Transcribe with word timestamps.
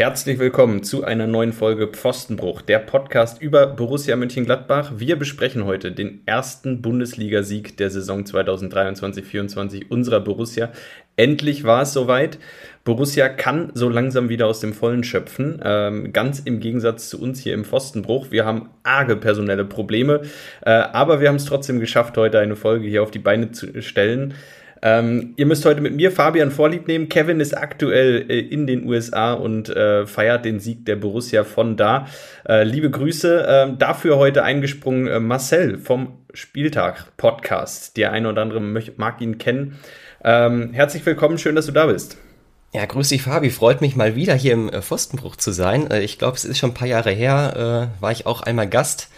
Herzlich 0.00 0.38
willkommen 0.38 0.82
zu 0.82 1.04
einer 1.04 1.26
neuen 1.26 1.52
Folge 1.52 1.86
Pfostenbruch, 1.86 2.62
der 2.62 2.78
Podcast 2.78 3.42
über 3.42 3.66
Borussia 3.66 4.16
Mönchengladbach. 4.16 4.92
Wir 4.96 5.16
besprechen 5.16 5.66
heute 5.66 5.92
den 5.92 6.22
ersten 6.24 6.80
Bundesligasieg 6.80 7.76
der 7.76 7.90
Saison 7.90 8.24
2023-24 8.24 9.90
unserer 9.90 10.20
Borussia. 10.20 10.70
Endlich 11.16 11.64
war 11.64 11.82
es 11.82 11.92
soweit. 11.92 12.38
Borussia 12.84 13.28
kann 13.28 13.72
so 13.74 13.90
langsam 13.90 14.30
wieder 14.30 14.46
aus 14.46 14.60
dem 14.60 14.72
Vollen 14.72 15.04
schöpfen. 15.04 15.60
Ähm, 15.62 16.14
ganz 16.14 16.40
im 16.40 16.60
Gegensatz 16.60 17.10
zu 17.10 17.20
uns 17.20 17.38
hier 17.38 17.52
im 17.52 17.66
Pfostenbruch. 17.66 18.30
Wir 18.30 18.46
haben 18.46 18.70
arge 18.82 19.16
personelle 19.16 19.66
Probleme, 19.66 20.22
äh, 20.64 20.70
aber 20.70 21.20
wir 21.20 21.28
haben 21.28 21.36
es 21.36 21.44
trotzdem 21.44 21.78
geschafft, 21.78 22.16
heute 22.16 22.38
eine 22.38 22.56
Folge 22.56 22.88
hier 22.88 23.02
auf 23.02 23.10
die 23.10 23.18
Beine 23.18 23.50
zu 23.50 23.82
stellen. 23.82 24.32
Ähm, 24.82 25.34
ihr 25.36 25.46
müsst 25.46 25.64
heute 25.64 25.80
mit 25.80 25.94
mir 25.94 26.10
Fabian 26.10 26.50
Vorlieb 26.50 26.88
nehmen. 26.88 27.08
Kevin 27.08 27.40
ist 27.40 27.56
aktuell 27.56 28.30
äh, 28.30 28.38
in 28.38 28.66
den 28.66 28.86
USA 28.86 29.34
und 29.34 29.68
äh, 29.68 30.06
feiert 30.06 30.44
den 30.44 30.60
Sieg 30.60 30.86
der 30.86 30.96
Borussia 30.96 31.44
von 31.44 31.76
da. 31.76 32.06
Äh, 32.48 32.64
liebe 32.64 32.90
Grüße. 32.90 33.46
Ähm, 33.48 33.78
dafür 33.78 34.16
heute 34.16 34.42
eingesprungen 34.42 35.06
äh, 35.06 35.20
Marcel 35.20 35.78
vom 35.78 36.18
Spieltag 36.32 37.16
Podcast. 37.16 37.96
Der 37.96 38.12
eine 38.12 38.28
oder 38.28 38.42
andere 38.42 38.60
mag 38.60 39.20
ihn 39.20 39.38
kennen. 39.38 39.78
Ähm, 40.24 40.72
herzlich 40.72 41.04
willkommen, 41.04 41.38
schön, 41.38 41.56
dass 41.56 41.66
du 41.66 41.72
da 41.72 41.86
bist. 41.86 42.16
Ja, 42.72 42.86
grüß 42.86 43.08
dich, 43.08 43.22
Fabi. 43.22 43.50
Freut 43.50 43.80
mich 43.80 43.96
mal 43.96 44.14
wieder 44.14 44.34
hier 44.34 44.52
im 44.52 44.68
äh, 44.70 44.80
Pfostenbruch 44.80 45.36
zu 45.36 45.50
sein. 45.50 45.90
Äh, 45.90 46.02
ich 46.02 46.18
glaube, 46.18 46.36
es 46.36 46.44
ist 46.44 46.58
schon 46.58 46.70
ein 46.70 46.74
paar 46.74 46.88
Jahre 46.88 47.10
her, 47.10 47.90
war 48.00 48.12
ich 48.12 48.26
auch 48.26 48.42
einmal 48.42 48.68
Gast 48.68 49.10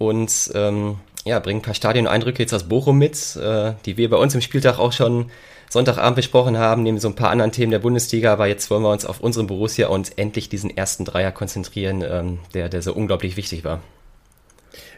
und 0.00 0.50
ähm, 0.54 0.96
ja, 1.24 1.38
bringen 1.38 1.60
ein 1.60 1.62
paar 1.62 1.74
Stadioneindrücke 1.74 2.42
jetzt 2.42 2.54
aus 2.54 2.64
Bochum 2.64 2.98
mit, 2.98 3.36
äh, 3.36 3.72
die 3.84 3.96
wir 3.96 4.08
bei 4.10 4.16
uns 4.16 4.34
im 4.34 4.40
Spieltag 4.40 4.78
auch 4.78 4.92
schon 4.92 5.30
Sonntagabend 5.68 6.16
besprochen 6.16 6.58
haben, 6.58 6.82
neben 6.82 6.98
so 6.98 7.08
ein 7.08 7.14
paar 7.14 7.30
anderen 7.30 7.52
Themen 7.52 7.70
der 7.70 7.78
Bundesliga. 7.78 8.32
Aber 8.32 8.46
jetzt 8.46 8.70
wollen 8.70 8.82
wir 8.82 8.90
uns 8.90 9.06
auf 9.06 9.20
unseren 9.20 9.46
Borussia 9.46 9.88
und 9.88 10.18
endlich 10.18 10.48
diesen 10.48 10.76
ersten 10.76 11.04
Dreier 11.04 11.30
konzentrieren, 11.30 12.02
ähm, 12.06 12.38
der, 12.54 12.68
der 12.68 12.82
so 12.82 12.92
unglaublich 12.92 13.36
wichtig 13.36 13.64
war. 13.64 13.80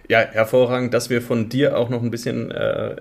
Ja, 0.08 0.19
hervorragend, 0.19 0.94
dass 0.94 1.11
wir 1.11 1.22
von 1.22 1.48
dir 1.48 1.78
auch 1.78 1.88
noch 1.88 2.02
ein 2.02 2.11
bisschen 2.11 2.50
äh, 2.50 2.96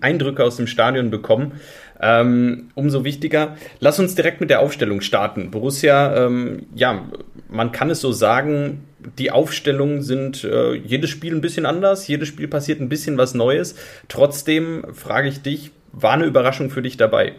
Eindrücke 0.00 0.44
aus 0.44 0.56
dem 0.56 0.66
Stadion 0.66 1.10
bekommen. 1.10 1.60
Ähm, 2.00 2.70
umso 2.74 3.04
wichtiger. 3.04 3.56
Lass 3.80 3.98
uns 3.98 4.14
direkt 4.14 4.40
mit 4.40 4.50
der 4.50 4.60
Aufstellung 4.60 5.00
starten. 5.00 5.50
Borussia, 5.50 6.26
ähm, 6.26 6.66
ja, 6.74 7.06
man 7.48 7.72
kann 7.72 7.90
es 7.90 8.00
so 8.00 8.12
sagen, 8.12 8.84
die 9.18 9.30
Aufstellungen 9.30 10.02
sind 10.02 10.44
äh, 10.44 10.74
jedes 10.74 11.10
Spiel 11.10 11.34
ein 11.34 11.40
bisschen 11.40 11.66
anders, 11.66 12.08
jedes 12.08 12.28
Spiel 12.28 12.48
passiert 12.48 12.80
ein 12.80 12.88
bisschen 12.88 13.18
was 13.18 13.34
Neues. 13.34 13.74
Trotzdem 14.08 14.84
frage 14.92 15.28
ich 15.28 15.42
dich, 15.42 15.70
war 15.92 16.12
eine 16.12 16.24
Überraschung 16.24 16.70
für 16.70 16.82
dich 16.82 16.96
dabei? 16.96 17.34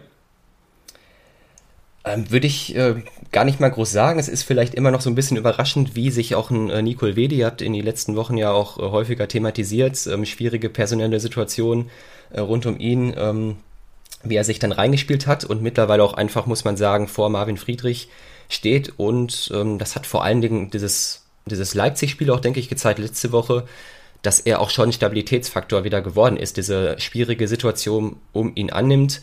Ähm, 2.04 2.30
Würde 2.30 2.46
ich 2.46 2.74
äh, 2.76 3.02
gar 3.32 3.44
nicht 3.44 3.60
mal 3.60 3.68
groß 3.68 3.90
sagen. 3.90 4.18
Es 4.18 4.28
ist 4.28 4.44
vielleicht 4.44 4.74
immer 4.74 4.90
noch 4.92 5.00
so 5.00 5.10
ein 5.10 5.16
bisschen 5.16 5.36
überraschend, 5.36 5.96
wie 5.96 6.10
sich 6.10 6.34
auch 6.36 6.50
ein 6.50 6.70
äh, 6.70 6.80
Nicole 6.80 7.16
Wedi 7.16 7.38
hat 7.38 7.60
in 7.60 7.72
den 7.72 7.84
letzten 7.84 8.14
Wochen 8.16 8.38
ja 8.38 8.52
auch 8.52 8.78
äh, 8.78 8.82
häufiger 8.82 9.26
thematisiert. 9.26 10.06
Ähm, 10.06 10.24
schwierige 10.24 10.70
personelle 10.70 11.18
Situation 11.18 11.90
äh, 12.30 12.40
rund 12.40 12.64
um 12.64 12.78
ihn, 12.78 13.12
ähm, 13.16 13.56
wie 14.22 14.36
er 14.36 14.44
sich 14.44 14.60
dann 14.60 14.72
reingespielt 14.72 15.26
hat 15.26 15.44
und 15.44 15.62
mittlerweile 15.62 16.04
auch 16.04 16.14
einfach, 16.14 16.46
muss 16.46 16.64
man 16.64 16.76
sagen, 16.76 17.08
vor 17.08 17.28
Marvin 17.28 17.56
Friedrich 17.56 18.08
steht. 18.48 18.94
Und 18.98 19.50
ähm, 19.52 19.78
das 19.78 19.96
hat 19.96 20.06
vor 20.06 20.22
allen 20.22 20.40
Dingen 20.40 20.70
dieses 20.70 21.25
dieses 21.46 21.74
Leipzig-Spiel 21.74 22.30
auch, 22.30 22.40
denke 22.40 22.60
ich, 22.60 22.68
gezeigt 22.68 22.98
letzte 22.98 23.32
Woche, 23.32 23.66
dass 24.22 24.40
er 24.40 24.60
auch 24.60 24.70
schon 24.70 24.92
Stabilitätsfaktor 24.92 25.84
wieder 25.84 26.02
geworden 26.02 26.36
ist, 26.36 26.56
diese 26.56 26.98
schwierige 26.98 27.46
Situation 27.48 28.16
um 28.32 28.52
ihn 28.54 28.70
annimmt. 28.70 29.22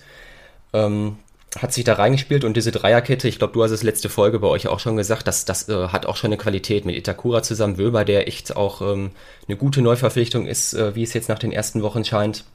Ähm, 0.72 1.18
hat 1.60 1.74
sich 1.74 1.84
da 1.84 1.94
reingespielt 1.94 2.46
und 2.46 2.58
diese 2.58 2.72
Dreierkette, 2.72 3.28
ich 3.28 3.38
glaube, 3.38 3.54
du 3.54 3.64
hast 3.64 3.72
es 3.72 3.84
letzte 3.84 4.10
Folge 4.10 4.40
bei 4.40 4.48
euch 4.48 4.68
auch 4.68 4.80
schon 4.80 4.98
gesagt, 4.98 5.28
dass 5.28 5.46
das 5.46 5.70
äh, 5.70 5.90
hat 5.90 6.08
auch 6.08 6.16
schon 6.16 6.30
eine 6.30 6.38
Qualität 6.38 6.86
mit 6.86 6.96
Itakura 6.96 7.44
zusammen, 7.44 7.78
Wöber, 7.78 8.06
der 8.06 8.28
echt 8.28 8.56
auch 8.56 8.82
ähm, 8.82 9.12
eine 9.48 9.58
gute 9.58 9.82
Neuverpflichtung 9.82 10.48
ist, 10.48 10.74
äh, 10.74 10.96
wie 10.96 11.04
es 11.04 11.14
jetzt 11.14 11.30
nach 11.30 11.38
den 11.38 11.52
ersten 11.52 11.84
Wochen 11.84 12.04
scheint. 12.04 12.46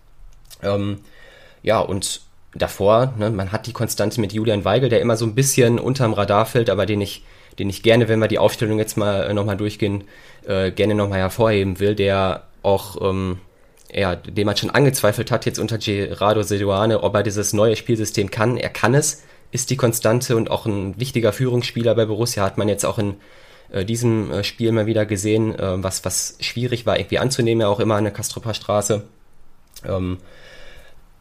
Ähm, 0.63 0.99
ja, 1.63 1.79
und 1.79 2.23
davor, 2.55 3.15
ne, 3.17 3.31
man 3.31 3.53
hat 3.53 3.67
die 3.67 3.73
Konstante 3.73 4.21
mit 4.21 4.33
Julian 4.33 4.65
Weigel, 4.65 4.89
der 4.89 5.01
immer 5.01 5.17
so 5.17 5.27
ein 5.27 5.37
bisschen 5.37 5.79
unterm 5.79 6.13
Radar 6.13 6.47
fällt, 6.47 6.71
aber 6.71 6.85
den 6.85 7.01
ich 7.01 7.23
den 7.59 7.71
ich 7.71 7.83
gerne, 7.83 8.09
wenn 8.09 8.21
wir 8.21 8.29
die 8.29 8.39
Aufstellung 8.39 8.79
jetzt 8.79 8.97
mal 8.97 9.25
äh, 9.25 9.35
nochmal 9.35 9.57
durchgehen, 9.57 10.05
äh, 10.47 10.71
gerne 10.71 10.95
nochmal 10.95 11.19
hervorheben 11.19 11.81
will, 11.81 11.95
der 11.95 12.45
auch, 12.63 13.01
ähm, 13.03 13.39
ja, 13.93 14.17
dem 14.17 14.47
man 14.47 14.57
schon 14.57 14.71
angezweifelt 14.71 15.31
hat 15.31 15.47
jetzt 15.47 15.59
unter 15.59 15.79
Gerardo 15.79 16.43
Seduane, 16.43 17.03
ob 17.03 17.15
er 17.15 17.23
dieses 17.23 17.53
neue 17.53 17.77
Spielsystem 17.77 18.31
kann. 18.31 18.57
Er 18.57 18.69
kann 18.69 18.95
es, 18.95 19.23
ist 19.51 19.71
die 19.71 19.77
Konstante 19.77 20.37
und 20.37 20.51
auch 20.51 20.67
ein 20.67 20.99
wichtiger 21.01 21.33
Führungsspieler 21.33 21.95
bei 21.95 22.05
Borussia, 22.05 22.45
hat 22.45 22.59
man 22.59 22.69
jetzt 22.69 22.85
auch 22.85 22.99
in 22.99 23.15
äh, 23.71 23.85
diesem 23.85 24.31
äh, 24.31 24.45
Spiel 24.45 24.73
mal 24.73 24.87
wieder 24.87 25.07
gesehen, 25.07 25.55
was, 25.59 26.05
was 26.05 26.37
schwierig 26.41 26.87
war 26.87 26.99
irgendwie 26.99 27.19
anzunehmen, 27.19 27.63
ja 27.63 27.69
auch 27.69 27.81
immer 27.81 27.97
an 27.97 28.05
der 28.05 28.13
Kastroper 28.13 28.55
Straße. 28.55 29.05
Ähm, 29.87 30.19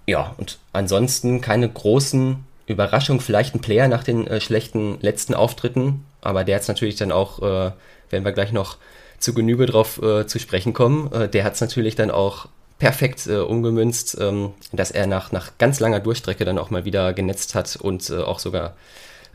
ja, 0.05 0.33
und 0.37 0.57
ansonsten 0.73 1.41
keine 1.41 1.69
großen 1.69 2.43
Überraschungen, 2.67 3.21
vielleicht 3.21 3.55
ein 3.55 3.61
Player 3.61 3.87
nach 3.87 4.03
den 4.03 4.27
äh, 4.27 4.41
schlechten 4.41 4.99
letzten 5.01 5.33
Auftritten, 5.33 6.05
aber 6.27 6.43
der 6.43 6.57
hat 6.57 6.67
natürlich 6.67 6.97
dann 6.97 7.13
auch, 7.13 7.39
äh, 7.39 7.71
werden 8.09 8.25
wir 8.25 8.33
gleich 8.33 8.51
noch 8.51 8.75
zu 9.17 9.33
Genüge 9.33 9.65
drauf 9.65 10.01
äh, 10.01 10.27
zu 10.27 10.39
sprechen 10.39 10.73
kommen, 10.73 11.09
äh, 11.13 11.29
der 11.29 11.45
hat 11.45 11.53
es 11.53 11.61
natürlich 11.61 11.95
dann 11.95 12.11
auch 12.11 12.49
perfekt 12.79 13.27
äh, 13.27 13.38
umgemünzt, 13.38 14.17
ähm, 14.19 14.53
dass 14.73 14.91
er 14.91 15.07
nach, 15.07 15.31
nach 15.31 15.57
ganz 15.57 15.79
langer 15.79 16.01
Durchstrecke 16.01 16.43
dann 16.43 16.57
auch 16.57 16.69
mal 16.69 16.83
wieder 16.83 17.13
genetzt 17.13 17.55
hat 17.55 17.77
und 17.77 18.09
äh, 18.09 18.17
auch 18.17 18.39
sogar 18.39 18.75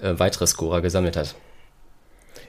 äh, 0.03 0.13
weitere 0.19 0.47
Scorer 0.47 0.83
gesammelt 0.83 1.17
hat. 1.17 1.35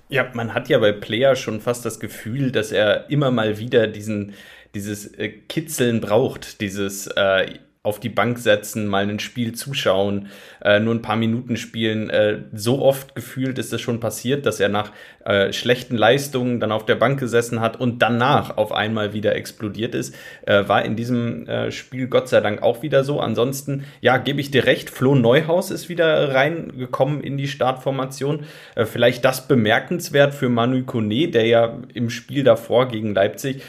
Ja, 0.09 0.29
man 0.33 0.53
hat 0.53 0.67
ja 0.67 0.77
bei 0.77 0.91
Player 0.91 1.37
schon 1.37 1.61
fast 1.61 1.85
das 1.85 2.01
Gefühl, 2.01 2.51
dass 2.51 2.73
er 2.73 3.09
immer 3.09 3.31
mal 3.31 3.59
wieder 3.59 3.87
diesen, 3.87 4.33
dieses 4.75 5.05
äh, 5.13 5.29
Kitzeln 5.29 6.01
braucht, 6.01 6.59
dieses 6.59 7.07
äh, 7.07 7.59
auf 7.85 7.99
die 7.99 8.07
Bank 8.07 8.39
setzen, 8.39 8.87
mal 8.87 9.09
ein 9.09 9.19
Spiel 9.19 9.51
zuschauen, 9.55 10.29
äh, 10.63 10.79
nur 10.79 10.95
ein 10.95 11.01
paar 11.01 11.17
Minuten 11.17 11.57
spielen. 11.57 12.09
Äh, 12.09 12.43
so 12.53 12.81
oft 12.81 13.13
gefühlt 13.13 13.59
ist 13.59 13.73
es 13.73 13.81
schon 13.81 13.99
passiert, 13.99 14.45
dass 14.45 14.61
er 14.61 14.69
nach 14.69 14.93
äh, 15.25 15.51
schlechten 15.51 15.97
Leistungen 15.97 16.61
dann 16.61 16.71
auf 16.71 16.85
der 16.85 16.95
Bank 16.95 17.19
gesessen 17.19 17.59
hat 17.59 17.77
und 17.77 18.01
danach 18.01 18.55
auf 18.55 18.71
einmal 18.71 19.11
wieder 19.11 19.35
explodiert 19.35 19.95
ist. 19.95 20.15
Äh, 20.45 20.65
war 20.69 20.85
in 20.85 20.95
diesem 20.95 21.45
äh, 21.47 21.71
Spiel 21.71 22.07
Gott 22.07 22.29
sei 22.29 22.39
Dank 22.39 22.63
auch 22.63 22.83
wieder 22.83 23.03
so. 23.03 23.19
Ansonsten, 23.19 23.83
ja, 23.99 24.15
gebe 24.15 24.39
ich 24.39 24.49
dir 24.49 24.65
recht, 24.65 24.89
Flo 24.89 25.13
Neuhaus 25.13 25.69
ist 25.69 25.89
wieder 25.89 26.33
reingekommen 26.33 27.19
in 27.19 27.37
die 27.37 27.49
Startformation. 27.49 28.45
Äh, 28.75 28.85
vielleicht 28.85 29.25
das 29.25 29.49
bemerkenswert 29.49 30.33
für 30.33 30.47
Manu 30.47 30.83
Kone, 30.85 31.27
der 31.27 31.47
ja 31.47 31.77
im 31.93 32.09
Spiel 32.09 32.45
davor 32.45 32.87
gegen 32.87 33.13
Leipzig 33.13 33.61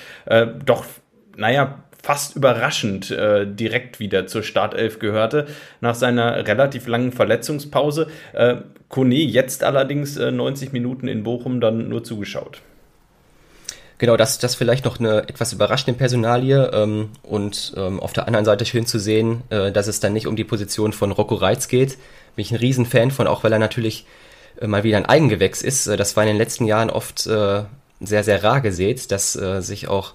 doch 0.64 0.84
naja, 1.36 1.84
fast 2.04 2.36
überraschend 2.36 3.10
äh, 3.10 3.46
direkt 3.46 3.98
wieder 3.98 4.26
zur 4.26 4.42
Startelf 4.42 4.98
gehörte, 4.98 5.46
nach 5.80 5.94
seiner 5.94 6.46
relativ 6.46 6.86
langen 6.86 7.12
Verletzungspause. 7.12 8.08
Äh, 8.34 8.56
Kone 8.90 9.14
jetzt 9.14 9.64
allerdings 9.64 10.18
äh, 10.18 10.30
90 10.30 10.74
Minuten 10.74 11.08
in 11.08 11.22
Bochum 11.22 11.62
dann 11.62 11.88
nur 11.88 12.04
zugeschaut. 12.04 12.60
Genau, 13.96 14.18
das, 14.18 14.38
das 14.38 14.54
vielleicht 14.54 14.84
noch 14.84 15.00
eine 15.00 15.22
etwas 15.28 15.54
überraschende 15.54 15.96
Personalie 15.96 16.70
ähm, 16.74 17.08
und 17.22 17.72
ähm, 17.74 18.00
auf 18.00 18.12
der 18.12 18.26
anderen 18.26 18.44
Seite 18.44 18.66
schön 18.66 18.84
zu 18.84 18.98
sehen, 18.98 19.42
äh, 19.48 19.72
dass 19.72 19.86
es 19.86 20.00
dann 20.00 20.12
nicht 20.12 20.26
um 20.26 20.36
die 20.36 20.44
Position 20.44 20.92
von 20.92 21.10
Rocco 21.10 21.36
Reitz 21.36 21.68
geht. 21.68 21.96
Bin 22.36 22.44
ich 22.44 22.50
ein 22.50 22.58
Riesenfan 22.58 23.12
von, 23.12 23.26
auch 23.26 23.44
weil 23.44 23.52
er 23.54 23.58
natürlich 23.58 24.04
äh, 24.60 24.66
mal 24.66 24.84
wieder 24.84 24.98
ein 24.98 25.06
Eigengewächs 25.06 25.62
ist. 25.62 25.86
Äh, 25.86 25.96
das 25.96 26.16
war 26.16 26.24
in 26.24 26.28
den 26.28 26.36
letzten 26.36 26.66
Jahren 26.66 26.90
oft 26.90 27.26
äh, 27.26 27.62
sehr, 28.00 28.24
sehr 28.24 28.44
rar 28.44 28.60
gesät, 28.60 29.10
dass 29.10 29.36
äh, 29.36 29.62
sich 29.62 29.88
auch 29.88 30.12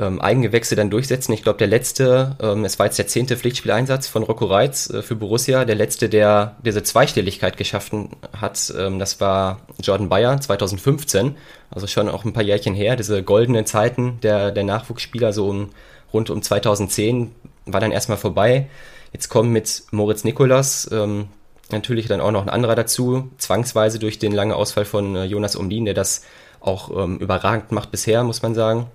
ähm, 0.00 0.20
Eigengewächse 0.20 0.74
dann 0.76 0.90
durchsetzen. 0.90 1.32
Ich 1.32 1.42
glaube, 1.42 1.58
der 1.58 1.66
letzte, 1.66 2.36
ähm, 2.40 2.64
es 2.64 2.78
war 2.78 2.86
jetzt 2.86 2.98
der 2.98 3.06
zehnte 3.06 3.36
Pflichtspieleinsatz 3.36 4.08
von 4.08 4.22
Rocco 4.22 4.46
Reitz 4.46 4.88
äh, 4.88 5.02
für 5.02 5.14
Borussia, 5.14 5.64
der 5.64 5.76
letzte, 5.76 6.08
der 6.08 6.56
diese 6.64 6.82
Zweistelligkeit 6.82 7.56
geschaffen 7.56 8.16
hat, 8.36 8.72
ähm, 8.76 8.98
das 8.98 9.20
war 9.20 9.60
Jordan 9.82 10.08
Bayer 10.08 10.40
2015, 10.40 11.36
also 11.70 11.86
schon 11.86 12.08
auch 12.08 12.24
ein 12.24 12.32
paar 12.32 12.42
Jährchen 12.42 12.74
her, 12.74 12.96
diese 12.96 13.22
goldenen 13.22 13.66
Zeiten 13.66 14.18
der, 14.22 14.50
der 14.50 14.64
Nachwuchsspieler, 14.64 15.32
so 15.32 15.48
um, 15.48 15.70
rund 16.12 16.30
um 16.30 16.42
2010, 16.42 17.30
war 17.66 17.80
dann 17.80 17.92
erstmal 17.92 18.18
vorbei. 18.18 18.68
Jetzt 19.12 19.28
kommt 19.28 19.50
mit 19.50 19.82
Moritz 19.90 20.24
Nikolas 20.24 20.88
ähm, 20.92 21.28
natürlich 21.70 22.06
dann 22.06 22.22
auch 22.22 22.32
noch 22.32 22.42
ein 22.42 22.48
anderer 22.48 22.74
dazu, 22.74 23.30
zwangsweise 23.36 23.98
durch 23.98 24.18
den 24.18 24.32
langen 24.32 24.52
Ausfall 24.52 24.86
von 24.86 25.14
äh, 25.14 25.24
Jonas 25.24 25.56
Umlin, 25.56 25.84
der 25.84 25.94
das 25.94 26.24
auch 26.60 26.90
ähm, 27.04 27.18
überragend 27.18 27.70
macht 27.72 27.90
bisher, 27.90 28.24
muss 28.24 28.42
man 28.42 28.54
sagen. 28.54 28.86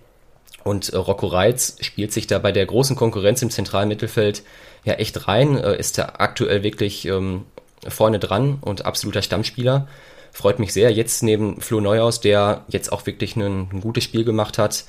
Und 0.65 0.89
äh, 0.89 0.97
Rocco 0.97 1.27
Reitz 1.27 1.77
spielt 1.81 2.11
sich 2.11 2.25
da 2.25 2.39
bei 2.39 2.51
der 2.51 2.65
großen 2.65 2.95
Konkurrenz 2.95 3.39
im 3.43 3.51
zentralen 3.51 3.87
Mittelfeld 3.87 4.41
ja 4.83 4.95
echt 4.95 5.27
rein, 5.27 5.57
äh, 5.57 5.77
ist 5.77 5.99
da 5.99 6.13
aktuell 6.17 6.63
wirklich 6.63 7.05
ähm, 7.05 7.45
vorne 7.87 8.17
dran 8.17 8.57
und 8.61 8.83
absoluter 8.83 9.21
Stammspieler. 9.21 9.87
Freut 10.31 10.57
mich 10.57 10.73
sehr. 10.73 10.91
Jetzt 10.91 11.21
neben 11.21 11.61
Flo 11.61 11.81
Neuhaus, 11.81 12.19
der 12.19 12.65
jetzt 12.67 12.91
auch 12.91 13.05
wirklich 13.05 13.35
ein, 13.35 13.69
ein 13.71 13.81
gutes 13.81 14.03
Spiel 14.03 14.23
gemacht 14.23 14.57
hat, 14.57 14.85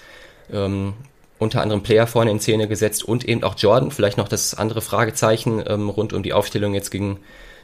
ähm, 0.51 0.95
unter 1.39 1.61
anderem 1.61 1.83
Player 1.83 2.07
vorne 2.07 2.31
in 2.31 2.41
Szene 2.41 2.69
gesetzt 2.69 3.05
und 3.05 3.29
eben 3.29 3.45
auch 3.45 3.55
Jordan, 3.59 3.91
vielleicht 3.91 4.17
noch 4.17 4.29
das 4.29 4.55
andere 4.55 4.81
Fragezeichen 4.81 5.63
ähm, 5.67 5.91
rund 5.91 6.15
um 6.15 6.23
die 6.23 6.33
Aufstellung 6.33 6.73
jetzt 6.73 6.91
gegen, 6.91 7.19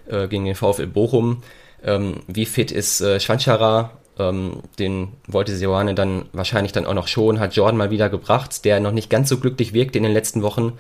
äh, 0.07 0.29
gegen 0.29 0.45
den 0.45 0.55
VfL 0.55 0.87
Bochum. 0.87 1.43
Ähm, 1.83 2.21
wie 2.27 2.45
fit 2.45 2.73
ist 2.73 3.01
äh, 3.01 3.21
Schwanchara? 3.21 4.02
Ähm, 4.19 4.63
den 4.79 5.09
wollte 5.27 5.57
Seoane 5.57 5.95
dann 5.95 6.27
wahrscheinlich 6.33 6.73
dann 6.73 6.87
auch 6.87 6.95
noch 6.95 7.09
schon, 7.09 7.41
hat 7.41 7.55
Jordan 7.55 7.79
mal 7.79 7.91
wieder 7.91 8.11
gebracht, 8.11 8.65
der 8.65 8.81
noch 8.81 8.93
nicht 8.93 9.11
ganz 9.11 9.29
so 9.29 9.39
glücklich 9.39 9.73
wirkte 9.73 9.99
in 9.99 10.05
den 10.05 10.13
letzten 10.13 10.43
Wochen. 10.43 10.79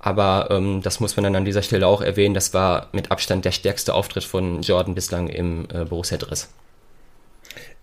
Aber 0.00 0.48
ähm, 0.50 0.82
das 0.82 0.98
muss 0.98 1.16
man 1.16 1.22
dann 1.24 1.36
an 1.36 1.44
dieser 1.44 1.62
Stelle 1.62 1.86
auch 1.86 2.02
erwähnen. 2.02 2.34
Das 2.34 2.52
war 2.54 2.88
mit 2.92 3.12
Abstand 3.12 3.44
der 3.44 3.52
stärkste 3.52 3.94
Auftritt 3.94 4.24
von 4.24 4.62
Jordan 4.62 4.96
bislang 4.96 5.28
im 5.28 5.66
äh, 5.72 5.84
Borussia-Dress. 5.84 6.52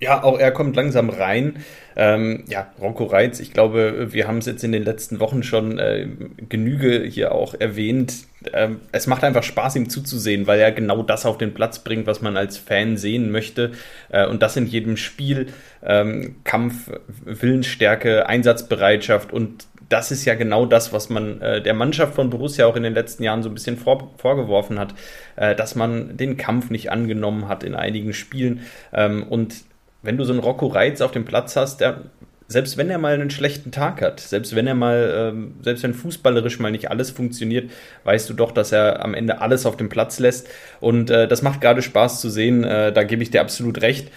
Ja, 0.01 0.23
auch 0.23 0.37
er 0.37 0.51
kommt 0.51 0.75
langsam 0.75 1.09
rein. 1.09 1.63
Ähm, 2.01 2.45
ja, 2.47 2.71
Rocco 2.79 3.03
Reitz, 3.03 3.41
ich 3.41 3.51
glaube, 3.51 4.13
wir 4.13 4.25
haben 4.25 4.37
es 4.37 4.45
jetzt 4.45 4.63
in 4.63 4.71
den 4.71 4.83
letzten 4.83 5.19
Wochen 5.19 5.43
schon 5.43 5.79
äh, 5.79 6.07
Genüge 6.47 7.03
hier 7.03 7.33
auch 7.33 7.55
erwähnt. 7.59 8.13
Ähm, 8.53 8.79
es 8.93 9.05
macht 9.05 9.25
einfach 9.25 9.43
Spaß, 9.43 9.75
ihm 9.75 9.89
zuzusehen, 9.89 10.47
weil 10.47 10.61
er 10.61 10.71
genau 10.71 11.03
das 11.03 11.25
auf 11.25 11.37
den 11.37 11.53
Platz 11.53 11.79
bringt, 11.79 12.07
was 12.07 12.21
man 12.21 12.37
als 12.37 12.57
Fan 12.57 12.95
sehen 12.95 13.31
möchte. 13.31 13.71
Äh, 14.07 14.27
und 14.27 14.41
das 14.41 14.55
in 14.55 14.65
jedem 14.65 14.95
Spiel. 14.95 15.47
Ähm, 15.83 16.37
Kampf, 16.45 16.89
Willensstärke, 17.25 18.27
Einsatzbereitschaft 18.27 19.33
und 19.33 19.67
das 19.89 20.11
ist 20.11 20.23
ja 20.23 20.35
genau 20.35 20.65
das, 20.65 20.93
was 20.93 21.09
man 21.09 21.41
äh, 21.41 21.61
der 21.61 21.73
Mannschaft 21.73 22.15
von 22.15 22.29
Borussia 22.29 22.65
auch 22.65 22.77
in 22.77 22.83
den 22.83 22.93
letzten 22.93 23.23
Jahren 23.23 23.43
so 23.43 23.49
ein 23.49 23.55
bisschen 23.55 23.75
vor, 23.75 24.11
vorgeworfen 24.17 24.79
hat, 24.79 24.93
äh, 25.35 25.53
dass 25.53 25.75
man 25.75 26.15
den 26.15 26.37
Kampf 26.37 26.69
nicht 26.69 26.91
angenommen 26.91 27.49
hat 27.49 27.65
in 27.65 27.75
einigen 27.75 28.13
Spielen. 28.13 28.61
Ähm, 28.93 29.23
und 29.23 29.55
wenn 30.01 30.17
du 30.17 30.23
so 30.23 30.33
einen 30.33 30.41
Rocco 30.41 30.67
Reitz 30.67 31.01
auf 31.01 31.11
dem 31.11 31.25
Platz 31.25 31.55
hast, 31.55 31.81
der, 31.81 32.01
selbst 32.47 32.77
wenn 32.77 32.89
er 32.89 32.97
mal 32.97 33.13
einen 33.13 33.29
schlechten 33.29 33.71
Tag 33.71 34.01
hat, 34.01 34.19
selbst 34.19 34.55
wenn 34.55 34.65
er 34.65 34.75
mal, 34.75 35.13
ähm, 35.33 35.55
selbst 35.61 35.83
wenn 35.83 35.93
fußballerisch 35.93 36.59
mal 36.59 36.71
nicht 36.71 36.89
alles 36.89 37.11
funktioniert, 37.11 37.69
weißt 38.05 38.29
du 38.29 38.33
doch, 38.33 38.51
dass 38.51 38.71
er 38.71 39.03
am 39.03 39.13
Ende 39.13 39.41
alles 39.41 39.65
auf 39.65 39.77
dem 39.77 39.89
Platz 39.89 40.19
lässt. 40.19 40.47
Und 40.79 41.11
äh, 41.11 41.27
das 41.27 41.41
macht 41.41 41.61
gerade 41.61 41.81
Spaß 41.81 42.21
zu 42.21 42.29
sehen, 42.29 42.63
äh, 42.63 42.91
da 42.91 43.03
gebe 43.03 43.21
ich 43.21 43.29
dir 43.29 43.41
absolut 43.41 43.81
recht. 43.81 44.09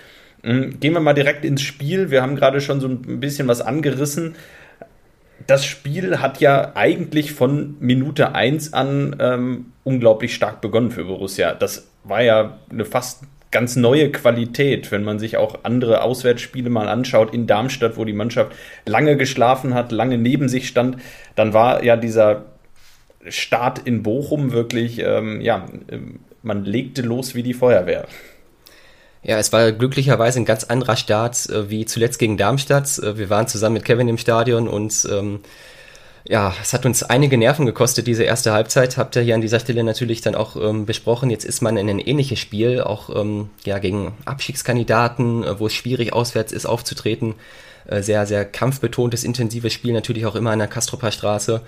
Mhm, 0.42 0.80
gehen 0.80 0.94
wir 0.94 1.00
mal 1.00 1.12
direkt 1.12 1.44
ins 1.44 1.62
Spiel. 1.62 2.10
Wir 2.10 2.22
haben 2.22 2.36
gerade 2.36 2.60
schon 2.60 2.80
so 2.80 2.88
ein 2.88 3.20
bisschen 3.20 3.48
was 3.48 3.60
angerissen. 3.60 4.34
Das 5.46 5.66
Spiel 5.66 6.20
hat 6.20 6.40
ja 6.40 6.72
eigentlich 6.74 7.32
von 7.32 7.76
Minute 7.80 8.34
1 8.34 8.72
an 8.72 9.16
ähm, 9.18 9.66
unglaublich 9.84 10.34
stark 10.34 10.60
begonnen 10.60 10.90
für 10.90 11.04
Borussia. 11.04 11.52
Das 11.54 11.88
war 12.04 12.22
ja 12.22 12.58
eine 12.70 12.84
fast 12.84 13.24
ganz 13.52 13.76
neue 13.76 14.10
Qualität, 14.10 14.90
wenn 14.90 15.04
man 15.04 15.18
sich 15.20 15.36
auch 15.36 15.60
andere 15.62 16.02
Auswärtsspiele 16.02 16.70
mal 16.70 16.88
anschaut 16.88 17.32
in 17.32 17.46
Darmstadt, 17.46 17.96
wo 17.96 18.04
die 18.04 18.12
Mannschaft 18.12 18.52
lange 18.86 19.16
geschlafen 19.16 19.74
hat, 19.74 19.92
lange 19.92 20.18
neben 20.18 20.48
sich 20.48 20.66
stand, 20.66 20.96
dann 21.36 21.52
war 21.52 21.84
ja 21.84 21.96
dieser 21.96 22.46
Start 23.28 23.78
in 23.78 24.02
Bochum 24.02 24.50
wirklich, 24.50 24.98
ähm, 24.98 25.40
ja, 25.40 25.66
man 26.42 26.64
legte 26.64 27.02
los 27.02 27.34
wie 27.36 27.44
die 27.44 27.54
Feuerwehr. 27.54 28.06
Ja, 29.22 29.38
es 29.38 29.52
war 29.52 29.70
glücklicherweise 29.70 30.40
ein 30.40 30.44
ganz 30.44 30.64
anderer 30.64 30.96
Start 30.96 31.48
äh, 31.48 31.70
wie 31.70 31.84
zuletzt 31.84 32.18
gegen 32.18 32.36
Darmstadt. 32.36 32.98
Äh, 32.98 33.18
wir 33.18 33.30
waren 33.30 33.46
zusammen 33.46 33.74
mit 33.74 33.84
Kevin 33.84 34.08
im 34.08 34.18
Stadion 34.18 34.66
und 34.66 35.06
ähm, 35.12 35.40
ja, 36.24 36.54
es 36.62 36.72
hat 36.72 36.86
uns 36.86 37.02
einige 37.02 37.36
Nerven 37.36 37.66
gekostet, 37.66 38.06
diese 38.06 38.22
erste 38.22 38.52
Halbzeit. 38.52 38.96
Habt 38.96 39.16
ihr 39.16 39.22
hier 39.22 39.34
an 39.34 39.40
dieser 39.40 39.58
Stelle 39.58 39.82
natürlich 39.82 40.20
dann 40.20 40.34
auch 40.34 40.56
ähm, 40.56 40.86
besprochen. 40.86 41.30
Jetzt 41.30 41.44
ist 41.44 41.62
man 41.62 41.76
in 41.76 41.90
ein 41.90 41.98
ähnliches 41.98 42.38
Spiel, 42.38 42.80
auch 42.80 43.14
ähm, 43.14 43.50
ja, 43.64 43.78
gegen 43.78 44.14
Abstiegskandidaten, 44.24 45.42
äh, 45.42 45.58
wo 45.58 45.66
es 45.66 45.74
schwierig 45.74 46.12
auswärts 46.12 46.52
ist 46.52 46.66
aufzutreten. 46.66 47.34
Äh, 47.86 48.02
sehr, 48.02 48.26
sehr 48.26 48.44
kampfbetontes, 48.44 49.24
intensives 49.24 49.72
Spiel, 49.72 49.92
natürlich 49.92 50.26
auch 50.26 50.36
immer 50.36 50.52
an 50.52 50.60
der 50.60 50.68
Kastroper 50.68 51.10
Straße. 51.10 51.62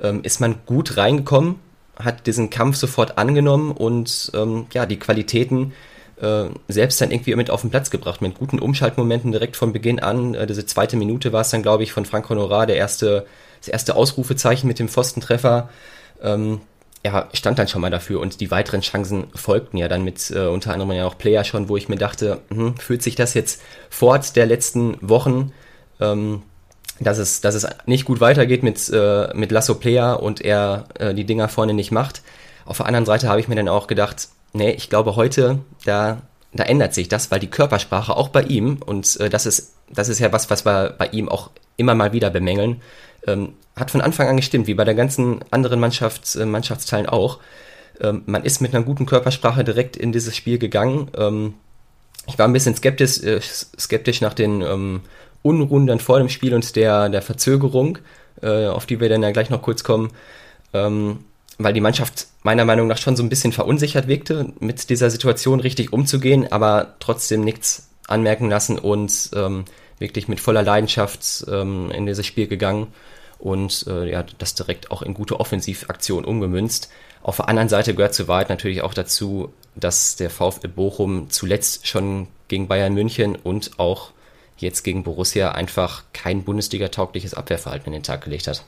Ähm, 0.00 0.20
ist 0.22 0.40
man 0.40 0.60
gut 0.66 0.96
reingekommen, 0.96 1.56
hat 1.98 2.26
diesen 2.26 2.50
Kampf 2.50 2.76
sofort 2.76 3.18
angenommen 3.18 3.72
und 3.72 4.30
ähm, 4.34 4.66
ja, 4.72 4.86
die 4.86 4.98
Qualitäten 4.98 5.72
äh, 6.20 6.44
selbst 6.68 7.00
dann 7.00 7.10
irgendwie 7.10 7.34
mit 7.34 7.50
auf 7.50 7.62
den 7.62 7.70
Platz 7.70 7.90
gebracht, 7.90 8.22
mit 8.22 8.38
guten 8.38 8.60
Umschaltmomenten 8.60 9.32
direkt 9.32 9.56
von 9.56 9.72
Beginn 9.72 9.98
an. 9.98 10.34
Äh, 10.34 10.46
diese 10.46 10.64
zweite 10.64 10.96
Minute 10.96 11.32
war 11.32 11.40
es 11.40 11.50
dann, 11.50 11.62
glaube 11.62 11.82
ich, 11.82 11.92
von 11.92 12.04
Frank 12.04 12.28
Honorar, 12.28 12.66
der 12.66 12.76
erste 12.76 13.26
das 13.66 13.72
erste 13.72 13.96
Ausrufezeichen 13.96 14.68
mit 14.68 14.78
dem 14.78 14.88
Pfostentreffer, 14.88 15.68
ähm, 16.22 16.60
ja, 17.04 17.28
stand 17.32 17.58
dann 17.58 17.68
schon 17.68 17.82
mal 17.82 17.90
dafür 17.90 18.20
und 18.20 18.40
die 18.40 18.50
weiteren 18.50 18.80
Chancen 18.80 19.28
folgten 19.34 19.76
ja 19.76 19.86
dann 19.86 20.02
mit 20.02 20.30
äh, 20.30 20.46
unter 20.46 20.72
anderem 20.72 20.92
ja 20.92 21.06
auch 21.06 21.18
Player 21.18 21.44
schon, 21.44 21.68
wo 21.68 21.76
ich 21.76 21.88
mir 21.88 21.96
dachte, 21.96 22.40
hm, 22.48 22.76
fühlt 22.78 23.02
sich 23.02 23.14
das 23.14 23.34
jetzt 23.34 23.62
fort 23.90 24.34
der 24.34 24.46
letzten 24.46 24.96
Wochen, 25.00 25.52
ähm, 26.00 26.42
dass 26.98 27.18
es, 27.18 27.40
dass 27.40 27.54
es 27.54 27.66
nicht 27.86 28.06
gut 28.06 28.20
weitergeht 28.20 28.62
mit, 28.62 28.88
äh, 28.92 29.28
mit 29.34 29.52
Lasso 29.52 29.74
Player 29.74 30.20
und 30.20 30.40
er 30.40 30.86
äh, 30.98 31.14
die 31.14 31.24
Dinger 31.24 31.48
vorne 31.48 31.74
nicht 31.74 31.92
macht. 31.92 32.22
Auf 32.64 32.78
der 32.78 32.86
anderen 32.86 33.06
Seite 33.06 33.28
habe 33.28 33.38
ich 33.38 33.48
mir 33.48 33.54
dann 33.54 33.68
auch 33.68 33.86
gedacht, 33.86 34.28
nee, 34.52 34.70
ich 34.70 34.88
glaube 34.88 35.14
heute, 35.14 35.60
da, 35.84 36.22
da 36.56 36.64
ändert 36.64 36.94
sich 36.94 37.08
das, 37.08 37.30
weil 37.30 37.40
die 37.40 37.50
Körpersprache 37.50 38.16
auch 38.16 38.28
bei 38.28 38.42
ihm, 38.42 38.78
und 38.84 39.18
äh, 39.20 39.28
das 39.28 39.46
ist, 39.46 39.74
das 39.90 40.08
ist 40.08 40.18
ja 40.18 40.32
was, 40.32 40.50
was 40.50 40.64
wir 40.64 40.94
bei 40.98 41.06
ihm 41.08 41.28
auch 41.28 41.50
immer 41.76 41.94
mal 41.94 42.12
wieder 42.12 42.30
bemängeln, 42.30 42.82
ähm, 43.26 43.54
hat 43.76 43.90
von 43.90 44.00
Anfang 44.00 44.28
an 44.28 44.36
gestimmt, 44.36 44.66
wie 44.66 44.74
bei 44.74 44.84
der 44.84 44.94
ganzen 44.94 45.40
anderen 45.50 45.80
Mannschafts, 45.80 46.36
äh, 46.36 46.46
Mannschaftsteilen 46.46 47.06
auch. 47.06 47.38
Ähm, 48.00 48.22
man 48.26 48.44
ist 48.44 48.60
mit 48.60 48.74
einer 48.74 48.84
guten 48.84 49.06
Körpersprache 49.06 49.64
direkt 49.64 49.96
in 49.96 50.12
dieses 50.12 50.36
Spiel 50.36 50.58
gegangen. 50.58 51.10
Ähm, 51.16 51.54
ich 52.26 52.38
war 52.38 52.46
ein 52.46 52.52
bisschen 52.52 52.74
skeptisch, 52.74 53.22
äh, 53.22 53.40
skeptisch 53.40 54.20
nach 54.20 54.34
den 54.34 54.62
ähm, 54.62 55.00
Unruhen 55.42 55.86
dann 55.86 56.00
vor 56.00 56.18
dem 56.18 56.28
Spiel 56.28 56.54
und 56.54 56.74
der, 56.76 57.08
der 57.08 57.22
Verzögerung, 57.22 57.98
äh, 58.42 58.66
auf 58.66 58.86
die 58.86 59.00
wir 59.00 59.08
dann 59.08 59.22
ja 59.22 59.30
gleich 59.30 59.50
noch 59.50 59.62
kurz 59.62 59.84
kommen, 59.84 60.10
ähm, 60.72 61.20
weil 61.58 61.72
die 61.72 61.80
Mannschaft 61.80 62.26
meiner 62.42 62.64
Meinung 62.64 62.86
nach 62.86 62.98
schon 62.98 63.16
so 63.16 63.22
ein 63.22 63.28
bisschen 63.28 63.52
verunsichert 63.52 64.08
wirkte, 64.08 64.52
mit 64.60 64.90
dieser 64.90 65.10
Situation 65.10 65.60
richtig 65.60 65.92
umzugehen, 65.92 66.50
aber 66.52 66.94
trotzdem 67.00 67.42
nichts 67.42 67.88
anmerken 68.06 68.48
lassen 68.48 68.78
und 68.78 69.30
ähm, 69.34 69.64
wirklich 69.98 70.28
mit 70.28 70.40
voller 70.40 70.62
Leidenschaft 70.62 71.46
ähm, 71.50 71.90
in 71.90 72.06
dieses 72.06 72.26
Spiel 72.26 72.46
gegangen 72.46 72.88
und 73.38 73.86
äh, 73.88 74.10
ja, 74.10 74.24
das 74.38 74.54
direkt 74.54 74.90
auch 74.90 75.02
in 75.02 75.14
gute 75.14 75.40
Offensivaktionen 75.40 76.24
umgemünzt. 76.24 76.90
Auf 77.22 77.36
der 77.36 77.48
anderen 77.48 77.68
Seite 77.68 77.94
gehört 77.94 78.14
zur 78.14 78.28
Wahrheit 78.28 78.48
natürlich 78.48 78.82
auch 78.82 78.94
dazu, 78.94 79.52
dass 79.74 80.16
der 80.16 80.30
VfL 80.30 80.68
Bochum 80.68 81.30
zuletzt 81.30 81.86
schon 81.86 82.28
gegen 82.48 82.68
Bayern 82.68 82.94
München 82.94 83.34
und 83.34 83.78
auch 83.78 84.10
jetzt 84.58 84.84
gegen 84.84 85.02
Borussia 85.02 85.52
einfach 85.52 86.04
kein 86.12 86.44
Bundesliga-taugliches 86.44 87.34
Abwehrverhalten 87.34 87.88
in 87.88 87.92
den 87.94 88.02
Tag 88.02 88.22
gelegt 88.24 88.46
hat. 88.46 88.64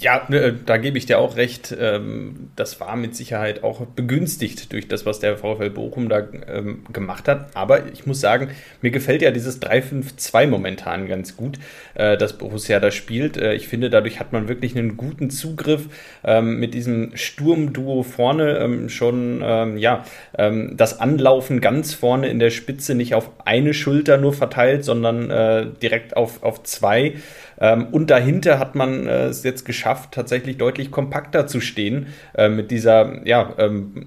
Ja, 0.00 0.22
ne, 0.28 0.52
da 0.52 0.76
gebe 0.76 0.98
ich 0.98 1.06
dir 1.06 1.18
auch 1.18 1.36
recht. 1.36 1.74
Ähm, 1.78 2.50
das 2.56 2.80
war 2.80 2.96
mit 2.96 3.14
Sicherheit 3.14 3.62
auch 3.62 3.86
begünstigt 3.86 4.72
durch 4.72 4.88
das, 4.88 5.06
was 5.06 5.20
der 5.20 5.36
VfL 5.36 5.70
Bochum 5.70 6.08
da 6.08 6.26
ähm, 6.48 6.84
gemacht 6.92 7.28
hat. 7.28 7.54
Aber 7.54 7.86
ich 7.92 8.06
muss 8.06 8.20
sagen, 8.20 8.48
mir 8.80 8.90
gefällt 8.90 9.22
ja 9.22 9.30
dieses 9.30 9.62
3-5-2 9.62 10.46
momentan 10.46 11.06
ganz 11.06 11.36
gut, 11.36 11.58
äh, 11.94 12.16
das 12.16 12.38
Borussia 12.38 12.80
da 12.80 12.90
spielt. 12.90 13.36
Äh, 13.36 13.54
ich 13.54 13.68
finde, 13.68 13.90
dadurch 13.90 14.20
hat 14.20 14.32
man 14.32 14.48
wirklich 14.48 14.76
einen 14.76 14.96
guten 14.96 15.30
Zugriff 15.30 15.88
ähm, 16.24 16.58
mit 16.58 16.74
diesem 16.74 17.16
Sturmduo 17.16 18.02
vorne 18.02 18.88
schon, 18.88 19.76
ja, 19.76 20.04
das 20.32 21.00
Anlaufen 21.00 21.60
ganz 21.60 21.94
vorne 21.94 22.28
in 22.28 22.38
der 22.38 22.50
Spitze 22.50 22.94
nicht 22.94 23.14
auf 23.14 23.30
eine 23.44 23.74
Schulter 23.74 24.16
nur 24.16 24.32
verteilt, 24.32 24.84
sondern 24.84 25.30
äh, 25.30 25.66
direkt 25.82 26.16
auf, 26.16 26.42
auf 26.42 26.62
zwei. 26.62 27.14
Ähm, 27.60 27.88
und 27.90 28.10
dahinter 28.10 28.58
hat 28.58 28.74
man 28.74 29.06
äh, 29.06 29.26
es 29.26 29.42
jetzt 29.42 29.64
geschafft, 29.64 30.12
tatsächlich 30.12 30.58
deutlich 30.58 30.90
kompakter 30.90 31.46
zu 31.46 31.60
stehen 31.60 32.08
äh, 32.36 32.48
mit 32.48 32.70
dieser, 32.70 33.26
ja, 33.26 33.54
ähm, 33.58 34.06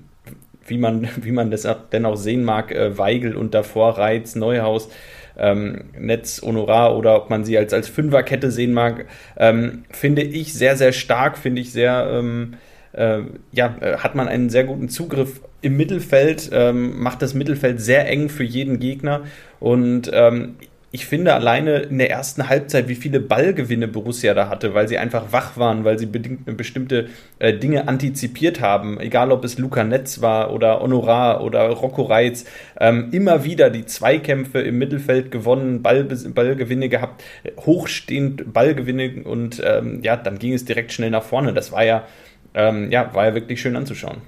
wie 0.66 0.78
man, 0.78 1.08
wie 1.22 1.32
man 1.32 1.52
das 1.52 1.68
denn 1.92 2.06
auch 2.06 2.18
sehen 2.18 2.44
mag, 2.44 2.72
äh, 2.72 2.98
Weigel 2.98 3.36
und 3.36 3.54
davor 3.54 3.98
Reiz, 3.98 4.36
Neuhaus. 4.36 4.90
Ähm, 5.40 5.92
Netz, 5.96 6.42
Honorar 6.42 6.98
oder 6.98 7.16
ob 7.16 7.30
man 7.30 7.46
sie 7.46 7.60
als, 7.60 7.72
als 7.72 7.88
Fünferkette 7.88 8.50
sehen 8.50 8.74
mag, 8.74 9.06
ähm, 9.38 9.84
finde 9.92 10.24
ich 10.24 10.56
sehr, 10.56 10.76
sehr 10.76 10.92
stark, 10.92 11.38
finde 11.38 11.62
ich 11.62 11.72
sehr, 11.72 12.10
ähm, 12.12 12.56
äh, 12.94 13.20
ja, 13.52 13.76
äh, 13.80 13.98
hat 13.98 14.16
man 14.16 14.28
einen 14.28 14.50
sehr 14.50 14.64
guten 14.64 14.90
Zugriff 14.90 15.42
im 15.62 15.78
Mittelfeld, 15.78 16.50
ähm, 16.52 17.00
macht 17.00 17.22
das 17.22 17.36
Mittelfeld 17.36 17.80
sehr 17.80 18.08
eng 18.08 18.30
für 18.30 18.44
jeden 18.44 18.80
Gegner 18.80 19.22
und 19.60 20.10
ähm, 20.12 20.56
ich 20.92 21.06
finde 21.06 21.34
alleine 21.34 21.80
in 21.80 21.98
der 21.98 22.10
ersten 22.10 22.48
Halbzeit, 22.48 22.88
wie 22.88 22.96
viele 22.96 23.20
Ballgewinne 23.20 23.90
Borussia 23.90 24.34
da 24.34 24.48
hatte, 24.48 24.74
weil 24.74 24.88
sie 24.88 24.98
einfach 24.98 25.34
wach 25.34 25.58
waren, 25.58 25.84
weil 25.84 26.00
sie 26.00 26.06
bestimmte 26.06 27.10
äh, 27.40 27.54
Dinge 27.54 27.90
antizipiert 27.90 28.62
haben, 28.62 28.98
egal 29.00 29.34
ob 29.34 29.44
es 29.44 29.58
Luca 29.58 29.84
Netz 29.84 30.22
war 30.22 30.54
oder 30.54 30.80
Honorar 30.80 31.44
oder 31.44 31.68
Rocco 31.70 32.04
Reitz, 32.04 32.46
ähm, 32.80 33.10
immer 33.12 33.44
wieder 33.44 33.70
die 33.70 33.86
Zweikämpfe 33.86 34.60
im 34.62 34.78
Mittelfeld 34.78 35.30
gewonnen, 35.30 35.82
Ball, 35.82 36.06
Ballgewinne 36.06 36.88
gehabt, 36.88 37.22
hochstehend 37.60 38.54
Ballgewinne 38.54 39.24
und 39.26 39.62
ähm, 39.66 40.02
ja, 40.04 40.16
dann 40.16 40.40
ging 40.40 40.54
es 40.54 40.64
direkt 40.64 40.94
schnell 40.94 41.10
nach 41.10 41.24
vorne. 41.24 41.54
Das 41.54 41.74
war 41.74 41.84
ja, 41.84 42.08
ähm, 42.54 42.92
ja, 42.92 43.14
war 43.14 43.26
ja 43.26 43.34
wirklich 43.34 43.60
schön 43.60 43.76
anzuschauen. 43.76 44.22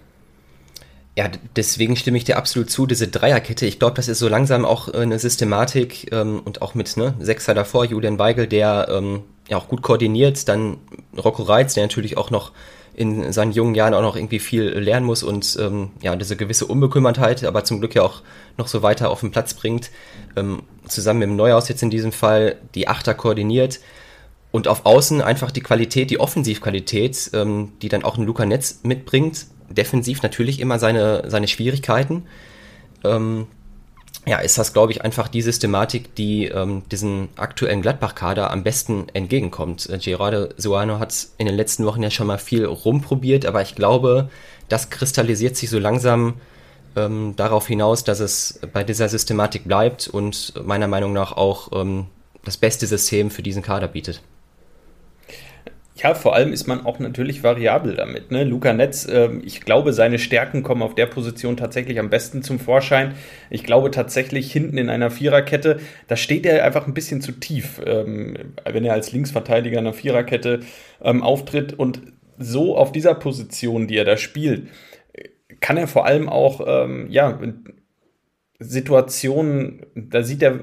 Ja, 1.19 1.29
deswegen 1.57 1.97
stimme 1.97 2.17
ich 2.17 2.23
dir 2.23 2.37
absolut 2.37 2.69
zu, 2.69 2.85
diese 2.85 3.09
Dreierkette. 3.09 3.65
Ich 3.65 3.77
glaube, 3.77 3.95
das 3.95 4.07
ist 4.07 4.19
so 4.19 4.29
langsam 4.29 4.63
auch 4.63 4.87
äh, 4.87 4.99
eine 4.99 5.19
Systematik 5.19 6.13
ähm, 6.13 6.41
und 6.45 6.61
auch 6.61 6.75
mit 6.75 6.95
ne, 6.95 7.13
Sechser 7.19 7.53
davor, 7.53 7.83
Julian 7.83 8.17
Weigel, 8.17 8.47
der 8.47 8.87
ähm, 8.89 9.23
ja 9.49 9.57
auch 9.57 9.67
gut 9.67 9.81
koordiniert, 9.81 10.47
dann 10.47 10.77
Rocco 11.17 11.43
Reitz, 11.43 11.73
der 11.73 11.83
natürlich 11.83 12.15
auch 12.15 12.31
noch 12.31 12.53
in 12.93 13.33
seinen 13.33 13.51
jungen 13.51 13.75
Jahren 13.75 13.93
auch 13.95 14.01
noch 14.01 14.15
irgendwie 14.15 14.39
viel 14.39 14.69
lernen 14.69 15.05
muss 15.05 15.21
und 15.21 15.57
ähm, 15.59 15.91
ja, 16.01 16.15
diese 16.15 16.37
gewisse 16.37 16.67
Unbekümmertheit, 16.67 17.43
aber 17.43 17.65
zum 17.65 17.81
Glück 17.81 17.95
ja 17.95 18.03
auch 18.03 18.21
noch 18.55 18.69
so 18.69 18.81
weiter 18.81 19.09
auf 19.09 19.19
den 19.19 19.31
Platz 19.31 19.53
bringt. 19.53 19.91
Ähm, 20.37 20.63
zusammen 20.87 21.19
mit 21.19 21.27
dem 21.27 21.35
Neuhaus 21.35 21.67
jetzt 21.67 21.83
in 21.83 21.89
diesem 21.89 22.13
Fall 22.13 22.55
die 22.75 22.87
Achter 22.87 23.13
koordiniert 23.13 23.81
und 24.51 24.69
auf 24.69 24.85
Außen 24.85 25.21
einfach 25.21 25.51
die 25.51 25.63
Qualität, 25.63 26.11
die 26.11 26.19
Offensivqualität, 26.21 27.31
ähm, 27.33 27.73
die 27.81 27.89
dann 27.89 28.05
auch 28.05 28.17
ein 28.17 28.23
Luca 28.23 28.45
Netz 28.45 28.79
mitbringt. 28.83 29.47
Defensiv 29.69 30.21
natürlich 30.23 30.59
immer 30.59 30.79
seine, 30.79 31.29
seine 31.29 31.47
Schwierigkeiten. 31.47 32.23
Ähm, 33.03 33.47
ja, 34.25 34.37
ist 34.39 34.57
das, 34.57 34.73
glaube 34.73 34.91
ich, 34.91 35.01
einfach 35.03 35.27
die 35.27 35.41
Systematik, 35.41 36.13
die 36.15 36.45
ähm, 36.45 36.83
diesen 36.91 37.29
aktuellen 37.37 37.81
Gladbach-Kader 37.81 38.51
am 38.51 38.63
besten 38.63 39.07
entgegenkommt. 39.13 39.89
Äh, 39.89 39.97
Gerardo 39.97 40.49
Suano 40.57 40.99
hat 40.99 41.27
in 41.37 41.45
den 41.45 41.55
letzten 41.55 41.85
Wochen 41.85 42.03
ja 42.03 42.11
schon 42.11 42.27
mal 42.27 42.37
viel 42.37 42.65
rumprobiert, 42.65 43.45
aber 43.45 43.61
ich 43.61 43.75
glaube, 43.75 44.29
das 44.67 44.89
kristallisiert 44.89 45.55
sich 45.55 45.69
so 45.69 45.79
langsam 45.79 46.35
ähm, 46.95 47.33
darauf 47.37 47.67
hinaus, 47.67 48.03
dass 48.03 48.19
es 48.19 48.59
bei 48.73 48.83
dieser 48.83 49.09
Systematik 49.09 49.63
bleibt 49.65 50.07
und 50.07 50.53
meiner 50.63 50.87
Meinung 50.87 51.13
nach 51.13 51.31
auch 51.31 51.71
ähm, 51.73 52.07
das 52.43 52.57
beste 52.57 52.87
System 52.87 53.31
für 53.31 53.41
diesen 53.41 53.63
Kader 53.63 53.87
bietet. 53.87 54.21
Ja, 56.01 56.13
vor 56.13 56.33
allem 56.33 56.53
ist 56.53 56.65
man 56.65 56.85
auch 56.85 56.99
natürlich 56.99 57.43
variabel 57.43 57.95
damit. 57.95 58.31
Ne? 58.31 58.45
Luca 58.45 58.71
Netz, 58.73 59.05
äh, 59.05 59.29
ich 59.43 59.61
glaube, 59.61 59.91
seine 59.91 60.17
Stärken 60.17 60.63
kommen 60.63 60.81
auf 60.81 60.95
der 60.95 61.07
Position 61.07 61.57
tatsächlich 61.57 61.99
am 61.99 62.09
besten 62.09 62.41
zum 62.41 62.57
Vorschein. 62.57 63.15
Ich 63.49 63.63
glaube 63.63 63.91
tatsächlich 63.91 64.51
hinten 64.51 64.77
in 64.77 64.89
einer 64.89 65.11
Viererkette, 65.11 65.79
da 66.07 66.15
steht 66.15 66.45
er 66.45 66.63
einfach 66.63 66.87
ein 66.87 66.93
bisschen 66.93 67.21
zu 67.21 67.33
tief, 67.33 67.81
ähm, 67.85 68.37
wenn 68.65 68.85
er 68.85 68.93
als 68.93 69.11
Linksverteidiger 69.11 69.79
in 69.79 69.87
einer 69.87 69.93
Viererkette 69.93 70.61
ähm, 71.01 71.21
auftritt. 71.21 71.73
Und 71.73 72.01
so 72.37 72.77
auf 72.77 72.93
dieser 72.93 73.15
Position, 73.15 73.87
die 73.87 73.97
er 73.97 74.05
da 74.05 74.15
spielt, 74.15 74.69
kann 75.59 75.75
er 75.75 75.87
vor 75.87 76.05
allem 76.05 76.29
auch, 76.29 76.61
ähm, 76.65 77.07
ja, 77.09 77.39
Situationen, 78.59 79.85
da 79.95 80.23
sieht 80.23 80.43
er 80.43 80.59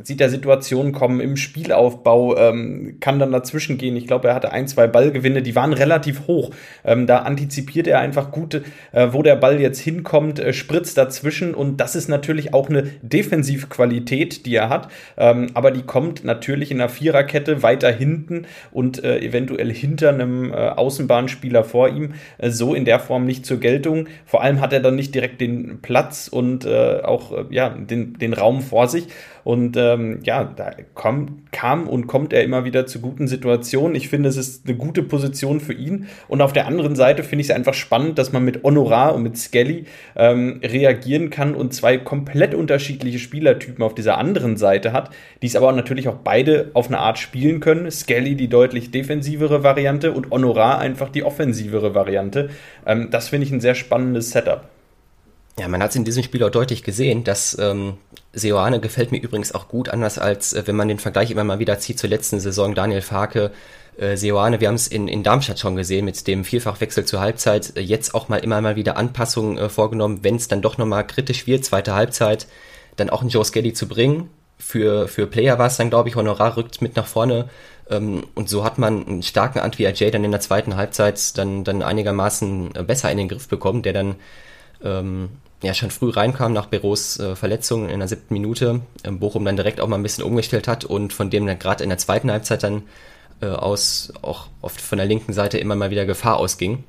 sieht 0.00 0.20
er 0.20 0.30
Situationen 0.30 0.92
kommen 0.92 1.20
im 1.20 1.36
Spielaufbau, 1.36 2.36
ähm, 2.36 2.98
kann 3.00 3.18
dann 3.18 3.32
dazwischen 3.32 3.78
gehen. 3.78 3.96
Ich 3.96 4.06
glaube, 4.06 4.28
er 4.28 4.34
hatte 4.34 4.52
ein, 4.52 4.68
zwei 4.68 4.86
Ballgewinne, 4.86 5.42
die 5.42 5.56
waren 5.56 5.72
relativ 5.72 6.28
hoch. 6.28 6.52
Ähm, 6.84 7.06
da 7.08 7.20
antizipiert 7.20 7.88
er 7.88 7.98
einfach 7.98 8.30
gut, 8.30 8.62
äh, 8.92 9.08
wo 9.10 9.22
der 9.22 9.34
Ball 9.34 9.60
jetzt 9.60 9.80
hinkommt, 9.80 10.38
äh, 10.38 10.52
spritzt 10.52 10.96
dazwischen 10.98 11.52
und 11.52 11.78
das 11.78 11.96
ist 11.96 12.08
natürlich 12.08 12.54
auch 12.54 12.68
eine 12.68 12.84
Defensivqualität, 13.02 14.46
die 14.46 14.54
er 14.54 14.68
hat. 14.68 14.88
Ähm, 15.16 15.48
aber 15.54 15.72
die 15.72 15.82
kommt 15.82 16.24
natürlich 16.24 16.70
in 16.70 16.78
der 16.78 16.88
Viererkette 16.88 17.64
weiter 17.64 17.90
hinten 17.90 18.46
und 18.70 19.02
äh, 19.02 19.18
eventuell 19.18 19.72
hinter 19.72 20.10
einem 20.10 20.52
äh, 20.52 20.56
Außenbahnspieler 20.56 21.64
vor 21.64 21.88
ihm 21.88 22.14
äh, 22.38 22.50
so 22.50 22.74
in 22.74 22.84
der 22.84 23.00
Form 23.00 23.24
nicht 23.24 23.44
zur 23.44 23.58
Geltung. 23.58 24.06
Vor 24.26 24.42
allem 24.42 24.60
hat 24.60 24.72
er 24.72 24.80
dann 24.80 24.94
nicht 24.94 25.14
direkt 25.14 25.40
den 25.40 25.80
Platz 25.82 26.28
und 26.28 26.64
äh, 26.64 27.00
auch 27.02 27.50
ja, 27.50 27.70
den, 27.70 28.14
den 28.14 28.32
Raum 28.32 28.60
vor 28.60 28.86
sich. 28.86 29.08
Und 29.44 29.76
ähm, 29.94 30.20
ja, 30.24 30.44
da 30.44 30.70
kam, 30.94 31.44
kam 31.50 31.88
und 31.88 32.06
kommt 32.06 32.32
er 32.32 32.42
immer 32.42 32.64
wieder 32.64 32.86
zu 32.86 33.00
guten 33.00 33.28
Situationen. 33.28 33.94
Ich 33.94 34.08
finde, 34.08 34.28
es 34.28 34.36
ist 34.36 34.66
eine 34.66 34.76
gute 34.76 35.02
Position 35.02 35.60
für 35.60 35.72
ihn. 35.72 36.08
Und 36.28 36.40
auf 36.40 36.52
der 36.52 36.66
anderen 36.66 36.96
Seite 36.96 37.22
finde 37.22 37.42
ich 37.42 37.50
es 37.50 37.56
einfach 37.56 37.74
spannend, 37.74 38.18
dass 38.18 38.32
man 38.32 38.44
mit 38.44 38.62
Honorar 38.62 39.14
und 39.14 39.22
mit 39.22 39.36
Skelly 39.36 39.84
ähm, 40.16 40.60
reagieren 40.62 41.30
kann 41.30 41.54
und 41.54 41.74
zwei 41.74 41.98
komplett 41.98 42.54
unterschiedliche 42.54 43.18
Spielertypen 43.18 43.82
auf 43.82 43.94
dieser 43.94 44.18
anderen 44.18 44.56
Seite 44.56 44.92
hat, 44.92 45.10
die 45.42 45.46
es 45.46 45.56
aber 45.56 45.72
natürlich 45.72 46.08
auch 46.08 46.18
beide 46.24 46.70
auf 46.74 46.88
eine 46.88 46.98
Art 46.98 47.18
spielen 47.18 47.60
können. 47.60 47.90
Skelly 47.90 48.34
die 48.34 48.48
deutlich 48.48 48.90
defensivere 48.90 49.62
Variante 49.62 50.12
und 50.12 50.30
Honorar 50.30 50.78
einfach 50.78 51.08
die 51.08 51.24
offensivere 51.24 51.94
Variante. 51.94 52.50
Ähm, 52.86 53.08
das 53.10 53.28
finde 53.28 53.46
ich 53.46 53.52
ein 53.52 53.60
sehr 53.60 53.74
spannendes 53.74 54.30
Setup. 54.30 54.68
Ja, 55.58 55.66
man 55.66 55.82
hat 55.82 55.90
es 55.90 55.96
in 55.96 56.04
diesem 56.04 56.22
Spiel 56.22 56.44
auch 56.44 56.50
deutlich 56.50 56.84
gesehen, 56.84 57.24
dass 57.24 57.58
ähm, 57.58 57.94
Seoane 58.32 58.78
gefällt 58.78 59.10
mir 59.10 59.20
übrigens 59.20 59.52
auch 59.52 59.66
gut, 59.66 59.88
anders 59.88 60.18
als 60.18 60.52
äh, 60.52 60.62
wenn 60.66 60.76
man 60.76 60.86
den 60.86 61.00
Vergleich 61.00 61.32
immer 61.32 61.42
mal 61.42 61.58
wieder 61.58 61.78
zieht 61.80 61.98
zur 61.98 62.08
letzten 62.08 62.38
Saison. 62.38 62.76
Daniel 62.76 63.00
Farke, 63.00 63.50
äh, 63.98 64.16
Seoane, 64.16 64.60
wir 64.60 64.68
haben 64.68 64.76
es 64.76 64.86
in, 64.86 65.08
in 65.08 65.24
Darmstadt 65.24 65.58
schon 65.58 65.74
gesehen 65.74 66.04
mit 66.04 66.26
dem 66.28 66.44
Vielfachwechsel 66.44 67.04
zur 67.04 67.20
Halbzeit. 67.20 67.76
Äh, 67.76 67.80
jetzt 67.80 68.14
auch 68.14 68.28
mal 68.28 68.38
immer 68.38 68.60
mal 68.60 68.76
wieder 68.76 68.96
Anpassungen 68.96 69.58
äh, 69.58 69.68
vorgenommen, 69.68 70.20
wenn 70.22 70.36
es 70.36 70.46
dann 70.46 70.62
doch 70.62 70.78
nochmal 70.78 71.04
kritisch 71.04 71.48
wird, 71.48 71.64
zweite 71.64 71.94
Halbzeit, 71.94 72.46
dann 72.94 73.10
auch 73.10 73.22
einen 73.22 73.30
Joe 73.30 73.44
Skelly 73.44 73.72
zu 73.72 73.88
bringen. 73.88 74.30
Für, 74.58 75.08
für 75.08 75.26
Player 75.26 75.58
war 75.58 75.66
es 75.66 75.76
dann, 75.76 75.90
glaube 75.90 76.08
ich, 76.08 76.16
Honorar 76.16 76.56
rückt 76.56 76.82
mit 76.82 76.94
nach 76.94 77.06
vorne. 77.06 77.48
Ähm, 77.90 78.24
und 78.36 78.48
so 78.48 78.62
hat 78.62 78.78
man 78.78 79.06
einen 79.06 79.22
starken 79.24 79.58
Antwi 79.58 79.88
Ajay 79.88 80.12
dann 80.12 80.24
in 80.24 80.30
der 80.30 80.40
zweiten 80.40 80.76
Halbzeit 80.76 81.36
dann, 81.36 81.64
dann 81.64 81.82
einigermaßen 81.82 82.76
äh, 82.76 82.82
besser 82.84 83.10
in 83.10 83.18
den 83.18 83.28
Griff 83.28 83.48
bekommen, 83.48 83.82
der 83.82 83.92
dann 83.92 84.14
ähm, 84.84 85.30
ja 85.62 85.74
schon 85.74 85.90
früh 85.90 86.10
reinkam 86.10 86.52
nach 86.52 86.66
Beros 86.66 87.18
äh, 87.18 87.34
Verletzung 87.34 87.88
in 87.88 87.98
der 87.98 88.08
siebten 88.08 88.34
Minute, 88.34 88.80
ähm, 89.04 89.18
Bochum 89.18 89.44
dann 89.44 89.56
direkt 89.56 89.80
auch 89.80 89.88
mal 89.88 89.96
ein 89.96 90.02
bisschen 90.02 90.24
umgestellt 90.24 90.68
hat 90.68 90.84
und 90.84 91.12
von 91.12 91.30
dem 91.30 91.46
dann 91.46 91.58
gerade 91.58 91.82
in 91.82 91.90
der 91.90 91.98
zweiten 91.98 92.30
Halbzeit 92.30 92.62
dann 92.62 92.82
äh, 93.40 93.46
aus 93.46 94.12
auch 94.22 94.46
oft 94.62 94.80
von 94.80 94.98
der 94.98 95.06
linken 95.06 95.32
Seite 95.32 95.58
immer 95.58 95.74
mal 95.74 95.90
wieder 95.90 96.06
Gefahr 96.06 96.36
ausging. 96.36 96.84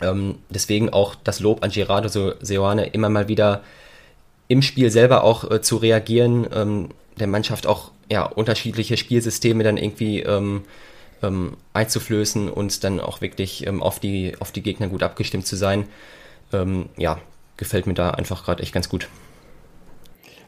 Ähm, 0.00 0.36
deswegen 0.48 0.90
auch 0.90 1.14
das 1.14 1.40
Lob 1.40 1.62
an 1.62 1.70
Gerardo 1.70 2.08
Seoane 2.40 2.86
immer 2.86 3.08
mal 3.08 3.28
wieder 3.28 3.62
im 4.48 4.62
Spiel 4.62 4.90
selber 4.90 5.24
auch 5.24 5.50
äh, 5.50 5.60
zu 5.60 5.76
reagieren, 5.76 6.46
ähm, 6.52 6.88
der 7.18 7.26
Mannschaft 7.26 7.66
auch 7.66 7.90
ja 8.10 8.24
unterschiedliche 8.24 8.96
Spielsysteme 8.96 9.64
dann 9.64 9.76
irgendwie 9.76 10.20
ähm, 10.20 10.62
ähm, 11.22 11.56
einzuflößen 11.72 12.48
und 12.48 12.84
dann 12.84 13.00
auch 13.00 13.20
wirklich 13.20 13.66
ähm, 13.66 13.82
auf 13.82 14.00
die 14.00 14.34
auf 14.40 14.50
die 14.50 14.62
Gegner 14.62 14.88
gut 14.88 15.02
abgestimmt 15.02 15.46
zu 15.46 15.56
sein. 15.56 15.88
Ähm, 16.52 16.86
ja, 16.96 17.18
gefällt 17.56 17.86
mir 17.86 17.94
da 17.94 18.10
einfach 18.10 18.44
gerade 18.44 18.62
echt 18.62 18.72
ganz 18.72 18.88
gut. 18.88 19.08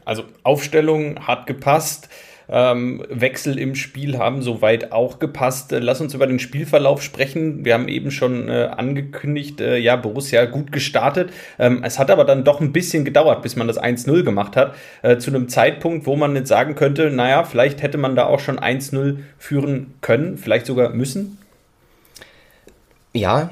Also 0.05 0.23
Aufstellung 0.43 1.27
hat 1.27 1.47
gepasst. 1.47 2.09
Ähm, 2.47 3.03
Wechsel 3.09 3.57
im 3.57 3.73
Spiel 3.73 4.17
haben 4.19 4.43
soweit 4.43 4.91
auch 4.91 5.17
gepasst. 5.19 5.71
Äh, 5.71 5.79
lass 5.79 5.99
uns 5.99 6.13
über 6.13 6.27
den 6.27 6.37
Spielverlauf 6.39 7.01
sprechen. 7.01 7.65
Wir 7.65 7.73
haben 7.73 7.87
eben 7.87 8.11
schon 8.11 8.49
äh, 8.49 8.69
angekündigt, 8.75 9.61
äh, 9.61 9.77
ja, 9.77 9.95
Borussia 9.95 10.45
gut 10.45 10.71
gestartet. 10.71 11.31
Ähm, 11.57 11.81
es 11.83 11.97
hat 11.97 12.11
aber 12.11 12.23
dann 12.23 12.43
doch 12.43 12.61
ein 12.61 12.71
bisschen 12.71 13.03
gedauert, 13.03 13.41
bis 13.41 13.55
man 13.55 13.67
das 13.67 13.81
1-0 13.81 14.23
gemacht 14.23 14.55
hat. 14.55 14.75
Äh, 15.01 15.17
zu 15.17 15.31
einem 15.31 15.49
Zeitpunkt, 15.49 16.05
wo 16.05 16.15
man 16.15 16.35
jetzt 16.35 16.49
sagen 16.49 16.75
könnte, 16.75 17.09
naja, 17.09 17.43
vielleicht 17.43 17.81
hätte 17.81 17.97
man 17.97 18.15
da 18.15 18.25
auch 18.25 18.39
schon 18.39 18.59
1-0 18.59 19.17
führen 19.39 19.95
können, 20.01 20.37
vielleicht 20.37 20.67
sogar 20.67 20.89
müssen. 20.89 21.39
Ja, 23.15 23.49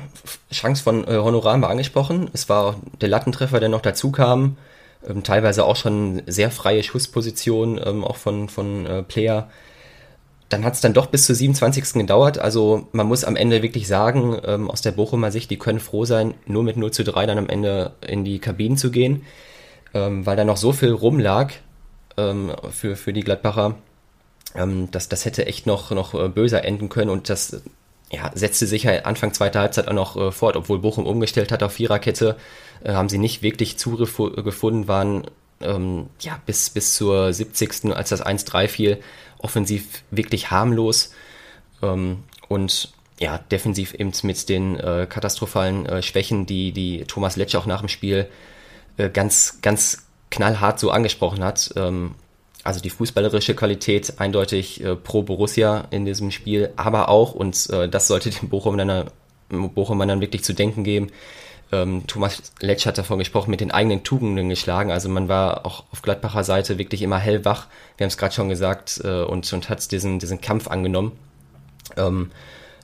Chance 0.51 0.84
von 0.84 1.08
äh, 1.08 1.15
Honorar 1.15 1.58
mal 1.58 1.70
angesprochen. 1.70 2.29
Es 2.34 2.50
war 2.50 2.75
der 3.00 3.08
Lattentreffer, 3.08 3.62
der 3.62 3.70
noch 3.70 3.82
dazu 3.82 4.12
kam. 4.12 4.58
Ähm, 5.08 5.24
teilweise 5.24 5.63
auch 5.63 5.77
schon 5.77 6.22
sehr 6.27 6.51
freie 6.51 6.84
Schussposition, 6.84 7.79
ähm, 7.82 8.03
auch 8.03 8.17
von, 8.17 8.50
von 8.50 8.86
äh, 8.86 9.03
Player. 9.03 9.50
Dann 10.50 10.65
hat 10.65 10.74
es 10.74 10.82
dann 10.82 10.93
doch 10.93 11.05
bis 11.05 11.25
zur 11.25 11.36
27. 11.36 11.93
gedauert. 11.93 12.39
Also 12.39 12.89
man 12.91 13.08
muss 13.08 13.24
am 13.24 13.38
Ende 13.38 13.63
wirklich 13.63 13.88
sagen, 13.88 14.38
ähm, 14.46 14.70
aus 14.70 14.82
der 14.82 14.91
Bochumer 14.91 15.32
Sicht, 15.32 15.50
die 15.50 15.58
können 15.58 15.79
froh 15.79 16.03
sein, 16.03 16.34
nur 16.46 16.63
mit 16.63 16.75
0 16.75 16.91
zu 16.91 17.05
3 17.05 17.25
dann 17.25 17.38
am 17.38 17.48
Ende 17.48 17.93
in 18.05 18.25
die 18.25 18.39
Kabinen 18.39 18.75
zu 18.75 18.91
gehen, 18.91 19.24
ähm, 19.93 20.25
weil 20.25 20.36
da 20.36 20.43
noch 20.43 20.58
so 20.58 20.74
viel 20.74 20.91
rumlag 20.91 21.53
ähm, 22.17 22.51
für, 22.70 22.98
für 22.98 23.13
die 23.13 23.24
Gladbacher. 23.24 23.75
Ähm, 24.55 24.89
das, 24.91 25.08
das 25.08 25.24
hätte 25.24 25.46
echt 25.46 25.67
noch, 25.67 25.91
noch 25.91 26.13
äh, 26.15 26.27
böser 26.27 26.65
enden 26.65 26.89
können 26.89 27.10
und 27.10 27.29
das 27.29 27.62
ja, 28.13 28.29
setzte 28.36 28.67
sich 28.67 28.84
ja 28.84 28.91
Anfang 29.01 29.34
zweiter 29.34 29.60
Halbzeit 29.60 29.88
auch 29.88 29.93
noch 29.93 30.15
äh, 30.15 30.32
fort, 30.32 30.55
obwohl 30.55 30.79
Bochum 30.79 31.08
umgestellt 31.08 31.51
hat 31.51 31.63
auf 31.63 31.74
Viererkette, 31.74 32.38
äh, 32.84 32.93
haben 32.93 33.10
sie 33.10 33.17
nicht 33.17 33.41
wirklich 33.41 33.77
Zugriff 33.77 34.17
gefunden, 34.17 34.88
waren 34.88 35.25
ähm, 35.62 36.08
ja 36.22 36.39
bis, 36.46 36.70
bis 36.70 36.93
zur 36.96 37.34
70. 37.34 37.96
als 37.96 38.10
das 38.10 38.24
1-3 38.24 38.67
fiel, 38.67 39.00
offensiv 39.39 40.03
wirklich 40.12 40.51
harmlos 40.51 41.12
ähm, 41.82 42.24
und 42.48 42.93
ja, 43.20 43.39
defensiv 43.39 43.96
eben 43.96 44.12
mit 44.24 44.48
den 44.48 44.79
äh, 44.79 45.08
katastrophalen 45.10 45.86
äh, 45.88 46.01
Schwächen, 46.03 46.46
die, 46.46 46.72
die 46.72 47.05
Thomas 47.05 47.36
Letsch 47.36 47.55
auch 47.55 47.65
nach 47.65 47.79
dem 47.79 47.89
Spiel 47.89 48.27
äh, 48.98 49.10
ganz, 49.10 49.60
ganz 49.62 50.05
knallhart 50.29 50.79
so 50.79 50.91
angesprochen 50.91 51.43
hat. 51.43 51.74
Ähm, 51.75 52.15
also 52.63 52.79
die 52.79 52.89
fußballerische 52.89 53.55
Qualität 53.55 54.20
eindeutig 54.20 54.84
äh, 54.84 54.96
pro 54.96 55.24
Borussia 55.24 55.88
in 55.91 56.05
diesem 56.05 56.32
Spiel, 56.32 56.72
aber 56.75 57.10
auch, 57.10 57.34
und 57.34 57.70
äh, 57.70 57.89
das 57.89 58.08
sollte 58.08 58.29
dem 58.29 58.50
Bochum 58.50 58.77
dann, 58.77 59.10
Bochum 59.50 60.00
dann 60.00 60.22
wirklich 60.22 60.43
zu 60.43 60.53
denken 60.53 60.84
geben, 60.84 61.10
ähm, 61.74 62.05
Thomas 62.05 62.53
Letsch 62.60 62.86
hat 62.86 63.00
davon 63.00 63.17
gesprochen, 63.17 63.50
mit 63.50 63.60
den 63.60 63.72
eigenen 63.72 64.03
Tugenden 64.03 64.48
geschlagen. 64.48 64.91
Also 64.91 65.10
man 65.10 65.27
war 65.27 65.65
auch 65.65 65.86
auf 65.91 66.03
Gladbacher 66.03 66.43
Seite 66.43 66.77
wirklich 66.77 67.01
immer 67.01 67.17
hellwach. 67.17 67.67
Wir 67.98 68.05
haben 68.05 68.10
es 68.10 68.17
gerade 68.17 68.34
schon 68.34 68.50
gesagt 68.50 69.01
äh, 69.03 69.24
und, 69.24 69.51
und 69.51 69.70
hat 69.70 69.91
diesen, 69.91 70.20
diesen 70.20 70.39
Kampf 70.39 70.67
angenommen. 70.67 71.13
Ähm, 71.98 72.29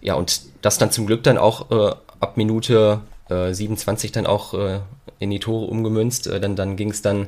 ja, 0.01 0.15
und 0.15 0.41
das 0.63 0.79
dann 0.79 0.91
zum 0.91 1.05
Glück 1.05 1.21
dann 1.21 1.37
auch 1.37 1.69
äh, 1.69 1.95
ab 2.19 2.35
Minute 2.35 3.01
äh, 3.29 3.53
27 3.53 4.11
dann 4.11 4.25
auch 4.25 4.55
äh, 4.55 4.79
in 5.19 5.29
die 5.29 5.39
Tore 5.39 5.65
umgemünzt. 5.65 6.25
Äh, 6.25 6.39
dann 6.39 6.55
dann 6.55 6.75
ging 6.75 6.89
es 6.89 7.03
dann 7.03 7.27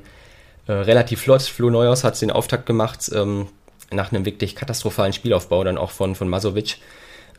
äh, 0.67 0.73
relativ 0.73 1.21
flott. 1.21 1.41
Flo 1.43 1.69
Neuhaus 1.69 2.03
hat 2.03 2.21
den 2.21 2.31
Auftakt 2.31 2.65
gemacht, 2.65 3.09
ähm, 3.13 3.47
nach 3.91 4.11
einem 4.11 4.25
wirklich 4.25 4.55
katastrophalen 4.55 5.13
Spielaufbau 5.13 5.63
dann 5.63 5.77
auch 5.77 5.91
von, 5.91 6.15
von 6.15 6.29
Masovic. 6.29 6.77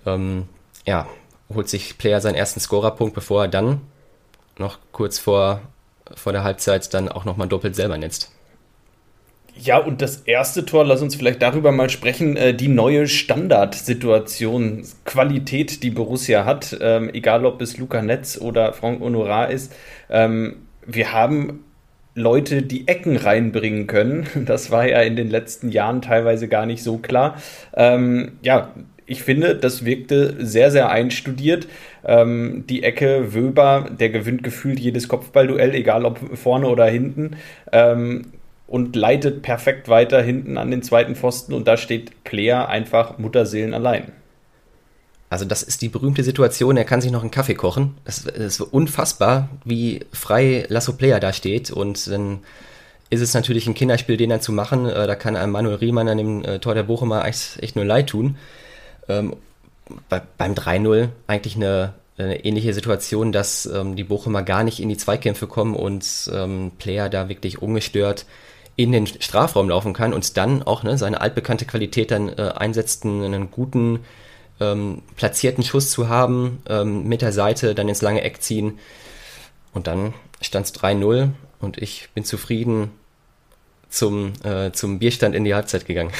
Ähm, 0.06 0.48
ja, 0.86 1.08
holt 1.54 1.68
sich 1.68 1.98
Player 1.98 2.20
seinen 2.20 2.34
ersten 2.34 2.60
Scorerpunkt, 2.60 3.14
bevor 3.14 3.42
er 3.42 3.48
dann 3.48 3.80
noch 4.58 4.78
kurz 4.92 5.18
vor, 5.18 5.60
vor 6.14 6.32
der 6.32 6.44
Halbzeit 6.44 6.92
dann 6.94 7.08
auch 7.08 7.24
nochmal 7.24 7.48
doppelt 7.48 7.74
selber 7.74 7.96
netzt. 7.96 8.30
Ja, 9.54 9.78
und 9.78 10.00
das 10.00 10.22
erste 10.22 10.64
Tor, 10.64 10.84
lass 10.84 11.02
uns 11.02 11.14
vielleicht 11.14 11.42
darüber 11.42 11.72
mal 11.72 11.90
sprechen, 11.90 12.36
äh, 12.36 12.54
die 12.54 12.68
neue 12.68 13.06
Standardsituation, 13.06 14.86
Qualität, 15.04 15.82
die 15.82 15.90
Borussia 15.90 16.46
hat, 16.46 16.76
ähm, 16.80 17.10
egal 17.12 17.44
ob 17.44 17.60
es 17.60 17.76
Luca 17.76 18.00
Netz 18.00 18.38
oder 18.38 18.72
Frank 18.72 19.00
Honorar 19.00 19.50
ist. 19.50 19.72
Ähm, 20.08 20.66
wir 20.86 21.12
haben 21.12 21.64
Leute 22.14 22.62
die 22.62 22.88
Ecken 22.88 23.16
reinbringen 23.16 23.86
können. 23.86 24.26
Das 24.46 24.70
war 24.70 24.88
ja 24.88 25.00
in 25.00 25.16
den 25.16 25.30
letzten 25.30 25.70
Jahren 25.70 26.02
teilweise 26.02 26.48
gar 26.48 26.66
nicht 26.66 26.82
so 26.82 26.98
klar. 26.98 27.36
Ähm, 27.74 28.32
ja, 28.42 28.72
ich 29.06 29.22
finde, 29.22 29.56
das 29.56 29.84
wirkte 29.84 30.34
sehr, 30.44 30.70
sehr 30.70 30.90
einstudiert. 30.90 31.68
Ähm, 32.04 32.64
die 32.68 32.82
Ecke 32.82 33.34
Wöber, 33.34 33.88
der 33.98 34.10
gewinnt 34.10 34.42
gefühlt 34.42 34.80
jedes 34.80 35.08
Kopfballduell, 35.08 35.74
egal 35.74 36.04
ob 36.04 36.36
vorne 36.36 36.68
oder 36.68 36.86
hinten. 36.86 37.36
Ähm, 37.72 38.32
und 38.66 38.96
leitet 38.96 39.42
perfekt 39.42 39.88
weiter 39.90 40.22
hinten 40.22 40.56
an 40.56 40.70
den 40.70 40.82
zweiten 40.82 41.14
Pfosten 41.14 41.52
und 41.52 41.68
da 41.68 41.76
steht 41.76 42.24
Player 42.24 42.70
einfach 42.70 43.18
Mutterseelen 43.18 43.74
allein. 43.74 44.12
Also 45.32 45.46
das 45.46 45.62
ist 45.62 45.80
die 45.80 45.88
berühmte 45.88 46.22
Situation, 46.24 46.76
er 46.76 46.84
kann 46.84 47.00
sich 47.00 47.10
noch 47.10 47.22
einen 47.22 47.30
Kaffee 47.30 47.54
kochen. 47.54 47.94
Es 48.04 48.26
ist 48.26 48.60
unfassbar, 48.60 49.48
wie 49.64 50.04
frei 50.12 50.66
Lasso 50.68 50.92
Player 50.92 51.20
da 51.20 51.32
steht 51.32 51.70
und 51.70 52.06
dann 52.06 52.40
ist 53.08 53.22
es 53.22 53.32
natürlich 53.32 53.66
ein 53.66 53.72
Kinderspiel, 53.72 54.18
den 54.18 54.28
dann 54.28 54.42
zu 54.42 54.52
machen. 54.52 54.84
Äh, 54.84 55.06
da 55.06 55.14
kann 55.14 55.36
einem 55.36 55.52
Manuel 55.52 55.76
Riemann 55.76 56.06
an 56.08 56.18
dem 56.18 56.44
äh, 56.44 56.58
Tor 56.58 56.74
der 56.74 56.82
Bochumer 56.82 57.24
echt, 57.24 57.76
nur 57.76 57.86
leid 57.86 58.10
tun. 58.10 58.36
Ähm, 59.08 59.36
beim 60.10 60.52
3-0 60.52 61.08
eigentlich 61.26 61.56
eine, 61.56 61.94
eine, 62.18 62.44
ähnliche 62.44 62.74
Situation, 62.74 63.32
dass 63.32 63.64
ähm, 63.64 63.96
die 63.96 64.04
Bochumer 64.04 64.42
gar 64.42 64.64
nicht 64.64 64.80
in 64.80 64.90
die 64.90 64.98
Zweikämpfe 64.98 65.46
kommen 65.46 65.74
und 65.74 66.30
ähm, 66.30 66.72
Player 66.78 67.08
da 67.08 67.30
wirklich 67.30 67.62
ungestört 67.62 68.26
in 68.76 68.92
den 68.92 69.06
Strafraum 69.06 69.70
laufen 69.70 69.94
kann 69.94 70.12
und 70.12 70.36
dann 70.36 70.62
auch 70.62 70.82
ne, 70.82 70.98
seine 70.98 71.22
altbekannte 71.22 71.64
Qualität 71.64 72.10
dann 72.10 72.28
äh, 72.28 72.52
einsetzt, 72.54 73.06
einen 73.06 73.50
guten 73.50 74.00
ähm, 74.62 75.02
platzierten 75.16 75.64
Schuss 75.64 75.90
zu 75.90 76.08
haben, 76.08 76.62
ähm, 76.68 77.08
mit 77.08 77.22
der 77.22 77.32
Seite 77.32 77.74
dann 77.74 77.88
ins 77.88 78.02
lange 78.02 78.22
Eck 78.22 78.42
ziehen. 78.42 78.78
Und 79.72 79.86
dann 79.86 80.14
stand 80.40 80.66
es 80.66 80.74
3-0 80.74 81.30
und 81.60 81.78
ich 81.78 82.08
bin 82.14 82.24
zufrieden 82.24 82.90
zum, 83.88 84.32
äh, 84.44 84.72
zum 84.72 84.98
Bierstand 84.98 85.34
in 85.34 85.44
die 85.44 85.54
Halbzeit 85.54 85.86
gegangen. 85.86 86.12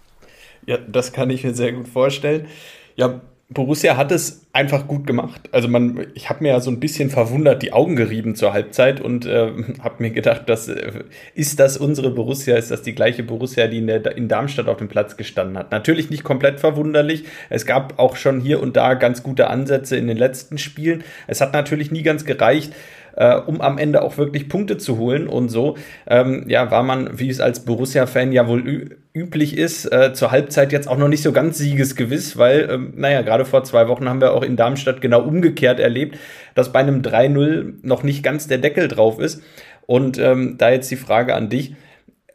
ja, 0.66 0.78
das 0.78 1.12
kann 1.12 1.30
ich 1.30 1.44
mir 1.44 1.54
sehr 1.54 1.72
gut 1.72 1.88
vorstellen. 1.88 2.48
Ja, 2.96 3.20
Borussia 3.52 3.96
hat 3.96 4.12
es 4.12 4.46
einfach 4.52 4.86
gut 4.86 5.08
gemacht. 5.08 5.48
Also 5.50 5.66
man, 5.66 6.06
ich 6.14 6.30
habe 6.30 6.44
mir 6.44 6.50
ja 6.50 6.60
so 6.60 6.70
ein 6.70 6.78
bisschen 6.78 7.10
verwundert 7.10 7.62
die 7.62 7.72
Augen 7.72 7.96
gerieben 7.96 8.36
zur 8.36 8.52
Halbzeit 8.52 9.00
und 9.00 9.26
äh, 9.26 9.52
habe 9.82 9.96
mir 9.98 10.10
gedacht, 10.10 10.48
dass, 10.48 10.68
äh, 10.68 11.02
ist 11.34 11.58
das 11.58 11.76
unsere 11.76 12.10
Borussia? 12.10 12.56
Ist 12.56 12.70
das 12.70 12.82
die 12.82 12.94
gleiche 12.94 13.24
Borussia, 13.24 13.66
die 13.66 13.78
in, 13.78 13.88
der, 13.88 14.16
in 14.16 14.28
Darmstadt 14.28 14.68
auf 14.68 14.78
dem 14.78 14.86
Platz 14.86 15.16
gestanden 15.16 15.58
hat? 15.58 15.72
Natürlich 15.72 16.10
nicht 16.10 16.22
komplett 16.22 16.60
verwunderlich. 16.60 17.24
Es 17.48 17.66
gab 17.66 17.98
auch 17.98 18.14
schon 18.14 18.40
hier 18.40 18.62
und 18.62 18.76
da 18.76 18.94
ganz 18.94 19.24
gute 19.24 19.48
Ansätze 19.48 19.96
in 19.96 20.06
den 20.06 20.16
letzten 20.16 20.56
Spielen. 20.56 21.02
Es 21.26 21.40
hat 21.40 21.52
natürlich 21.52 21.90
nie 21.90 22.02
ganz 22.02 22.24
gereicht 22.24 22.72
äh, 23.16 23.36
um 23.36 23.60
am 23.60 23.78
Ende 23.78 24.02
auch 24.02 24.18
wirklich 24.18 24.48
Punkte 24.48 24.78
zu 24.78 24.98
holen. 24.98 25.26
Und 25.26 25.48
so 25.48 25.76
ähm, 26.06 26.44
ja, 26.48 26.70
war 26.70 26.82
man, 26.82 27.18
wie 27.18 27.28
es 27.28 27.40
als 27.40 27.64
Borussia-Fan 27.64 28.32
ja 28.32 28.48
wohl 28.48 28.98
üblich 29.12 29.56
ist, 29.56 29.86
äh, 29.86 30.12
zur 30.12 30.30
Halbzeit 30.30 30.72
jetzt 30.72 30.88
auch 30.88 30.98
noch 30.98 31.08
nicht 31.08 31.22
so 31.22 31.32
ganz 31.32 31.58
siegesgewiss, 31.58 32.36
weil, 32.36 32.68
ähm, 32.70 32.92
naja, 32.96 33.22
gerade 33.22 33.44
vor 33.44 33.64
zwei 33.64 33.88
Wochen 33.88 34.08
haben 34.08 34.20
wir 34.20 34.32
auch 34.32 34.42
in 34.42 34.56
Darmstadt 34.56 35.00
genau 35.00 35.22
umgekehrt 35.22 35.80
erlebt, 35.80 36.16
dass 36.54 36.72
bei 36.72 36.80
einem 36.80 37.02
3-0 37.02 37.74
noch 37.82 38.02
nicht 38.02 38.22
ganz 38.22 38.46
der 38.46 38.58
Deckel 38.58 38.88
drauf 38.88 39.18
ist. 39.18 39.42
Und 39.86 40.18
ähm, 40.18 40.56
da 40.58 40.70
jetzt 40.70 40.90
die 40.90 40.96
Frage 40.96 41.34
an 41.34 41.48
dich, 41.48 41.74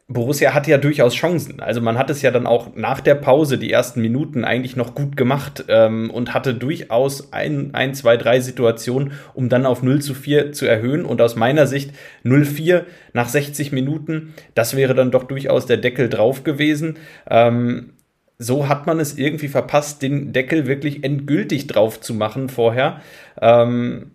Borussia 0.08 0.54
hatte 0.54 0.70
ja 0.70 0.78
durchaus 0.78 1.14
Chancen. 1.14 1.58
Also 1.58 1.80
man 1.80 1.98
hat 1.98 2.10
es 2.10 2.22
ja 2.22 2.30
dann 2.30 2.46
auch 2.46 2.76
nach 2.76 3.00
der 3.00 3.16
Pause 3.16 3.58
die 3.58 3.72
ersten 3.72 4.00
Minuten 4.00 4.44
eigentlich 4.44 4.76
noch 4.76 4.94
gut 4.94 5.16
gemacht 5.16 5.64
ähm, 5.66 6.10
und 6.10 6.32
hatte 6.32 6.54
durchaus 6.54 7.32
ein, 7.32 7.74
ein, 7.74 7.92
zwei, 7.92 8.16
drei 8.16 8.38
Situationen, 8.38 9.14
um 9.34 9.48
dann 9.48 9.66
auf 9.66 9.82
0 9.82 10.00
zu 10.00 10.14
4 10.14 10.52
zu 10.52 10.64
erhöhen. 10.64 11.04
Und 11.04 11.20
aus 11.20 11.34
meiner 11.34 11.66
Sicht 11.66 11.90
0-4 12.24 12.84
nach 13.14 13.28
60 13.28 13.72
Minuten, 13.72 14.32
das 14.54 14.76
wäre 14.76 14.94
dann 14.94 15.10
doch 15.10 15.24
durchaus 15.24 15.66
der 15.66 15.78
Deckel 15.78 16.08
drauf 16.08 16.44
gewesen. 16.44 16.98
Ähm, 17.28 17.94
so 18.38 18.68
hat 18.68 18.86
man 18.86 19.00
es 19.00 19.18
irgendwie 19.18 19.48
verpasst, 19.48 20.02
den 20.02 20.32
Deckel 20.32 20.68
wirklich 20.68 21.02
endgültig 21.02 21.66
drauf 21.66 22.00
zu 22.00 22.14
machen 22.14 22.48
vorher. 22.48 23.00
Ähm, 23.40 24.12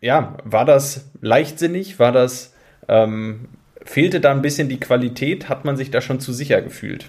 ja, 0.00 0.36
war 0.42 0.64
das 0.64 1.12
leichtsinnig? 1.20 2.00
War 2.00 2.10
das 2.10 2.54
ähm, 2.88 3.48
Fehlte 3.88 4.20
da 4.20 4.32
ein 4.32 4.42
bisschen 4.42 4.68
die 4.68 4.78
Qualität? 4.78 5.48
Hat 5.48 5.64
man 5.64 5.78
sich 5.78 5.90
da 5.90 6.02
schon 6.02 6.20
zu 6.20 6.34
sicher 6.34 6.60
gefühlt? 6.60 7.06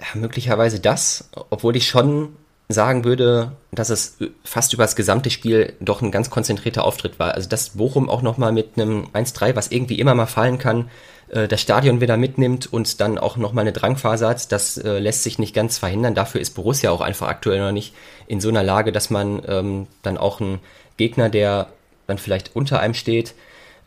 Ja, 0.00 0.06
möglicherweise 0.18 0.80
das, 0.80 1.28
obwohl 1.50 1.76
ich 1.76 1.86
schon 1.88 2.30
sagen 2.70 3.04
würde, 3.04 3.52
dass 3.70 3.90
es 3.90 4.16
fast 4.44 4.72
über 4.72 4.84
das 4.84 4.96
gesamte 4.96 5.28
Spiel 5.28 5.74
doch 5.78 6.00
ein 6.00 6.10
ganz 6.10 6.30
konzentrierter 6.30 6.84
Auftritt 6.84 7.18
war. 7.18 7.34
Also 7.34 7.50
dass 7.50 7.76
Bochum 7.76 8.08
auch 8.08 8.22
nochmal 8.22 8.50
mit 8.50 8.78
einem 8.78 9.08
1-3, 9.12 9.54
was 9.54 9.70
irgendwie 9.70 9.98
immer 9.98 10.14
mal 10.14 10.24
fallen 10.24 10.56
kann, 10.56 10.88
äh, 11.28 11.46
das 11.46 11.60
Stadion 11.60 12.00
wieder 12.00 12.16
mitnimmt 12.16 12.72
und 12.72 13.02
dann 13.02 13.18
auch 13.18 13.36
nochmal 13.36 13.64
eine 13.64 13.72
Drangphase 13.72 14.26
hat, 14.26 14.50
das 14.52 14.78
äh, 14.78 14.98
lässt 14.98 15.22
sich 15.22 15.38
nicht 15.38 15.54
ganz 15.54 15.76
verhindern. 15.76 16.14
Dafür 16.14 16.40
ist 16.40 16.54
Borussia 16.54 16.90
auch 16.90 17.02
einfach 17.02 17.28
aktuell 17.28 17.60
noch 17.60 17.72
nicht 17.72 17.94
in 18.26 18.40
so 18.40 18.48
einer 18.48 18.62
Lage, 18.62 18.90
dass 18.90 19.10
man 19.10 19.42
ähm, 19.46 19.86
dann 20.02 20.16
auch 20.16 20.40
einen 20.40 20.60
Gegner, 20.96 21.28
der 21.28 21.68
dann 22.06 22.16
vielleicht 22.16 22.56
unter 22.56 22.80
einem 22.80 22.94
steht, 22.94 23.34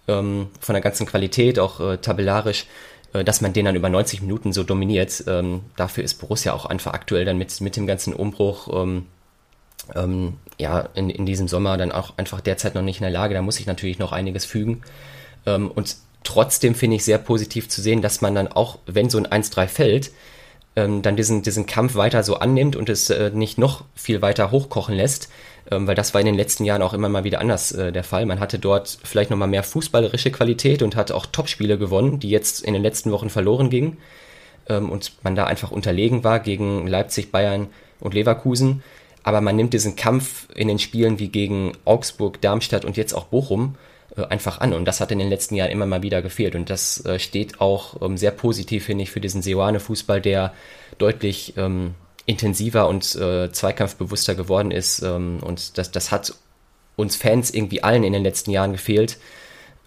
ähm, 0.10 0.48
von 0.60 0.74
der 0.74 0.82
ganzen 0.82 1.06
Qualität, 1.06 1.60
auch 1.60 1.80
äh, 1.80 1.98
tabellarisch, 1.98 2.66
äh, 3.14 3.24
dass 3.24 3.42
man 3.42 3.54
den 3.54 3.66
dann 3.66 3.76
über 3.76 3.90
90 3.90 4.22
Minuten 4.22 4.52
so 4.52 4.64
dominiert. 4.64 5.24
Ähm, 5.28 5.62
dafür 5.78 6.04
ist 6.04 6.16
Borussia 6.16 6.54
auch 6.54 6.66
einfach 6.66 6.94
aktuell 6.94 7.26
dann 7.26 7.38
mit, 7.38 7.62
mit 7.62 7.76
dem 7.76 7.88
ganzen 7.88 8.14
Umbruch 8.14 8.70
ähm, 8.74 9.06
ähm, 9.96 10.38
ja, 10.58 10.90
in, 10.94 11.10
in 11.10 11.26
diesem 11.26 11.48
Sommer 11.48 11.78
dann 11.78 11.92
auch 11.92 12.18
einfach 12.18 12.42
derzeit 12.42 12.76
noch 12.76 12.82
nicht 12.82 12.98
in 12.98 13.04
der 13.04 13.12
Lage. 13.12 13.34
Da 13.34 13.42
muss 13.42 13.56
sich 13.56 13.66
natürlich 13.68 14.00
noch 14.00 14.12
einiges 14.12 14.46
fügen. 14.46 14.82
Ähm, 15.46 15.72
und 15.72 15.96
trotzdem 16.24 16.76
finde 16.76 16.98
ich 16.98 17.06
sehr 17.06 17.18
positiv 17.18 17.70
zu 17.70 17.82
sehen, 17.82 18.02
dass 18.02 18.22
man 18.22 18.36
dann 18.36 18.48
auch, 18.48 18.80
wenn 18.86 19.10
so 19.10 19.18
ein 19.18 19.28
1-3 19.28 19.68
fällt, 19.68 20.12
ähm, 20.76 21.02
dann 21.02 21.16
diesen, 21.16 21.42
diesen 21.42 21.66
Kampf 21.66 21.96
weiter 21.96 22.24
so 22.24 22.36
annimmt 22.36 22.76
und 22.76 22.90
es 22.90 23.10
äh, 23.10 23.32
nicht 23.34 23.58
noch 23.58 23.84
viel 23.96 24.22
weiter 24.22 24.52
hochkochen 24.52 24.96
lässt, 24.96 25.30
ähm, 25.72 25.88
weil 25.88 25.96
das 25.96 26.14
war 26.14 26.22
in 26.22 26.26
den 26.26 26.36
letzten 26.36 26.66
Jahren 26.66 26.82
auch 26.82 26.94
immer 26.94 27.10
mal 27.10 27.24
wieder 27.24 27.42
anders 27.42 27.72
äh, 27.72 27.92
der 27.92 28.04
Fall. 28.04 28.26
Man 28.26 28.40
hatte 28.40 28.60
dort 28.60 29.00
vielleicht 29.04 29.30
nochmal 29.30 29.48
mehr 29.48 29.64
fußballerische 29.64 30.32
Qualität 30.32 30.82
und 30.82 30.96
hat 30.96 31.12
auch 31.12 31.26
Topspiele 31.26 31.78
gewonnen, 31.78 32.20
die 32.20 32.30
jetzt 32.30 32.62
in 32.64 32.74
den 32.74 32.84
letzten 32.84 33.12
Wochen 33.12 33.30
verloren 33.30 33.70
gingen 33.70 33.98
ähm, 34.68 34.90
und 34.90 35.14
man 35.24 35.36
da 35.36 35.46
einfach 35.46 35.72
unterlegen 35.72 36.24
war 36.24 36.40
gegen 36.40 36.88
Leipzig, 36.88 37.32
Bayern 37.32 37.68
und 38.00 38.14
Leverkusen. 38.14 38.84
Aber 39.24 39.42
man 39.42 39.56
nimmt 39.56 39.74
diesen 39.74 39.96
Kampf 39.96 40.48
in 40.56 40.68
den 40.68 40.80
Spielen 40.80 41.20
wie 41.20 41.28
gegen 41.28 41.74
Augsburg, 41.84 42.40
Darmstadt 42.42 42.86
und 42.86 42.96
jetzt 42.96 43.14
auch 43.14 43.26
Bochum 43.26 43.76
einfach 44.16 44.60
an. 44.60 44.74
Und 44.74 44.86
das 44.86 45.02
hat 45.02 45.12
in 45.12 45.20
den 45.20 45.30
letzten 45.30 45.56
Jahren 45.56 45.72
immer 45.72 45.86
mal 45.86 46.02
wieder 46.02 46.22
gefehlt. 46.22 46.56
Und 46.56 46.70
das 46.70 47.06
äh, 47.06 47.20
steht 47.20 47.62
auch 47.62 48.02
ähm, 48.02 48.18
sehr 48.18 48.32
positiv, 48.32 48.86
finde 48.86 49.04
ich, 49.04 49.12
für 49.12 49.22
diesen 49.22 49.42
Seoane-Fußball, 49.42 50.22
der 50.22 50.54
deutlich 50.98 51.54
ähm, 51.58 51.96
intensiver 52.26 52.88
und 52.88 53.16
äh, 53.16 53.52
zweikampfbewusster 53.52 54.36
geworden 54.36 54.72
ist. 54.72 55.02
Ähm, 55.02 55.40
und 55.42 55.78
das, 55.78 55.92
das 55.92 56.12
hat 56.12 56.34
uns 56.96 57.16
Fans 57.16 57.52
irgendwie 57.52 57.84
allen 57.84 58.04
in 58.04 58.14
den 58.14 58.24
letzten 58.24 58.52
Jahren 58.52 58.72
gefehlt. 58.72 59.18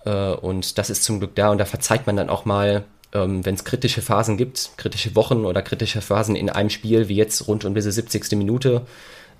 Äh, 0.04 0.32
und 0.32 0.78
das 0.78 0.90
ist 0.90 1.04
zum 1.04 1.18
Glück 1.18 1.34
da. 1.34 1.50
Und 1.50 1.58
da 1.58 1.64
verzeiht 1.64 2.06
man 2.06 2.16
dann 2.16 2.30
auch 2.30 2.44
mal, 2.44 2.84
ähm, 3.12 3.44
wenn 3.44 3.54
es 3.54 3.64
kritische 3.64 4.02
Phasen 4.02 4.36
gibt, 4.36 4.70
kritische 4.76 5.14
Wochen 5.14 5.44
oder 5.44 5.62
kritische 5.62 6.00
Phasen 6.00 6.34
in 6.34 6.50
einem 6.50 6.70
Spiel, 6.70 7.08
wie 7.08 7.16
jetzt 7.16 7.46
rund 7.46 7.64
um 7.64 7.74
diese 7.74 7.92
70. 7.92 8.32
Minute 8.32 8.86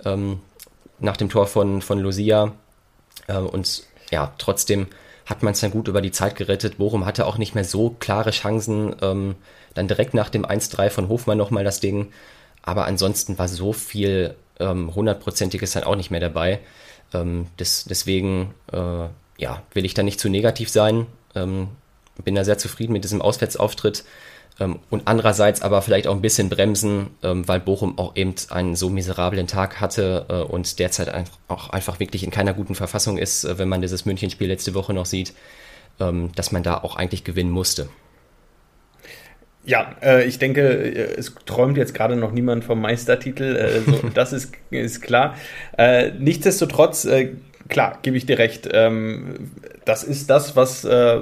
ähm, 0.05 0.41
nach 0.99 1.17
dem 1.17 1.29
Tor 1.29 1.47
von, 1.47 1.83
von 1.83 1.99
Lucia. 1.99 2.53
Äh, 3.27 3.39
und 3.39 3.85
ja, 4.13 4.33
trotzdem 4.39 4.87
hat 5.27 5.43
man 5.43 5.55
es 5.55 5.61
dann 5.61 5.71
gut 5.71 5.89
über 5.89 6.01
die 6.01 6.13
Zeit 6.13 6.37
gerettet. 6.37 6.79
Bochum 6.79 7.07
hatte 7.07 7.27
auch 7.27 7.39
nicht 7.39 7.55
mehr 7.55 7.65
so 7.65 7.97
klare 7.99 8.31
Chancen. 8.31 8.95
Ähm, 9.01 9.35
dann 9.75 9.89
direkt 9.89 10.15
nach 10.15 10.29
dem 10.29 10.45
1-3 10.45 10.91
von 10.91 11.09
Hofmann 11.09 11.39
nochmal 11.39 11.65
das 11.65 11.81
Ding. 11.81 12.13
Aber 12.63 12.85
ansonsten 12.85 13.39
war 13.39 13.49
so 13.49 13.73
viel 13.73 14.35
ähm, 14.61 14.95
hundertprozentiges 14.95 15.73
dann 15.73 15.85
auch 15.85 15.97
nicht 15.97 16.11
mehr 16.11 16.21
dabei. 16.21 16.61
Ähm, 17.15 17.47
des, 17.59 17.85
deswegen 17.85 18.55
äh, 18.71 19.07
ja, 19.39 19.63
will 19.73 19.85
ich 19.85 19.95
da 19.95 20.03
nicht 20.03 20.21
zu 20.21 20.29
negativ 20.29 20.69
sein. 20.69 21.07
Ähm, 21.35 21.69
bin 22.23 22.35
da 22.35 22.45
sehr 22.45 22.59
zufrieden 22.59 22.93
mit 22.93 23.05
diesem 23.05 23.23
Auswärtsauftritt. 23.23 24.05
Ähm, 24.61 24.79
und 24.91 25.03
andererseits 25.07 25.63
aber 25.63 25.83
vielleicht 25.83 26.07
auch 26.07 26.15
ein 26.15 26.23
bisschen 26.23 26.49
bremsen, 26.49 27.09
ähm, 27.23 27.47
weil 27.49 27.61
Bochum 27.61 27.99
auch 27.99 28.17
eben 28.17 28.35
einen 28.51 28.77
so 28.77 28.91
miserablen 28.91 29.47
Tag 29.47 29.81
hatte 29.81 30.27
äh, 30.29 30.35
und 30.35 30.79
derzeit 30.79 31.13
auch 31.49 31.71
einfach 31.71 32.01
wirklich 32.01 32.25
in 32.25 32.31
keiner 32.31 32.55
guten 32.55 32.75
Verfassung 32.75 33.19
ist, 33.19 33.45
äh, 33.45 33.59
wenn 33.59 33.69
man 33.69 33.81
dieses 33.81 34.05
Münchenspiel 34.05 34.49
letzte 34.49 34.75
Woche 34.75 34.93
noch 34.93 35.07
sieht, 35.07 35.33
ähm, 36.01 36.31
dass 36.35 36.53
man 36.53 36.63
da 36.63 36.79
auch 36.79 36.97
eigentlich 36.97 37.25
gewinnen 37.25 37.51
musste. 37.51 37.89
Ja, 39.65 39.95
äh, 40.03 40.25
ich 40.25 40.39
denke, 40.39 40.61
äh, 40.61 41.15
es 41.17 41.35
träumt 41.47 41.77
jetzt 41.77 41.95
gerade 41.95 42.17
noch 42.17 42.33
niemand 42.33 42.65
vom 42.65 42.81
Meistertitel. 42.81 43.57
Äh, 43.57 43.81
so, 43.81 44.09
das 44.15 44.33
ist, 44.33 44.53
ist 44.71 45.01
klar. 45.03 45.37
Äh, 45.79 46.11
nichtsdestotrotz 46.19 47.07
klar, 47.69 47.99
gebe 48.03 48.17
ich 48.17 48.27
dir 48.27 48.39
recht. 48.39 48.69
Ähm, 48.73 49.51
das 49.85 50.05
ist 50.05 50.31
das, 50.31 50.57
was, 50.57 50.85
äh, 50.85 51.21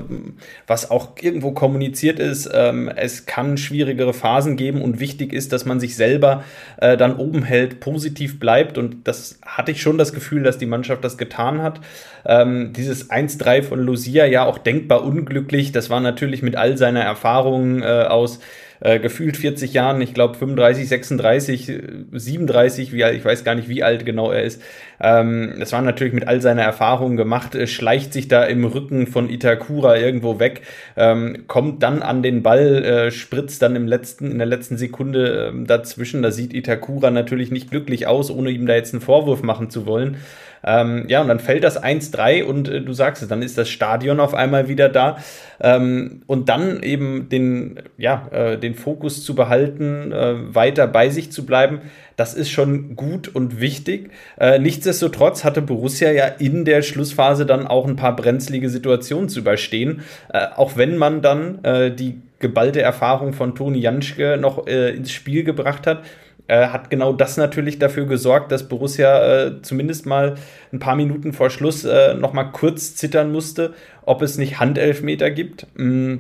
was 0.67 0.91
auch 0.91 1.11
irgendwo 1.21 1.53
kommuniziert 1.53 2.19
ist. 2.19 2.51
Ähm, 2.53 2.89
es 2.95 3.27
kann 3.27 3.57
schwierigere 3.57 4.13
Phasen 4.13 4.57
geben 4.57 4.83
und 4.83 5.01
wichtig 5.01 5.33
ist, 5.33 5.53
dass 5.53 5.65
man 5.65 5.81
sich 5.81 5.97
selber 5.97 6.45
äh, 6.79 6.97
dann 6.97 7.17
oben 7.17 7.43
hält, 7.43 7.81
positiv 7.81 8.39
bleibt. 8.39 8.79
Und 8.79 9.09
das 9.09 9.39
hatte 9.45 9.73
ich 9.73 9.81
schon 9.81 9.99
das 9.99 10.13
Gefühl, 10.13 10.43
dass 10.43 10.59
die 10.59 10.67
Mannschaft 10.67 11.05
das 11.05 11.19
getan 11.19 11.63
hat. 11.63 11.81
Ähm, 12.27 12.73
dieses 12.75 13.11
1-3 13.11 13.63
von 13.63 13.81
Lucia 13.81 14.27
ja 14.27 14.45
auch 14.45 14.59
denkbar 14.59 15.05
unglücklich. 15.05 15.73
Das 15.73 15.91
war 15.91 16.01
natürlich 16.01 16.43
mit 16.43 16.57
all 16.57 16.77
seiner 16.77 17.03
Erfahrung 17.03 17.83
äh, 17.83 17.87
aus 18.09 18.41
äh, 18.81 18.99
gefühlt 18.99 19.37
40 19.37 19.73
Jahren, 19.75 20.01
ich 20.01 20.15
glaube 20.15 20.35
35, 20.35 20.89
36, 20.89 21.73
37, 22.13 22.93
wie 22.93 23.05
alt, 23.05 23.17
ich 23.17 23.25
weiß 23.25 23.45
gar 23.45 23.55
nicht, 23.55 23.69
wie 23.69 23.83
alt 23.83 24.05
genau 24.05 24.31
er 24.31 24.43
ist. 24.43 24.63
Ähm, 25.01 25.55
das 25.59 25.73
war 25.73 25.83
natürlich 25.83 26.13
mit 26.13 26.27
all 26.27 26.41
seiner 26.41 26.63
Erfahrung 26.63 27.17
gemacht, 27.17 27.55
äh, 27.55 27.67
schleicht 27.67 28.13
sich 28.13 28.29
da 28.29 28.45
im 28.45 28.65
Rücken 28.65 29.07
von 29.07 29.31
Itakura 29.31 29.97
irgendwo 29.97 30.39
weg, 30.39 30.63
ähm, 30.97 31.45
kommt 31.47 31.83
dann 31.83 32.03
an 32.03 32.23
den 32.23 32.43
Ball, 32.43 32.85
äh, 32.85 33.11
spritzt 33.11 33.63
dann 33.63 33.77
im 33.77 33.87
letzten, 33.87 34.31
in 34.31 34.39
der 34.39 34.47
letzten 34.47 34.77
Sekunde 34.77 35.53
äh, 35.55 35.65
dazwischen. 35.65 36.23
Da 36.23 36.31
sieht 36.31 36.55
Itakura 36.55 37.11
natürlich 37.11 37.51
nicht 37.51 37.71
glücklich 37.71 38.07
aus, 38.07 38.31
ohne 38.31 38.51
ihm 38.51 38.67
da 38.67 38.75
jetzt 38.75 38.95
einen 38.95 39.03
Vorwurf 39.03 39.43
machen 39.43 39.71
zu 39.71 39.87
wollen. 39.87 40.17
Ähm, 40.65 41.05
ja, 41.09 41.23
und 41.23 41.29
dann 41.29 41.41
fällt 41.41 41.65
das 41.65 41.83
1-3 41.83 42.45
und 42.45 42.69
äh, 42.69 42.81
du 42.81 42.93
sagst 42.93 43.23
es, 43.23 43.29
dann 43.29 43.43
ist 43.43 43.57
das 43.57 43.69
Stadion 43.69 44.21
auf 44.21 44.35
einmal 44.35 44.69
wieder 44.69 44.89
da. 44.89 45.19
Ähm, 45.61 46.23
und 46.27 46.49
dann 46.49 46.83
eben 46.83 47.29
den, 47.29 47.81
ja, 47.97 48.29
äh, 48.31 48.59
den 48.59 48.75
Fokus 48.75 49.25
zu 49.25 49.35
behalten, 49.35 50.13
äh, 50.13 50.55
weiter 50.55 50.87
bei 50.87 51.09
sich 51.09 51.33
zu 51.33 51.47
bleiben, 51.47 51.81
das 52.17 52.35
ist 52.35 52.51
schon 52.51 52.97
gut 52.97 53.29
und 53.29 53.61
wichtig. 53.61 54.11
Äh, 54.39 54.59
nichtsdestotrotz 54.59 55.45
hatte 55.45 55.63
Borussia 55.63 56.11
ja 56.11 56.27
in 56.27 56.65
der 56.65 56.83
Schlussphase 56.83 57.47
dann 57.47 57.67
auch 57.67 57.87
ein 57.87 57.97
paar 57.97 58.15
brenzlige 58.15 58.69
Situationen 58.69 59.29
zu 59.29 59.41
überstehen, 59.41 60.03
äh, 60.33 60.47
auch 60.57 60.77
wenn 60.77 60.97
man 60.99 61.23
dann 61.23 61.65
äh, 61.65 61.91
die 61.91 62.21
geballte 62.39 62.81
Erfahrung 62.81 63.33
von 63.35 63.55
Toni 63.55 63.81
Janschke 63.81 64.39
noch 64.39 64.67
ins 64.67 65.13
Spiel 65.13 65.45
gebracht 65.45 65.87
hat 65.87 66.03
äh, 66.49 66.69
hat 66.69 66.91
genau 66.91 67.13
das 67.13 67.37
natürlich 67.37 67.79
dafür 67.79 68.07
gesorgt, 68.07 68.53
dass 68.53 68.69
Borussia 68.69 69.47
äh, 69.47 69.63
zumindest 69.63 70.07
mal 70.07 70.35
ein 70.73 70.79
paar 70.79 70.97
Minuten 70.97 71.33
vor 71.33 71.51
Schluss 71.51 71.85
äh, 71.85 72.15
noch 72.15 72.33
mal 72.33 72.45
kurz 72.45 72.95
zittern 72.97 73.33
musste, 73.33 73.75
ob 74.05 74.23
es 74.23 74.39
nicht 74.39 74.61
Handelfmeter 74.61 75.31
gibt. 75.31 75.67
Mm. 75.75 76.17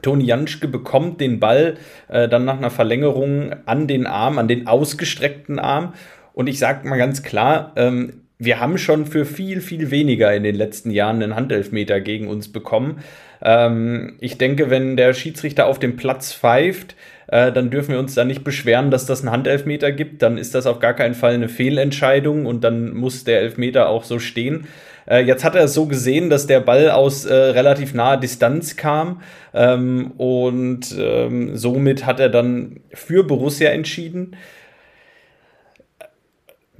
Toni 0.00 0.24
Janschke 0.24 0.66
bekommt 0.66 1.20
den 1.20 1.38
Ball 1.38 1.76
äh, 2.08 2.28
dann 2.28 2.44
nach 2.44 2.56
einer 2.56 2.70
Verlängerung 2.70 3.54
an 3.66 3.86
den 3.86 4.06
Arm, 4.06 4.38
an 4.38 4.48
den 4.48 4.66
ausgestreckten 4.66 5.60
Arm. 5.60 5.94
Und 6.32 6.48
ich 6.48 6.58
sage 6.58 6.88
mal 6.88 6.96
ganz 6.96 7.22
klar, 7.22 7.72
ähm, 7.76 8.22
wir 8.38 8.58
haben 8.58 8.78
schon 8.78 9.06
für 9.06 9.24
viel, 9.24 9.60
viel 9.60 9.92
weniger 9.92 10.34
in 10.34 10.42
den 10.42 10.56
letzten 10.56 10.90
Jahren 10.90 11.22
einen 11.22 11.36
Handelfmeter 11.36 12.00
gegen 12.00 12.26
uns 12.26 12.50
bekommen. 12.50 12.98
Ähm, 13.40 14.16
ich 14.18 14.38
denke, 14.38 14.70
wenn 14.70 14.96
der 14.96 15.14
Schiedsrichter 15.14 15.66
auf 15.66 15.78
dem 15.78 15.94
Platz 15.94 16.32
pfeift, 16.32 16.96
äh, 17.32 17.50
dann 17.50 17.70
dürfen 17.70 17.92
wir 17.92 17.98
uns 17.98 18.14
da 18.14 18.24
nicht 18.24 18.44
beschweren, 18.44 18.90
dass 18.90 19.06
das 19.06 19.22
einen 19.22 19.30
Handelfmeter 19.30 19.90
gibt. 19.90 20.20
Dann 20.20 20.36
ist 20.36 20.54
das 20.54 20.66
auf 20.66 20.80
gar 20.80 20.92
keinen 20.92 21.14
Fall 21.14 21.32
eine 21.32 21.48
Fehlentscheidung 21.48 22.44
und 22.44 22.62
dann 22.62 22.92
muss 22.92 23.24
der 23.24 23.40
Elfmeter 23.40 23.88
auch 23.88 24.04
so 24.04 24.18
stehen. 24.18 24.66
Äh, 25.08 25.24
jetzt 25.24 25.42
hat 25.42 25.54
er 25.54 25.64
es 25.64 25.72
so 25.72 25.86
gesehen, 25.86 26.28
dass 26.28 26.46
der 26.46 26.60
Ball 26.60 26.90
aus 26.90 27.24
äh, 27.24 27.34
relativ 27.34 27.94
naher 27.94 28.18
Distanz 28.18 28.76
kam 28.76 29.22
ähm, 29.54 30.12
und 30.18 30.94
ähm, 30.98 31.56
somit 31.56 32.04
hat 32.04 32.20
er 32.20 32.28
dann 32.28 32.80
für 32.92 33.24
Borussia 33.24 33.70
entschieden 33.70 34.36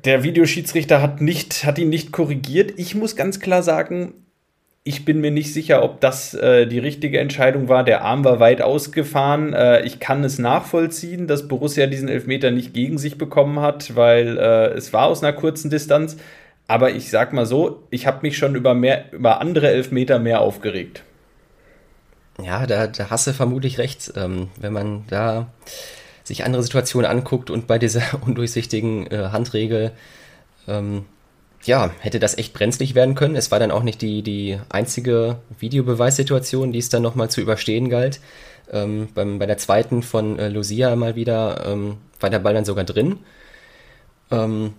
der 0.05 0.25
Videoschiedsrichter 0.25 1.01
hat, 1.01 1.21
nicht, 1.21 1.65
hat 1.65 1.79
ihn 1.79 1.89
nicht 1.89 2.11
korrigiert. 2.11 2.73
Ich 2.77 2.97
muss 2.97 3.15
ganz 3.15 3.39
klar 3.39 3.63
sagen, 3.63 4.15
ich 4.85 5.05
bin 5.05 5.21
mir 5.21 5.31
nicht 5.31 5.53
sicher, 5.53 5.83
ob 5.85 6.01
das 6.01 6.35
äh, 6.35 6.67
die 6.67 6.81
richtige 6.81 7.21
Entscheidung 7.21 7.69
war. 7.69 7.85
Der 7.85 8.03
Arm 8.03 8.25
war 8.25 8.41
weit 8.41 8.63
ausgefahren. 8.63 9.53
Äh, 9.53 9.83
ich 9.83 10.01
kann 10.01 10.25
es 10.25 10.39
nachvollziehen, 10.39 11.29
dass 11.29 11.47
Borussia 11.47 11.87
diesen 11.87 12.09
Elfmeter 12.09 12.51
nicht 12.51 12.75
gegen 12.75 12.99
sich 12.99 13.17
bekommen 13.17 13.61
hat, 13.61 13.95
weil 13.95 14.39
äh, 14.39 14.73
es 14.73 14.93
war 14.93 15.07
aus 15.07 15.23
einer 15.23 15.33
kurzen 15.33 15.71
Distanz. 15.71 16.17
Aber 16.67 16.91
ich 16.91 17.11
sag 17.11 17.33
mal 17.33 17.47
so, 17.47 17.87
ich 17.91 18.07
habe 18.07 18.21
mich 18.23 18.37
schon 18.37 18.57
über, 18.57 18.75
mehr, 18.75 19.13
über 19.13 19.41
andere 19.41 19.69
Elfmeter 19.71 20.19
mehr 20.19 20.41
aufgeregt. 20.41 21.05
Ja, 22.43 22.67
da, 22.67 22.89
da 22.89 23.11
hast 23.11 23.27
du 23.29 23.33
vermutlich 23.33 23.79
recht. 23.79 24.13
Ähm, 24.17 24.49
wenn 24.61 24.73
man 24.73 25.05
da 25.09 25.53
sich 26.25 26.45
andere 26.45 26.63
Situationen 26.63 27.09
anguckt 27.09 27.51
und 27.51 27.69
bei 27.69 27.79
dieser 27.79 28.03
undurchsichtigen 28.27 29.07
äh, 29.09 29.29
Handregel 29.31 29.93
ähm, 30.67 31.05
ja, 31.65 31.91
hätte 32.01 32.19
das 32.19 32.37
echt 32.39 32.55
brenzlig 32.55 32.95
werden 32.95 33.15
können. 33.15 33.37
Es 33.37 33.51
war 33.51 33.59
dann 33.59 33.71
auch 33.71 33.83
nicht 33.83 34.03
die, 34.03 34.23
die 34.23 34.59
einzige 34.69 35.39
Videobeweissituation, 35.59 36.73
die 36.73 36.79
es 36.79 36.89
dann 36.89 37.03
nochmal 37.03 37.31
zu 37.31 37.41
überstehen 37.41 37.89
galt. 37.89 38.21
Ähm, 38.71 39.09
beim, 39.15 39.39
bei 39.39 39.47
der 39.47 39.59
zweiten 39.59 40.03
von 40.03 40.39
äh, 40.39 40.49
Lucia 40.49 40.95
mal 40.97 41.15
wieder 41.15 41.67
ähm, 41.67 41.99
war 42.21 42.31
der 42.31 42.39
Ball 42.39 42.55
dann 42.55 42.65
sogar 42.65 42.85
drin. 42.85 43.19
Ähm, 44.31 44.75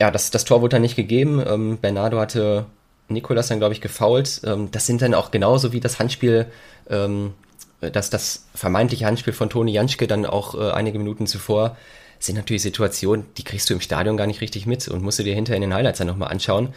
ja, 0.00 0.10
das, 0.10 0.30
das 0.30 0.44
Tor 0.44 0.60
wurde 0.60 0.76
dann 0.76 0.82
nicht 0.82 0.96
gegeben. 0.96 1.42
Ähm, 1.46 1.78
Bernardo 1.78 2.18
hatte 2.18 2.66
Nikolas 3.08 3.48
dann, 3.48 3.58
glaube 3.58 3.74
ich, 3.74 3.80
gefault. 3.80 4.40
Ähm, 4.44 4.70
das 4.70 4.86
sind 4.86 5.02
dann 5.02 5.14
auch 5.14 5.30
genauso 5.30 5.72
wie 5.72 5.80
das 5.80 5.98
Handspiel, 5.98 6.46
ähm, 6.88 7.34
das, 7.80 8.08
das 8.08 8.46
vermeintliche 8.54 9.06
Handspiel 9.06 9.32
von 9.32 9.50
Toni 9.50 9.72
Janschke 9.72 10.06
dann 10.06 10.24
auch 10.24 10.54
äh, 10.54 10.70
einige 10.70 10.98
Minuten 10.98 11.26
zuvor 11.26 11.76
sind 12.18 12.36
natürlich 12.36 12.62
Situationen, 12.62 13.26
die 13.36 13.44
kriegst 13.44 13.68
du 13.68 13.74
im 13.74 13.80
Stadion 13.80 14.16
gar 14.16 14.26
nicht 14.26 14.40
richtig 14.40 14.66
mit 14.66 14.88
und 14.88 15.02
musst 15.02 15.18
du 15.18 15.22
dir 15.22 15.34
hinterher 15.34 15.56
in 15.56 15.62
den 15.62 15.74
Highlights 15.74 15.98
dann 15.98 16.06
nochmal 16.06 16.30
anschauen. 16.30 16.74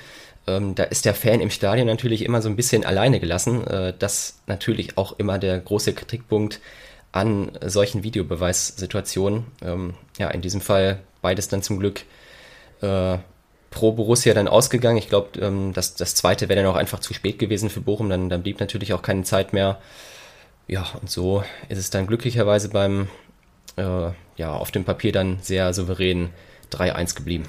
Ähm, 0.48 0.76
da 0.76 0.84
ist 0.84 1.06
der 1.06 1.14
Fan 1.14 1.42
im 1.42 1.50
Stadion 1.50 1.88
natürlich 1.88 2.24
immer 2.24 2.42
so 2.42 2.50
ein 2.50 2.56
bisschen 2.56 2.86
alleine 2.86 3.20
gelassen. 3.20 3.66
Äh, 3.68 3.94
das 3.98 4.40
natürlich 4.48 4.98
auch 4.98 5.20
immer 5.20 5.40
der 5.40 5.60
große 5.60 5.94
Kritikpunkt 5.94 6.62
an 7.12 7.52
solchen 7.66 8.04
Videobeweissituationen. 8.04 9.46
Ähm, 9.62 9.94
ja, 10.18 10.30
in 10.30 10.42
diesem 10.42 10.62
Fall 10.62 11.00
beides 11.22 11.48
dann 11.50 11.62
zum 11.62 11.80
Glück 11.80 12.04
äh, 12.82 13.18
pro 13.70 13.92
Borussia 13.92 14.34
dann 14.34 14.48
ausgegangen. 14.48 14.98
Ich 14.98 15.10
glaube, 15.10 15.40
ähm, 15.40 15.74
das, 15.74 15.96
das 15.96 16.16
zweite 16.16 16.48
wäre 16.48 16.62
dann 16.62 16.72
auch 16.72 16.78
einfach 16.78 17.00
zu 17.00 17.14
spät 17.14 17.40
gewesen 17.40 17.70
für 17.70 17.82
Bochum. 17.82 18.10
Dann, 18.10 18.30
dann 18.30 18.44
blieb 18.44 18.60
natürlich 18.60 18.94
auch 18.94 19.02
keine 19.02 19.24
Zeit 19.24 19.54
mehr. 19.54 19.80
Ja, 20.68 20.86
und 21.02 21.10
so 21.10 21.44
ist 21.70 21.78
es 21.78 21.90
dann 21.90 22.08
glücklicherweise 22.08 22.70
beim 22.70 23.08
äh, 23.78 24.12
ja, 24.36 24.52
auf 24.52 24.72
dem 24.72 24.84
Papier 24.84 25.12
dann 25.12 25.38
sehr 25.42 25.74
souverän 25.74 26.30
3-1 26.72 27.16
geblieben. 27.16 27.46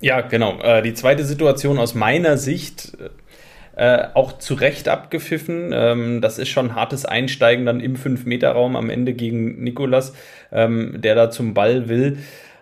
Ja, 0.00 0.22
genau. 0.22 0.60
Äh, 0.60 0.82
die 0.82 0.94
zweite 0.94 1.24
Situation 1.24 1.78
aus 1.78 1.94
meiner 1.94 2.38
Sicht 2.38 2.96
äh, 3.76 4.08
auch 4.14 4.38
zu 4.38 4.54
Recht 4.54 4.88
abgepfiffen. 4.88 5.70
Ähm, 5.72 6.20
das 6.20 6.38
ist 6.38 6.48
schon 6.48 6.74
hartes 6.74 7.04
Einsteigen 7.04 7.66
dann 7.66 7.80
im 7.80 7.96
5-Meter-Raum 7.96 8.76
am 8.76 8.90
Ende 8.90 9.12
gegen 9.12 9.62
Nikolas, 9.62 10.14
ähm, 10.52 11.00
der 11.00 11.14
da 11.14 11.30
zum 11.30 11.54
Ball 11.54 11.88
will. 11.88 12.18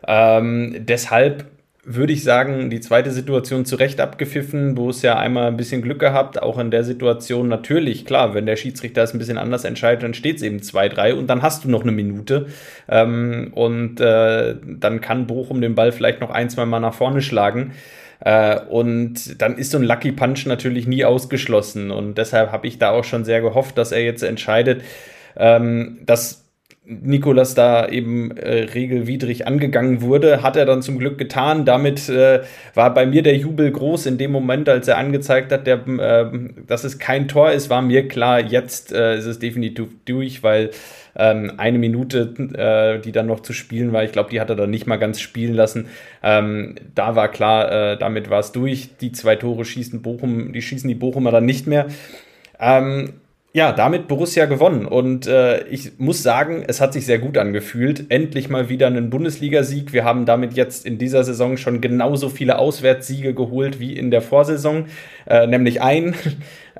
Ähm, 0.06 0.76
deshalb 0.78 1.46
würde 1.90 2.12
ich 2.12 2.22
sagen, 2.22 2.68
die 2.68 2.80
zweite 2.80 3.10
Situation 3.10 3.64
zu 3.64 3.76
Recht 3.76 3.98
abgepfiffen. 4.00 4.74
Borussia 4.74 5.18
einmal 5.18 5.46
ein 5.46 5.56
bisschen 5.56 5.80
Glück 5.80 5.98
gehabt, 5.98 6.40
auch 6.42 6.58
in 6.58 6.70
der 6.70 6.84
Situation 6.84 7.48
natürlich, 7.48 8.04
klar, 8.04 8.34
wenn 8.34 8.44
der 8.44 8.56
Schiedsrichter 8.56 9.02
es 9.02 9.14
ein 9.14 9.18
bisschen 9.18 9.38
anders 9.38 9.64
entscheidet, 9.64 10.02
dann 10.02 10.12
steht 10.12 10.36
es 10.36 10.42
eben 10.42 10.58
2-3 10.58 11.14
und 11.14 11.28
dann 11.28 11.40
hast 11.40 11.64
du 11.64 11.70
noch 11.70 11.82
eine 11.82 11.92
Minute. 11.92 12.46
Ähm, 12.88 13.52
und 13.54 14.00
äh, 14.00 14.56
dann 14.66 15.00
kann 15.00 15.26
Bochum 15.26 15.62
den 15.62 15.74
Ball 15.74 15.90
vielleicht 15.90 16.20
noch 16.20 16.30
ein, 16.30 16.50
zwei 16.50 16.66
Mal 16.66 16.80
nach 16.80 16.94
vorne 16.94 17.22
schlagen. 17.22 17.72
Äh, 18.20 18.60
und 18.60 19.40
dann 19.40 19.56
ist 19.56 19.70
so 19.70 19.78
ein 19.78 19.84
Lucky 19.84 20.12
Punch 20.12 20.44
natürlich 20.44 20.86
nie 20.86 21.06
ausgeschlossen. 21.06 21.90
Und 21.90 22.18
deshalb 22.18 22.52
habe 22.52 22.66
ich 22.66 22.78
da 22.78 22.90
auch 22.90 23.04
schon 23.04 23.24
sehr 23.24 23.40
gehofft, 23.40 23.78
dass 23.78 23.92
er 23.92 24.02
jetzt 24.02 24.22
entscheidet, 24.22 24.82
ähm, 25.36 26.00
dass 26.04 26.47
Nikolas 26.88 27.54
da 27.54 27.86
eben 27.86 28.34
äh, 28.38 28.64
regelwidrig 28.64 29.46
angegangen 29.46 30.00
wurde, 30.00 30.42
hat 30.42 30.56
er 30.56 30.64
dann 30.64 30.80
zum 30.80 30.98
Glück 30.98 31.18
getan. 31.18 31.66
Damit 31.66 32.08
äh, 32.08 32.40
war 32.72 32.94
bei 32.94 33.04
mir 33.04 33.22
der 33.22 33.36
Jubel 33.36 33.70
groß. 33.70 34.06
In 34.06 34.16
dem 34.16 34.32
Moment, 34.32 34.70
als 34.70 34.88
er 34.88 34.96
angezeigt 34.96 35.52
hat, 35.52 35.66
der, 35.66 35.86
äh, 35.86 36.30
dass 36.66 36.84
es 36.84 36.98
kein 36.98 37.28
Tor 37.28 37.52
ist, 37.52 37.68
war 37.68 37.82
mir 37.82 38.08
klar, 38.08 38.40
jetzt 38.40 38.90
äh, 38.92 39.18
ist 39.18 39.26
es 39.26 39.38
definitiv 39.38 39.88
durch, 40.06 40.42
weil 40.42 40.70
ähm, 41.14 41.52
eine 41.58 41.78
Minute, 41.78 42.32
äh, 42.54 43.02
die 43.02 43.12
dann 43.12 43.26
noch 43.26 43.40
zu 43.40 43.52
spielen 43.52 43.92
war, 43.92 44.04
ich 44.04 44.12
glaube, 44.12 44.30
die 44.30 44.40
hat 44.40 44.48
er 44.48 44.56
dann 44.56 44.70
nicht 44.70 44.86
mal 44.86 44.96
ganz 44.96 45.20
spielen 45.20 45.54
lassen. 45.54 45.88
Ähm, 46.22 46.76
da 46.94 47.16
war 47.16 47.28
klar, 47.28 47.70
äh, 47.70 47.98
damit 47.98 48.30
war 48.30 48.40
es 48.40 48.52
durch. 48.52 48.96
Die 48.96 49.12
zwei 49.12 49.36
Tore 49.36 49.66
schießen 49.66 50.00
Bochum, 50.00 50.54
die 50.54 50.62
schießen 50.62 50.88
die 50.88 50.94
Bochumer 50.94 51.32
dann 51.32 51.44
nicht 51.44 51.66
mehr. 51.66 51.88
Ähm, 52.58 53.12
ja, 53.54 53.72
damit 53.72 54.08
Borussia 54.08 54.44
gewonnen. 54.44 54.84
Und 54.84 55.26
äh, 55.26 55.66
ich 55.68 55.98
muss 55.98 56.22
sagen, 56.22 56.64
es 56.66 56.80
hat 56.80 56.92
sich 56.92 57.06
sehr 57.06 57.18
gut 57.18 57.38
angefühlt. 57.38 58.10
Endlich 58.10 58.50
mal 58.50 58.68
wieder 58.68 58.86
einen 58.86 59.08
Bundesligasieg. 59.08 59.92
Wir 59.92 60.04
haben 60.04 60.26
damit 60.26 60.52
jetzt 60.52 60.84
in 60.84 60.98
dieser 60.98 61.24
Saison 61.24 61.56
schon 61.56 61.80
genauso 61.80 62.28
viele 62.28 62.58
Auswärtssiege 62.58 63.32
geholt 63.32 63.80
wie 63.80 63.96
in 63.96 64.10
der 64.10 64.20
Vorsaison, 64.20 64.86
äh, 65.26 65.46
nämlich 65.46 65.82
ein. 65.82 66.14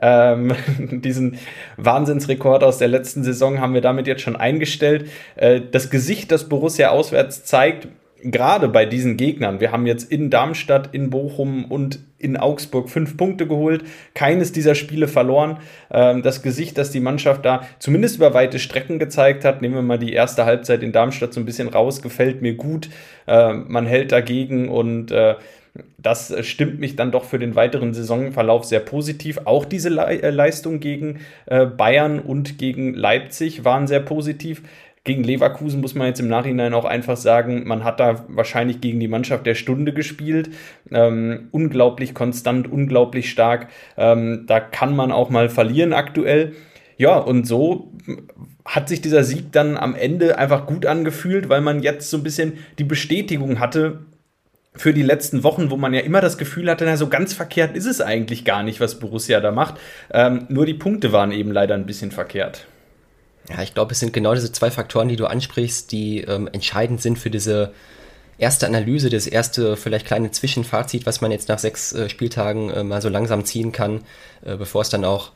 Ähm, 0.00 0.54
diesen 0.78 1.38
Wahnsinnsrekord 1.76 2.62
aus 2.62 2.78
der 2.78 2.87
letzten 2.87 3.24
Saison 3.24 3.61
haben 3.61 3.74
wir 3.74 3.81
damit 3.81 4.07
jetzt 4.07 4.22
schon 4.22 4.37
eingestellt. 4.37 5.11
Äh, 5.35 5.61
das 5.72 5.90
Gesicht, 5.90 6.31
das 6.31 6.48
Borussia 6.48 6.90
auswärts 6.90 7.42
zeigt, 7.42 7.88
gerade 8.22 8.68
bei 8.68 8.85
diesen 8.87 9.16
Gegnern, 9.16 9.61
wir 9.61 9.72
haben 9.72 9.87
jetzt 9.87 10.11
in 10.11 10.31
Darmstadt, 10.31 10.90
in 10.92 11.11
Bochum 11.11 11.64
und 11.64 12.00
in 12.18 12.37
Augsburg 12.37 12.90
fünf 12.90 13.16
Punkte 13.16 13.46
geholt, 13.46 13.85
keines 14.14 14.52
dieser 14.52 14.74
Spiele 14.74 15.09
verloren. 15.09 15.59
Ähm, 15.90 16.22
das 16.22 16.42
Gesicht, 16.42 16.76
das 16.78 16.90
die 16.90 17.00
Mannschaft 17.00 17.44
da 17.44 17.66
zumindest 17.78 18.16
über 18.16 18.35
weite 18.35 18.59
Strecken 18.59 18.98
gezeigt 18.98 19.44
hat, 19.44 19.62
nehmen 19.62 19.74
wir 19.74 19.83
mal 19.83 19.98
die 19.98 20.12
erste 20.12 20.44
Halbzeit 20.44 20.83
in 20.83 20.92
Darmstadt 20.92 21.33
so 21.33 21.40
ein 21.40 21.46
bisschen 21.46 21.68
raus, 21.68 22.02
gefällt 22.02 22.42
mir 22.42 22.54
gut. 22.54 22.90
Ähm, 23.26 23.66
man 23.68 23.87
hält 23.87 24.11
dagegen 24.11 24.68
und 24.68 25.12
äh, 25.12 25.37
das 25.98 26.35
stimmt 26.46 26.81
mich 26.81 26.96
dann 26.96 27.12
doch 27.12 27.24
für 27.24 27.38
den 27.38 27.54
weiteren 27.54 27.94
Saisonverlauf 27.94 28.64
sehr 28.64 28.81
positiv. 28.81 29.40
Auch 29.44 29.64
diese 29.64 29.90
äh, 29.90 30.31
Leistung 30.31 30.81
gegen 30.81 31.20
äh, 31.46 31.66
Bayern 31.66 32.18
und 32.18 32.59
gegen 32.59 32.94
Leipzig 32.94 33.64
waren 33.64 33.87
sehr 33.87 34.00
positiv. 34.00 34.62
Gegen 35.09 35.25
Leverkusen 35.25 35.81
muss 35.81 35.94
man 35.94 36.09
jetzt 36.09 36.21
im 36.21 36.29
Nachhinein 36.29 36.75
auch 36.75 36.85
einfach 36.85 37.16
sagen, 37.16 37.66
man 37.66 37.83
hat 37.83 37.99
da 37.99 38.27
wahrscheinlich 38.29 38.83
gegen 38.83 39.01
die 39.01 39.09
Mannschaft 39.09 39.47
der 39.47 39.55
Stunde 39.55 39.94
gespielt. 39.94 40.51
Ähm, 40.90 41.49
unglaublich 41.51 42.12
konstant, 42.12 42.71
unglaublich 42.71 43.31
stark. 43.31 43.68
Ähm, 43.97 44.44
da 44.47 44.61
kann 44.61 44.94
man 44.94 45.11
auch 45.11 45.31
mal 45.31 45.49
verlieren 45.49 45.94
aktuell. 45.94 46.53
Ja, 46.99 47.16
und 47.16 47.47
so 47.47 47.90
hat 48.66 48.90
sich 48.90 49.01
dieser 49.01 49.25
Sieg 49.25 49.51
dann 49.51 49.79
am 49.79 49.94
Ende 49.94 50.37
einfach 50.37 50.66
gut 50.66 50.85
angefühlt, 50.85 51.49
weil 51.49 51.62
man 51.62 51.81
jetzt 51.81 52.11
so 52.11 52.18
ein 52.18 52.23
bisschen 52.23 52.59
die 52.79 52.85
Bestätigung 52.85 53.61
hatte, 53.61 54.01
für 54.75 54.92
die 54.92 55.03
letzten 55.03 55.42
Wochen, 55.42 55.71
wo 55.71 55.79
man 55.79 55.94
ja 55.94 56.01
immer 56.01 56.21
das 56.21 56.37
Gefühl 56.37 56.71
hatte, 56.71 56.85
na, 56.85 56.99
so 56.99 57.09
ganz 57.09 57.33
verkehrt 57.33 57.75
ist 57.75 57.87
es 57.87 58.03
eigentlich 58.03 58.44
gar 58.44 58.62
nicht, 58.62 58.79
was 58.79 58.99
Borussia 58.99 59.40
da 59.40 59.53
macht. 59.53 59.77
Ähm, 60.12 60.44
nur 60.51 60.66
die 60.66 60.75
Punkte 60.75 61.12
waren 61.12 61.33
eben 61.33 61.51
leider 61.51 61.75
ein 61.77 61.87
bisschen 61.87 62.11
verkehrt. 62.11 62.66
Ja, 63.48 63.62
ich 63.62 63.72
glaube, 63.74 63.92
es 63.92 64.00
sind 64.00 64.12
genau 64.12 64.34
diese 64.34 64.52
zwei 64.52 64.70
Faktoren, 64.70 65.08
die 65.08 65.16
du 65.16 65.26
ansprichst, 65.26 65.90
die 65.90 66.20
ähm, 66.20 66.48
entscheidend 66.52 67.00
sind 67.00 67.18
für 67.18 67.30
diese 67.30 67.72
erste 68.37 68.66
Analyse, 68.66 69.11
das 69.11 69.26
erste 69.26 69.76
vielleicht 69.76 70.06
kleine 70.06 70.30
Zwischenfazit, 70.30 71.06
was 71.06 71.20
man 71.20 71.30
jetzt 71.30 71.48
nach 71.48 71.58
sechs 71.58 71.92
äh, 71.92 72.08
Spieltagen 72.08 72.70
äh, 72.70 72.84
mal 72.84 73.02
so 73.02 73.08
langsam 73.08 73.44
ziehen 73.44 73.72
kann, 73.72 74.02
äh, 74.44 74.56
bevor 74.56 74.82
es 74.82 74.90
dann 74.90 75.04
auch 75.04 75.32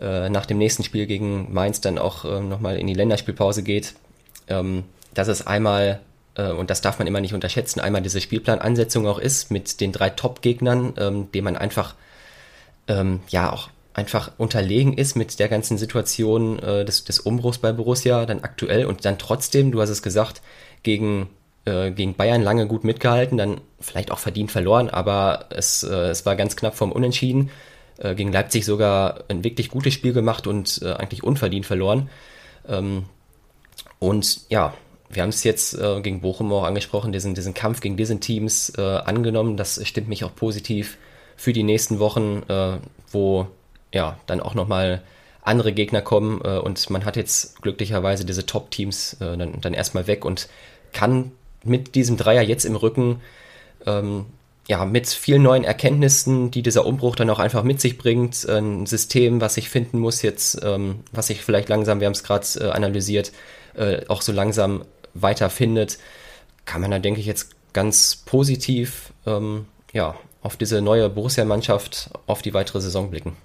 äh, 0.00 0.28
nach 0.30 0.46
dem 0.46 0.58
nächsten 0.58 0.84
Spiel 0.84 1.06
gegen 1.06 1.52
Mainz 1.52 1.80
dann 1.80 1.98
auch 1.98 2.24
äh, 2.24 2.40
nochmal 2.40 2.78
in 2.78 2.86
die 2.86 2.94
Länderspielpause 2.94 3.62
geht. 3.62 3.94
Ähm, 4.46 4.84
dass 5.12 5.28
es 5.28 5.46
einmal, 5.46 6.00
äh, 6.36 6.52
und 6.52 6.70
das 6.70 6.80
darf 6.80 6.98
man 6.98 7.06
immer 7.08 7.20
nicht 7.20 7.34
unterschätzen, 7.34 7.80
einmal 7.80 8.02
diese 8.02 8.20
Spielplanansetzung 8.20 9.06
auch 9.06 9.18
ist 9.18 9.50
mit 9.50 9.80
den 9.80 9.92
drei 9.92 10.10
Top-Gegnern, 10.10 10.94
ähm, 10.96 11.32
dem 11.32 11.44
man 11.44 11.56
einfach 11.56 11.96
ähm, 12.86 13.20
ja 13.28 13.52
auch 13.52 13.68
einfach 13.98 14.30
unterlegen 14.38 14.92
ist 14.92 15.16
mit 15.16 15.40
der 15.40 15.48
ganzen 15.48 15.76
Situation 15.76 16.60
äh, 16.60 16.84
des, 16.84 17.04
des 17.04 17.18
Umbruchs 17.18 17.58
bei 17.58 17.72
Borussia 17.72 18.24
dann 18.26 18.44
aktuell 18.44 18.86
und 18.86 19.04
dann 19.04 19.18
trotzdem, 19.18 19.72
du 19.72 19.80
hast 19.80 19.90
es 19.90 20.02
gesagt, 20.02 20.40
gegen, 20.84 21.28
äh, 21.64 21.90
gegen 21.90 22.14
Bayern 22.14 22.42
lange 22.42 22.68
gut 22.68 22.84
mitgehalten, 22.84 23.36
dann 23.36 23.60
vielleicht 23.80 24.12
auch 24.12 24.20
verdient 24.20 24.52
verloren, 24.52 24.88
aber 24.88 25.46
es, 25.50 25.82
äh, 25.82 26.10
es 26.10 26.24
war 26.24 26.36
ganz 26.36 26.54
knapp 26.54 26.76
vom 26.76 26.92
Unentschieden. 26.92 27.50
Äh, 27.98 28.14
gegen 28.14 28.32
Leipzig 28.32 28.64
sogar 28.64 29.24
ein 29.26 29.42
wirklich 29.42 29.68
gutes 29.68 29.94
Spiel 29.94 30.12
gemacht 30.12 30.46
und 30.46 30.80
äh, 30.82 30.92
eigentlich 30.92 31.24
unverdient 31.24 31.66
verloren. 31.66 32.08
Ähm, 32.68 33.06
und 33.98 34.42
ja, 34.48 34.74
wir 35.10 35.22
haben 35.22 35.30
es 35.30 35.42
jetzt 35.42 35.74
äh, 35.74 36.00
gegen 36.02 36.20
Bochum 36.20 36.52
auch 36.52 36.62
angesprochen, 36.62 37.10
diesen, 37.10 37.34
diesen 37.34 37.54
Kampf 37.54 37.80
gegen 37.80 37.96
diesen 37.96 38.20
Teams 38.20 38.72
äh, 38.78 38.82
angenommen. 38.82 39.56
Das 39.56 39.84
stimmt 39.84 40.08
mich 40.08 40.22
auch 40.22 40.34
positiv 40.36 40.98
für 41.36 41.52
die 41.52 41.64
nächsten 41.64 41.98
Wochen, 41.98 42.44
äh, 42.48 42.78
wo 43.10 43.48
ja, 43.92 44.18
dann 44.26 44.40
auch 44.40 44.54
nochmal 44.54 45.02
andere 45.42 45.72
Gegner 45.72 46.02
kommen 46.02 46.40
äh, 46.44 46.58
und 46.58 46.90
man 46.90 47.04
hat 47.04 47.16
jetzt 47.16 47.62
glücklicherweise 47.62 48.24
diese 48.24 48.46
Top-Teams 48.46 49.14
äh, 49.14 49.36
dann, 49.36 49.60
dann 49.60 49.74
erstmal 49.74 50.06
weg 50.06 50.24
und 50.24 50.48
kann 50.92 51.32
mit 51.64 51.94
diesem 51.94 52.16
Dreier 52.16 52.42
jetzt 52.42 52.64
im 52.64 52.76
Rücken 52.76 53.20
ähm, 53.86 54.26
ja, 54.68 54.84
mit 54.84 55.08
vielen 55.08 55.42
neuen 55.42 55.64
Erkenntnissen, 55.64 56.50
die 56.50 56.62
dieser 56.62 56.84
Umbruch 56.84 57.16
dann 57.16 57.30
auch 57.30 57.38
einfach 57.38 57.62
mit 57.62 57.80
sich 57.80 57.96
bringt, 57.96 58.46
ein 58.46 58.84
System, 58.84 59.40
was 59.40 59.56
ich 59.56 59.70
finden 59.70 59.98
muss 59.98 60.20
jetzt, 60.20 60.60
ähm, 60.62 61.00
was 61.10 61.28
sich 61.28 61.42
vielleicht 61.42 61.70
langsam, 61.70 62.00
wir 62.00 62.06
haben 62.06 62.12
es 62.12 62.22
gerade 62.22 62.46
äh, 62.60 62.70
analysiert, 62.70 63.32
äh, 63.74 64.06
auch 64.08 64.20
so 64.20 64.30
langsam 64.30 64.84
weiter 65.14 65.48
findet, 65.48 65.98
kann 66.66 66.82
man 66.82 66.90
da, 66.90 66.98
denke 66.98 67.18
ich, 67.20 67.26
jetzt 67.26 67.52
ganz 67.72 68.16
positiv 68.26 69.14
ähm, 69.26 69.66
ja, 69.94 70.14
auf 70.42 70.58
diese 70.58 70.82
neue 70.82 71.08
Borussia-Mannschaft, 71.08 72.10
auf 72.26 72.42
die 72.42 72.52
weitere 72.52 72.82
Saison 72.82 73.10
blicken. 73.10 73.36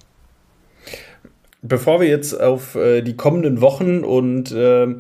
Bevor 1.65 2.02
wir 2.02 2.10
jetzt 2.10 2.39
auf 2.39 2.76
äh, 2.76 3.02
die 3.02 3.15
kommenden 3.15 3.62
Wochen 3.62 4.04
und 4.04 4.52
äh, 4.52 4.95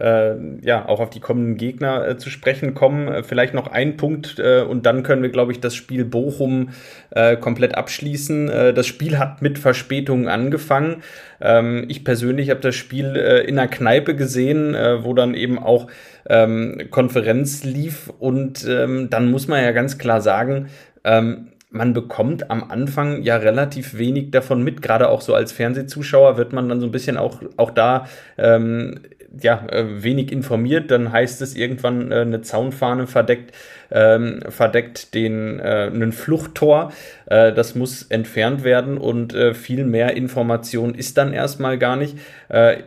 äh, 0.00 0.34
ja 0.62 0.88
auch 0.88 0.98
auf 0.98 1.10
die 1.10 1.20
kommenden 1.20 1.56
Gegner 1.56 2.08
äh, 2.08 2.18
zu 2.18 2.28
sprechen 2.28 2.74
kommen, 2.74 3.06
äh, 3.06 3.22
vielleicht 3.22 3.54
noch 3.54 3.68
ein 3.68 3.96
Punkt 3.96 4.36
äh, 4.40 4.62
und 4.62 4.84
dann 4.84 5.04
können 5.04 5.22
wir, 5.22 5.28
glaube 5.28 5.52
ich, 5.52 5.60
das 5.60 5.76
Spiel 5.76 6.04
Bochum 6.04 6.70
äh, 7.10 7.36
komplett 7.36 7.76
abschließen. 7.76 8.48
Äh, 8.48 8.74
das 8.74 8.88
Spiel 8.88 9.16
hat 9.16 9.42
mit 9.42 9.60
Verspätungen 9.60 10.26
angefangen. 10.26 11.04
Ähm, 11.40 11.84
ich 11.86 12.02
persönlich 12.02 12.50
habe 12.50 12.60
das 12.60 12.74
Spiel 12.74 13.14
in 13.46 13.56
einer 13.56 13.68
Kneipe 13.68 14.16
gesehen, 14.16 14.74
wo 14.74 15.14
dann 15.14 15.34
eben 15.34 15.56
auch 15.56 15.86
ähm, 16.28 16.88
Konferenz 16.90 17.62
lief 17.62 18.12
und 18.18 18.66
ähm, 18.68 19.08
dann 19.08 19.30
muss 19.30 19.46
man 19.46 19.62
ja 19.62 19.70
ganz 19.70 19.98
klar 19.98 20.20
sagen, 20.20 20.68
ähm, 21.04 21.52
man 21.70 21.92
bekommt 21.92 22.50
am 22.50 22.70
Anfang 22.70 23.22
ja 23.22 23.36
relativ 23.36 23.98
wenig 23.98 24.30
davon 24.30 24.62
mit. 24.62 24.80
Gerade 24.82 25.08
auch 25.08 25.20
so 25.20 25.34
als 25.34 25.52
Fernsehzuschauer 25.52 26.36
wird 26.36 26.52
man 26.52 26.68
dann 26.68 26.80
so 26.80 26.86
ein 26.86 26.92
bisschen 26.92 27.16
auch, 27.16 27.42
auch 27.56 27.70
da 27.70 28.06
ähm, 28.38 29.00
ja, 29.40 29.66
äh, 29.68 30.02
wenig 30.02 30.32
informiert. 30.32 30.90
Dann 30.90 31.12
heißt 31.12 31.42
es 31.42 31.54
irgendwann, 31.54 32.10
äh, 32.10 32.20
eine 32.20 32.40
Zaunfahne 32.40 33.06
verdeckt, 33.06 33.54
ähm, 33.90 34.40
verdeckt 34.48 35.14
den, 35.14 35.60
äh, 35.60 35.90
einen 35.92 36.12
Fluchttor. 36.12 36.92
Äh, 37.26 37.52
das 37.52 37.74
muss 37.74 38.02
entfernt 38.04 38.64
werden 38.64 38.96
und 38.96 39.34
äh, 39.34 39.52
viel 39.54 39.84
mehr 39.84 40.16
Information 40.16 40.94
ist 40.94 41.18
dann 41.18 41.32
erstmal 41.32 41.78
gar 41.78 41.96
nicht. 41.96 42.16
Äh, 42.48 42.78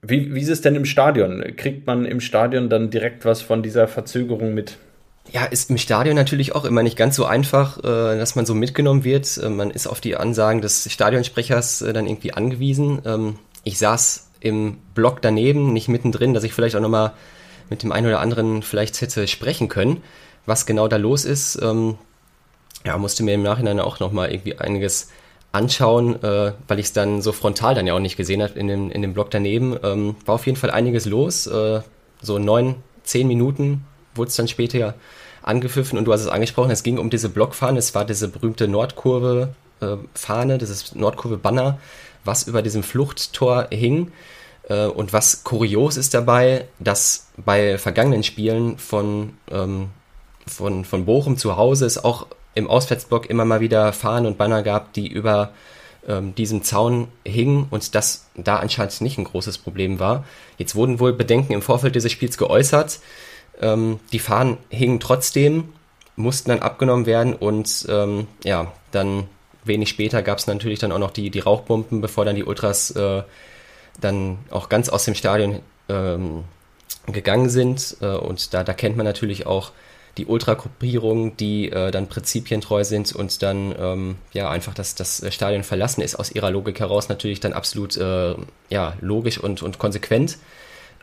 wie, 0.00 0.34
wie 0.34 0.40
ist 0.40 0.50
es 0.50 0.60
denn 0.60 0.74
im 0.74 0.84
Stadion? 0.84 1.42
Kriegt 1.56 1.86
man 1.86 2.04
im 2.04 2.20
Stadion 2.20 2.68
dann 2.68 2.90
direkt 2.90 3.24
was 3.24 3.42
von 3.42 3.62
dieser 3.62 3.88
Verzögerung 3.88 4.54
mit? 4.54 4.76
Ja, 5.32 5.44
ist 5.46 5.70
im 5.70 5.78
Stadion 5.78 6.16
natürlich 6.16 6.54
auch 6.54 6.64
immer 6.64 6.82
nicht 6.82 6.96
ganz 6.96 7.16
so 7.16 7.24
einfach, 7.24 7.78
äh, 7.78 7.82
dass 7.82 8.36
man 8.36 8.46
so 8.46 8.54
mitgenommen 8.54 9.04
wird. 9.04 9.38
Äh, 9.38 9.48
man 9.48 9.70
ist 9.70 9.86
auf 9.86 10.00
die 10.00 10.16
Ansagen 10.16 10.60
des 10.60 10.90
Stadionsprechers 10.92 11.82
äh, 11.82 11.92
dann 11.92 12.06
irgendwie 12.06 12.32
angewiesen. 12.32 13.02
Ähm, 13.04 13.38
ich 13.64 13.78
saß 13.78 14.28
im 14.40 14.78
Block 14.94 15.22
daneben, 15.22 15.72
nicht 15.72 15.88
mittendrin, 15.88 16.34
dass 16.34 16.44
ich 16.44 16.52
vielleicht 16.52 16.76
auch 16.76 16.80
nochmal 16.80 17.14
mit 17.70 17.82
dem 17.82 17.92
einen 17.92 18.06
oder 18.06 18.20
anderen 18.20 18.62
vielleicht 18.62 19.00
hätte 19.00 19.26
sprechen 19.26 19.68
können, 19.68 20.02
was 20.44 20.66
genau 20.66 20.86
da 20.88 20.98
los 20.98 21.24
ist. 21.24 21.58
Ähm, 21.62 21.96
ja, 22.84 22.98
musste 22.98 23.22
mir 23.22 23.34
im 23.34 23.42
Nachhinein 23.42 23.80
auch 23.80 24.00
nochmal 24.00 24.30
irgendwie 24.30 24.58
einiges 24.58 25.08
anschauen, 25.52 26.18
weil 26.20 26.78
ich 26.80 26.86
es 26.86 26.92
dann 26.92 27.22
so 27.22 27.30
frontal 27.30 27.76
dann 27.76 27.86
ja 27.86 27.94
auch 27.94 28.00
nicht 28.00 28.16
gesehen 28.16 28.42
habe 28.42 28.58
in 28.58 28.66
dem, 28.66 28.90
in 28.90 29.02
dem 29.02 29.14
Block 29.14 29.30
daneben. 29.30 29.76
Ähm, 29.84 30.16
war 30.26 30.34
auf 30.34 30.44
jeden 30.46 30.58
Fall 30.58 30.72
einiges 30.72 31.06
los. 31.06 31.44
So 31.44 32.38
neun, 32.38 32.74
zehn 33.04 33.28
Minuten 33.28 33.84
wurde 34.14 34.28
es 34.28 34.36
dann 34.36 34.48
später 34.48 34.94
angepfiffen 35.42 35.98
und 35.98 36.06
du 36.06 36.12
hast 36.12 36.22
es 36.22 36.28
angesprochen, 36.28 36.70
es 36.70 36.82
ging 36.82 36.98
um 36.98 37.10
diese 37.10 37.28
Blockfahne, 37.28 37.78
es 37.78 37.94
war 37.94 38.04
diese 38.04 38.28
berühmte 38.28 38.66
Nordkurve-Fahne, 38.68 40.54
äh, 40.54 40.58
dieses 40.58 40.94
Nordkurve-Banner, 40.94 41.78
was 42.24 42.44
über 42.44 42.62
diesem 42.62 42.82
Fluchttor 42.82 43.68
hing. 43.70 44.12
Äh, 44.68 44.86
und 44.86 45.12
was 45.12 45.44
kurios 45.44 45.96
ist 45.96 46.14
dabei, 46.14 46.66
dass 46.78 47.28
bei 47.36 47.78
vergangenen 47.78 48.22
Spielen 48.22 48.78
von, 48.78 49.34
ähm, 49.50 49.90
von, 50.46 50.84
von 50.84 51.04
Bochum 51.04 51.36
zu 51.36 51.56
Hause 51.56 51.86
es 51.86 52.02
auch 52.02 52.26
im 52.54 52.68
Auswärtsblock 52.68 53.28
immer 53.28 53.44
mal 53.44 53.60
wieder 53.60 53.92
Fahnen 53.92 54.26
und 54.26 54.38
Banner 54.38 54.62
gab, 54.62 54.92
die 54.92 55.08
über 55.08 55.50
ähm, 56.06 56.34
diesem 56.34 56.62
Zaun 56.62 57.08
hingen 57.24 57.66
und 57.70 57.94
das 57.94 58.26
da 58.36 58.56
anscheinend 58.56 59.00
nicht 59.00 59.18
ein 59.18 59.24
großes 59.24 59.58
Problem 59.58 59.98
war. 59.98 60.24
Jetzt 60.58 60.74
wurden 60.74 61.00
wohl 61.00 61.12
Bedenken 61.12 61.52
im 61.52 61.62
Vorfeld 61.62 61.94
dieses 61.94 62.12
Spiels 62.12 62.38
geäußert. 62.38 63.00
Ähm, 63.60 64.00
die 64.12 64.18
Fahnen 64.18 64.58
hingen 64.68 65.00
trotzdem, 65.00 65.72
mussten 66.16 66.50
dann 66.50 66.60
abgenommen 66.60 67.06
werden 67.06 67.34
und 67.34 67.86
ähm, 67.88 68.26
ja, 68.44 68.72
dann 68.92 69.28
wenig 69.64 69.88
später 69.88 70.22
gab 70.22 70.38
es 70.38 70.46
natürlich 70.46 70.78
dann 70.78 70.92
auch 70.92 70.98
noch 70.98 71.10
die, 71.10 71.30
die 71.30 71.40
Rauchbomben, 71.40 72.00
bevor 72.00 72.24
dann 72.24 72.36
die 72.36 72.44
Ultras 72.44 72.90
äh, 72.92 73.22
dann 74.00 74.38
auch 74.50 74.68
ganz 74.68 74.88
aus 74.88 75.04
dem 75.04 75.14
Stadion 75.14 75.60
ähm, 75.88 76.44
gegangen 77.06 77.48
sind. 77.48 77.96
Äh, 78.00 78.06
und 78.06 78.54
da, 78.54 78.64
da 78.64 78.72
kennt 78.74 78.96
man 78.96 79.06
natürlich 79.06 79.46
auch 79.46 79.72
die 80.16 80.26
Ultragruppierungen, 80.26 81.36
die 81.36 81.70
äh, 81.70 81.90
dann 81.90 82.08
prinzipientreu 82.08 82.84
sind 82.84 83.14
und 83.14 83.42
dann 83.42 83.74
ähm, 83.76 84.16
ja 84.32 84.48
einfach 84.48 84.74
das, 84.74 84.94
das 84.94 85.24
Stadion 85.34 85.64
verlassen, 85.64 86.02
ist 86.02 86.14
aus 86.14 86.30
ihrer 86.30 86.50
Logik 86.50 86.78
heraus 86.78 87.08
natürlich 87.08 87.40
dann 87.40 87.52
absolut 87.52 87.96
äh, 87.96 88.34
ja, 88.68 88.94
logisch 89.00 89.38
und, 89.38 89.62
und 89.62 89.78
konsequent. 89.78 90.38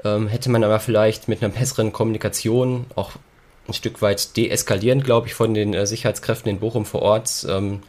Ähm, 0.03 0.27
hätte 0.27 0.49
man 0.49 0.63
aber 0.63 0.79
vielleicht 0.79 1.27
mit 1.27 1.43
einer 1.43 1.53
besseren 1.53 1.93
Kommunikation 1.93 2.85
auch 2.95 3.11
ein 3.67 3.73
Stück 3.73 4.01
weit 4.01 4.35
deeskalierend, 4.37 5.03
glaube 5.03 5.27
ich, 5.27 5.33
von 5.33 5.53
den 5.53 5.73
äh, 5.73 5.85
Sicherheitskräften 5.85 6.49
in 6.49 6.59
Bochum 6.59 6.85
vor 6.85 7.01
Ort 7.01 7.45
ähm, 7.49 7.81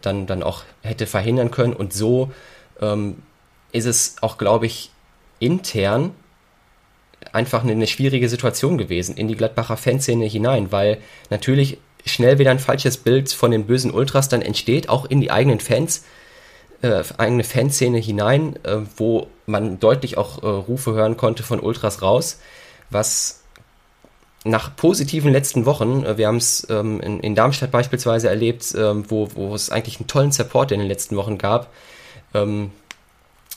dann, 0.00 0.26
dann 0.26 0.42
auch 0.42 0.62
hätte 0.82 1.06
verhindern 1.06 1.50
können. 1.50 1.72
Und 1.72 1.92
so 1.92 2.30
ähm, 2.80 3.22
ist 3.72 3.86
es 3.86 4.16
auch, 4.20 4.38
glaube 4.38 4.66
ich, 4.66 4.90
intern 5.38 6.12
einfach 7.32 7.62
eine, 7.62 7.72
eine 7.72 7.86
schwierige 7.86 8.28
Situation 8.28 8.78
gewesen 8.78 9.16
in 9.16 9.28
die 9.28 9.36
Gladbacher 9.36 9.76
Fanszene 9.76 10.26
hinein, 10.26 10.70
weil 10.70 10.98
natürlich 11.30 11.78
schnell 12.04 12.38
wieder 12.38 12.52
ein 12.52 12.58
falsches 12.58 12.98
Bild 12.98 13.32
von 13.32 13.50
den 13.50 13.66
bösen 13.66 13.90
Ultras 13.90 14.28
dann 14.28 14.42
entsteht, 14.42 14.88
auch 14.88 15.04
in 15.06 15.20
die 15.20 15.30
eigenen 15.30 15.60
Fans, 15.60 16.04
äh, 16.82 17.02
eigene 17.18 17.44
Fanszene 17.44 17.98
hinein, 17.98 18.56
äh, 18.64 18.78
wo 18.96 19.28
man 19.46 19.78
deutlich 19.78 20.18
auch 20.18 20.42
äh, 20.42 20.46
Rufe 20.46 20.92
hören 20.92 21.16
konnte 21.16 21.42
von 21.42 21.60
Ultras 21.60 22.02
raus, 22.02 22.40
was 22.90 23.42
nach 24.44 24.76
positiven 24.76 25.32
letzten 25.32 25.66
Wochen, 25.66 26.04
äh, 26.04 26.16
wir 26.18 26.28
haben 26.28 26.36
es 26.36 26.66
ähm, 26.70 27.00
in, 27.00 27.20
in, 27.20 27.34
Darmstadt 27.34 27.70
beispielsweise 27.70 28.28
erlebt, 28.28 28.74
ähm, 28.76 29.04
wo, 29.08 29.28
wo 29.34 29.54
es 29.54 29.70
eigentlich 29.70 29.98
einen 29.98 30.06
tollen 30.06 30.32
Support 30.32 30.72
in 30.72 30.78
den 30.78 30.88
letzten 30.88 31.16
Wochen 31.16 31.38
gab, 31.38 31.72
ähm, 32.34 32.70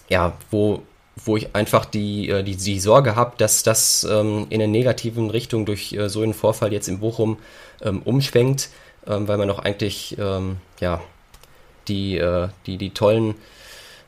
ja, 0.10 0.34
wo 0.52 0.82
wo 1.26 1.36
ich 1.36 1.54
einfach 1.54 1.84
die, 1.84 2.30
äh, 2.30 2.44
die, 2.44 2.56
die 2.56 2.80
Sorge 2.80 3.18
habe, 3.18 3.34
dass 3.38 3.62
das 3.64 4.08
ähm, 4.10 4.48
in 4.50 4.62
eine 4.62 4.72
negativen 4.72 5.30
Richtung 5.30 5.66
durch 5.66 5.92
äh, 5.92 6.08
so 6.08 6.22
einen 6.22 6.34
Vorfall 6.34 6.72
jetzt 6.72 6.88
in 6.88 7.00
Bochum 7.00 7.38
ähm, 7.82 8.02
umschwenkt, 8.04 8.70
ähm, 9.06 9.28
weil 9.28 9.38
man 9.38 9.50
doch 9.50 9.60
eigentlich 9.60 10.18
ja, 10.18 11.02
die, 11.90 12.18
äh, 12.18 12.48
die, 12.66 12.78
die 12.78 12.92
tollen 12.92 13.36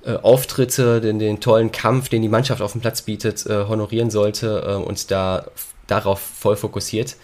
äh, 0.05 0.13
Auftritte, 0.13 1.01
den, 1.01 1.19
den 1.19 1.39
tollen 1.39 1.71
Kampf, 1.71 2.09
den 2.09 2.21
die 2.21 2.29
Mannschaft 2.29 2.61
auf 2.61 2.71
dem 2.71 2.81
Platz 2.81 3.01
bietet, 3.01 3.45
äh, 3.45 3.65
honorieren 3.67 4.09
sollte 4.09 4.63
äh, 4.65 4.75
und 4.75 5.11
da 5.11 5.45
darauf 5.87 6.19
voll 6.19 6.55
fokussiert 6.55 7.17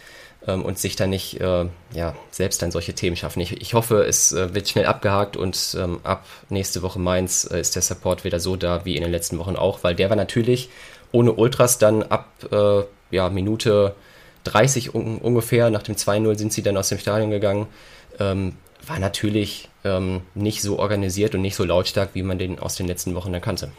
ähm, 0.45 0.63
und 0.63 0.77
sich 0.77 0.95
dann 0.95 1.09
nicht 1.09 1.39
äh, 1.39 1.65
ja, 1.93 2.15
selbst 2.31 2.61
dann 2.61 2.71
solche 2.71 2.93
Themen 2.93 3.15
schaffen. 3.15 3.39
Ich, 3.39 3.61
ich 3.61 3.73
hoffe, 3.73 4.03
es 4.03 4.31
äh, 4.31 4.53
wird 4.53 4.67
schnell 4.69 4.85
abgehakt 4.85 5.37
und 5.37 5.77
ähm, 5.79 5.99
ab 6.03 6.25
nächste 6.49 6.81
Woche 6.81 6.99
Mainz 6.99 7.47
äh, 7.49 7.59
ist 7.59 7.75
der 7.75 7.81
Support 7.81 8.23
wieder 8.23 8.39
so 8.39 8.55
da 8.55 8.85
wie 8.85 8.95
in 8.95 9.03
den 9.03 9.11
letzten 9.11 9.37
Wochen 9.39 9.55
auch, 9.55 9.83
weil 9.83 9.95
der 9.95 10.09
war 10.09 10.17
natürlich 10.17 10.69
ohne 11.11 11.33
Ultras 11.33 11.77
dann 11.77 12.03
ab 12.03 12.29
äh, 12.51 12.83
ja, 13.11 13.29
Minute 13.29 13.95
30 14.43 14.95
un 14.95 15.17
ungefähr, 15.17 15.69
nach 15.69 15.83
dem 15.83 15.95
2-0 15.95 16.37
sind 16.37 16.53
sie 16.53 16.61
dann 16.61 16.77
aus 16.77 16.89
dem 16.89 16.99
Stadion 16.99 17.31
gegangen, 17.31 17.67
ähm, 18.19 18.53
war 18.85 18.99
natürlich 18.99 19.69
ähm, 19.83 20.21
nicht 20.35 20.61
so 20.61 20.79
organisiert 20.79 21.35
und 21.35 21.41
nicht 21.41 21.55
so 21.55 21.63
lautstark, 21.63 22.09
wie 22.13 22.23
man 22.23 22.37
den 22.37 22.59
aus 22.59 22.75
den 22.75 22.87
letzten 22.87 23.15
Wochen 23.15 23.31
dann 23.31 23.41
kannte. 23.41 23.71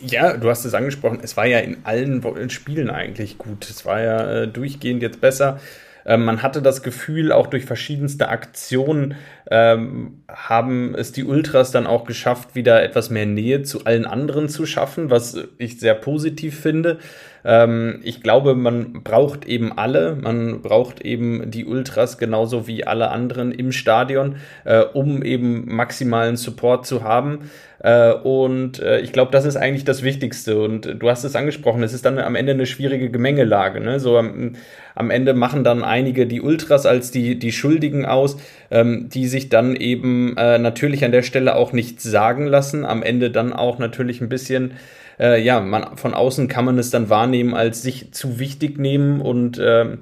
Ja, 0.00 0.36
du 0.36 0.48
hast 0.48 0.64
es 0.64 0.72
angesprochen, 0.72 1.20
es 1.22 1.36
war 1.36 1.46
ja 1.46 1.58
in 1.58 1.78
allen 1.84 2.50
Spielen 2.50 2.90
eigentlich 2.90 3.36
gut. 3.36 3.68
Es 3.68 3.84
war 3.84 4.00
ja 4.00 4.42
äh, 4.42 4.48
durchgehend 4.48 5.02
jetzt 5.02 5.20
besser. 5.20 5.60
Ähm, 6.06 6.24
man 6.24 6.42
hatte 6.42 6.62
das 6.62 6.82
Gefühl, 6.82 7.32
auch 7.32 7.48
durch 7.48 7.66
verschiedenste 7.66 8.28
Aktionen 8.28 9.14
ähm, 9.50 10.22
haben 10.28 10.94
es 10.94 11.10
die 11.10 11.24
Ultras 11.24 11.72
dann 11.72 11.86
auch 11.86 12.04
geschafft, 12.04 12.54
wieder 12.54 12.82
etwas 12.82 13.10
mehr 13.10 13.26
Nähe 13.26 13.62
zu 13.62 13.84
allen 13.84 14.06
anderen 14.06 14.48
zu 14.48 14.64
schaffen, 14.64 15.10
was 15.10 15.36
ich 15.58 15.80
sehr 15.80 15.94
positiv 15.94 16.58
finde. 16.60 16.98
Ähm, 17.44 18.00
ich 18.02 18.22
glaube, 18.22 18.54
man 18.54 19.02
braucht 19.02 19.46
eben 19.46 19.76
alle. 19.76 20.16
Man 20.20 20.62
braucht 20.62 21.00
eben 21.00 21.50
die 21.50 21.64
Ultras 21.64 22.18
genauso 22.18 22.66
wie 22.66 22.86
alle 22.86 23.10
anderen 23.10 23.52
im 23.52 23.72
Stadion, 23.72 24.36
äh, 24.64 24.80
um 24.80 25.22
eben 25.22 25.74
maximalen 25.74 26.36
Support 26.36 26.86
zu 26.86 27.02
haben. 27.02 27.50
Äh, 27.82 28.12
und 28.12 28.78
äh, 28.80 29.00
ich 29.00 29.12
glaube, 29.12 29.32
das 29.32 29.46
ist 29.46 29.56
eigentlich 29.56 29.84
das 29.84 30.02
Wichtigste. 30.02 30.60
Und 30.60 30.96
du 30.98 31.08
hast 31.10 31.24
es 31.24 31.34
angesprochen, 31.34 31.82
es 31.82 31.92
ist 31.92 32.04
dann 32.04 32.18
am 32.18 32.34
Ende 32.34 32.52
eine 32.52 32.66
schwierige 32.66 33.10
Gemengelage. 33.10 33.80
Ne? 33.80 33.98
So 33.98 34.18
am, 34.18 34.52
am 34.94 35.10
Ende 35.10 35.32
machen 35.32 35.64
dann 35.64 35.82
einige 35.82 36.26
die 36.26 36.42
Ultras 36.42 36.84
als 36.84 37.10
die, 37.10 37.38
die 37.38 37.52
Schuldigen 37.52 38.04
aus, 38.04 38.36
ähm, 38.70 39.08
die 39.08 39.26
sich 39.26 39.48
dann 39.48 39.76
eben 39.76 40.36
äh, 40.36 40.58
natürlich 40.58 41.04
an 41.04 41.12
der 41.12 41.22
Stelle 41.22 41.56
auch 41.56 41.72
nichts 41.72 42.02
sagen 42.02 42.46
lassen. 42.46 42.84
Am 42.84 43.02
Ende 43.02 43.30
dann 43.30 43.52
auch 43.52 43.78
natürlich 43.78 44.20
ein 44.20 44.28
bisschen 44.28 44.72
äh, 45.20 45.40
ja, 45.40 45.60
man, 45.60 45.96
von 45.96 46.14
außen 46.14 46.48
kann 46.48 46.64
man 46.64 46.78
es 46.78 46.90
dann 46.90 47.10
wahrnehmen 47.10 47.54
als 47.54 47.82
sich 47.82 48.12
zu 48.12 48.38
wichtig 48.38 48.78
nehmen 48.78 49.20
und 49.20 49.60
ähm, 49.62 49.98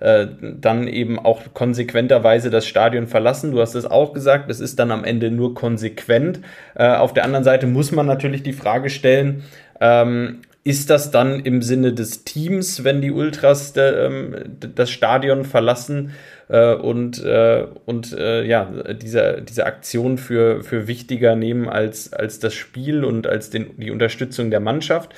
äh, 0.00 0.26
dann 0.40 0.88
eben 0.88 1.18
auch 1.18 1.42
konsequenterweise 1.52 2.50
das 2.50 2.66
Stadion 2.66 3.06
verlassen. 3.06 3.52
Du 3.52 3.60
hast 3.60 3.74
es 3.74 3.84
auch 3.84 4.14
gesagt, 4.14 4.50
es 4.50 4.58
ist 4.58 4.78
dann 4.78 4.90
am 4.90 5.04
Ende 5.04 5.30
nur 5.30 5.54
konsequent. 5.54 6.40
Äh, 6.74 6.88
auf 6.88 7.12
der 7.12 7.24
anderen 7.24 7.44
Seite 7.44 7.66
muss 7.66 7.92
man 7.92 8.06
natürlich 8.06 8.42
die 8.42 8.54
Frage 8.54 8.90
stellen, 8.90 9.44
ähm, 9.80 10.40
ist 10.64 10.90
das 10.90 11.10
dann 11.10 11.40
im 11.40 11.60
Sinne 11.60 11.92
des 11.92 12.24
Teams, 12.24 12.84
wenn 12.84 13.00
die 13.00 13.10
Ultras 13.10 13.72
de, 13.72 14.06
ähm, 14.06 14.36
das 14.74 14.90
Stadion 14.90 15.44
verlassen 15.44 16.12
äh, 16.48 16.74
und, 16.74 17.24
äh, 17.24 17.66
und 17.84 18.12
äh, 18.12 18.44
ja, 18.44 18.70
diese, 18.92 19.42
diese 19.42 19.66
Aktion 19.66 20.18
für, 20.18 20.62
für 20.62 20.86
wichtiger 20.86 21.34
nehmen 21.34 21.68
als, 21.68 22.12
als 22.12 22.38
das 22.38 22.54
Spiel 22.54 23.04
und 23.04 23.26
als 23.26 23.50
den, 23.50 23.70
die 23.76 23.90
Unterstützung 23.90 24.50
der 24.50 24.60
Mannschaft? 24.60 25.12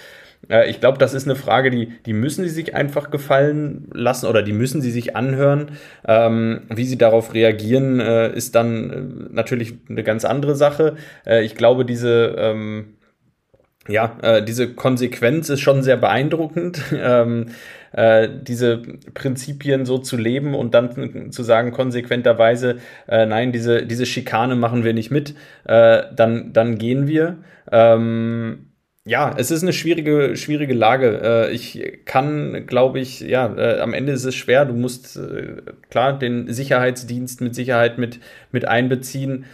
Äh, 0.48 0.70
ich 0.70 0.80
glaube, 0.80 0.96
das 0.98 1.12
ist 1.14 1.26
eine 1.26 1.36
Frage, 1.36 1.70
die, 1.70 1.92
die 2.06 2.12
müssen 2.14 2.44
sie 2.44 2.50
sich 2.50 2.74
einfach 2.74 3.10
gefallen 3.10 3.88
lassen 3.92 4.26
oder 4.26 4.42
die 4.42 4.52
müssen 4.52 4.80
sie 4.80 4.90
sich 4.90 5.16
anhören. 5.16 5.72
Ähm, 6.06 6.62
wie 6.74 6.84
sie 6.84 6.98
darauf 6.98 7.34
reagieren, 7.34 8.00
äh, 8.00 8.32
ist 8.34 8.54
dann 8.54 8.90
äh, 8.90 9.34
natürlich 9.34 9.74
eine 9.88 10.04
ganz 10.04 10.24
andere 10.24 10.54
Sache. 10.54 10.96
Äh, 11.26 11.44
ich 11.44 11.54
glaube, 11.54 11.84
diese, 11.84 12.34
ähm, 12.38 12.94
ja, 13.88 14.16
äh, 14.22 14.42
diese 14.42 14.74
Konsequenz 14.74 15.48
ist 15.48 15.60
schon 15.60 15.82
sehr 15.82 15.96
beeindruckend. 15.96 16.82
Ähm, 17.06 17.46
äh, 17.92 18.28
diese 18.42 18.78
Prinzipien 19.14 19.84
so 19.84 19.98
zu 19.98 20.16
leben 20.16 20.54
und 20.54 20.74
dann 20.74 21.30
zu 21.30 21.42
sagen 21.42 21.70
konsequenterweise, 21.70 22.78
äh, 23.06 23.26
nein, 23.26 23.52
diese, 23.52 23.86
diese 23.86 24.06
Schikane 24.06 24.56
machen 24.56 24.84
wir 24.84 24.94
nicht 24.94 25.10
mit, 25.10 25.34
äh, 25.64 26.02
dann, 26.14 26.52
dann 26.52 26.78
gehen 26.78 27.06
wir. 27.06 27.38
Ähm, 27.70 28.70
ja, 29.04 29.34
es 29.36 29.50
ist 29.50 29.62
eine 29.62 29.72
schwierige, 29.72 30.36
schwierige 30.36 30.74
Lage. 30.74 31.20
Äh, 31.22 31.52
ich 31.52 32.00
kann, 32.04 32.66
glaube 32.66 33.00
ich, 33.00 33.20
ja, 33.20 33.54
äh, 33.54 33.80
am 33.80 33.92
Ende 33.92 34.12
ist 34.12 34.24
es 34.24 34.34
schwer. 34.34 34.64
Du 34.64 34.74
musst 34.74 35.18
klar 35.90 36.18
den 36.18 36.52
Sicherheitsdienst 36.52 37.42
mit 37.42 37.54
Sicherheit 37.54 37.98
mit, 37.98 38.18
mit 38.50 38.66
einbeziehen. 38.66 39.44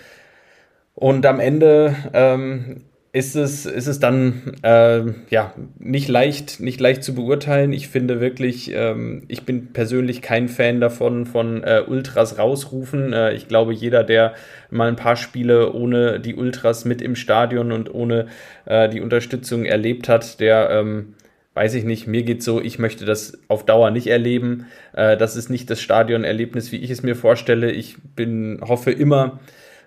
Und 0.94 1.26
am 1.26 1.40
Ende 1.40 1.94
ähm, 2.14 2.82
ist 3.12 3.34
es, 3.34 3.66
ist 3.66 3.88
es 3.88 3.98
dann 3.98 4.54
äh, 4.62 5.02
ja 5.30 5.52
nicht 5.78 6.08
leicht, 6.08 6.60
nicht 6.60 6.80
leicht 6.80 7.02
zu 7.02 7.14
beurteilen. 7.14 7.72
Ich 7.72 7.88
finde 7.88 8.20
wirklich, 8.20 8.70
ähm, 8.72 9.24
ich 9.26 9.42
bin 9.44 9.72
persönlich 9.72 10.22
kein 10.22 10.48
Fan 10.48 10.80
davon, 10.80 11.26
von 11.26 11.64
äh, 11.64 11.82
Ultras 11.86 12.38
rausrufen. 12.38 13.12
Äh, 13.12 13.32
ich 13.32 13.48
glaube, 13.48 13.72
jeder, 13.72 14.04
der 14.04 14.34
mal 14.70 14.88
ein 14.88 14.96
paar 14.96 15.16
Spiele 15.16 15.72
ohne 15.72 16.20
die 16.20 16.36
Ultras 16.36 16.84
mit 16.84 17.02
im 17.02 17.16
Stadion 17.16 17.72
und 17.72 17.92
ohne 17.92 18.26
äh, 18.64 18.88
die 18.88 19.00
Unterstützung 19.00 19.64
erlebt 19.64 20.08
hat, 20.08 20.38
der 20.38 20.70
ähm, 20.70 21.14
weiß 21.54 21.74
ich 21.74 21.84
nicht, 21.84 22.06
mir 22.06 22.22
geht 22.22 22.44
so, 22.44 22.60
ich 22.60 22.78
möchte 22.78 23.04
das 23.04 23.38
auf 23.48 23.66
Dauer 23.66 23.90
nicht 23.90 24.06
erleben. 24.06 24.66
Äh, 24.92 25.16
das 25.16 25.34
ist 25.34 25.50
nicht 25.50 25.68
das 25.68 25.80
Stadionerlebnis, 25.80 26.70
wie 26.70 26.76
ich 26.76 26.90
es 26.90 27.02
mir 27.02 27.16
vorstelle. 27.16 27.72
Ich 27.72 27.96
bin, 28.14 28.60
hoffe 28.62 28.92
immer, 28.92 29.40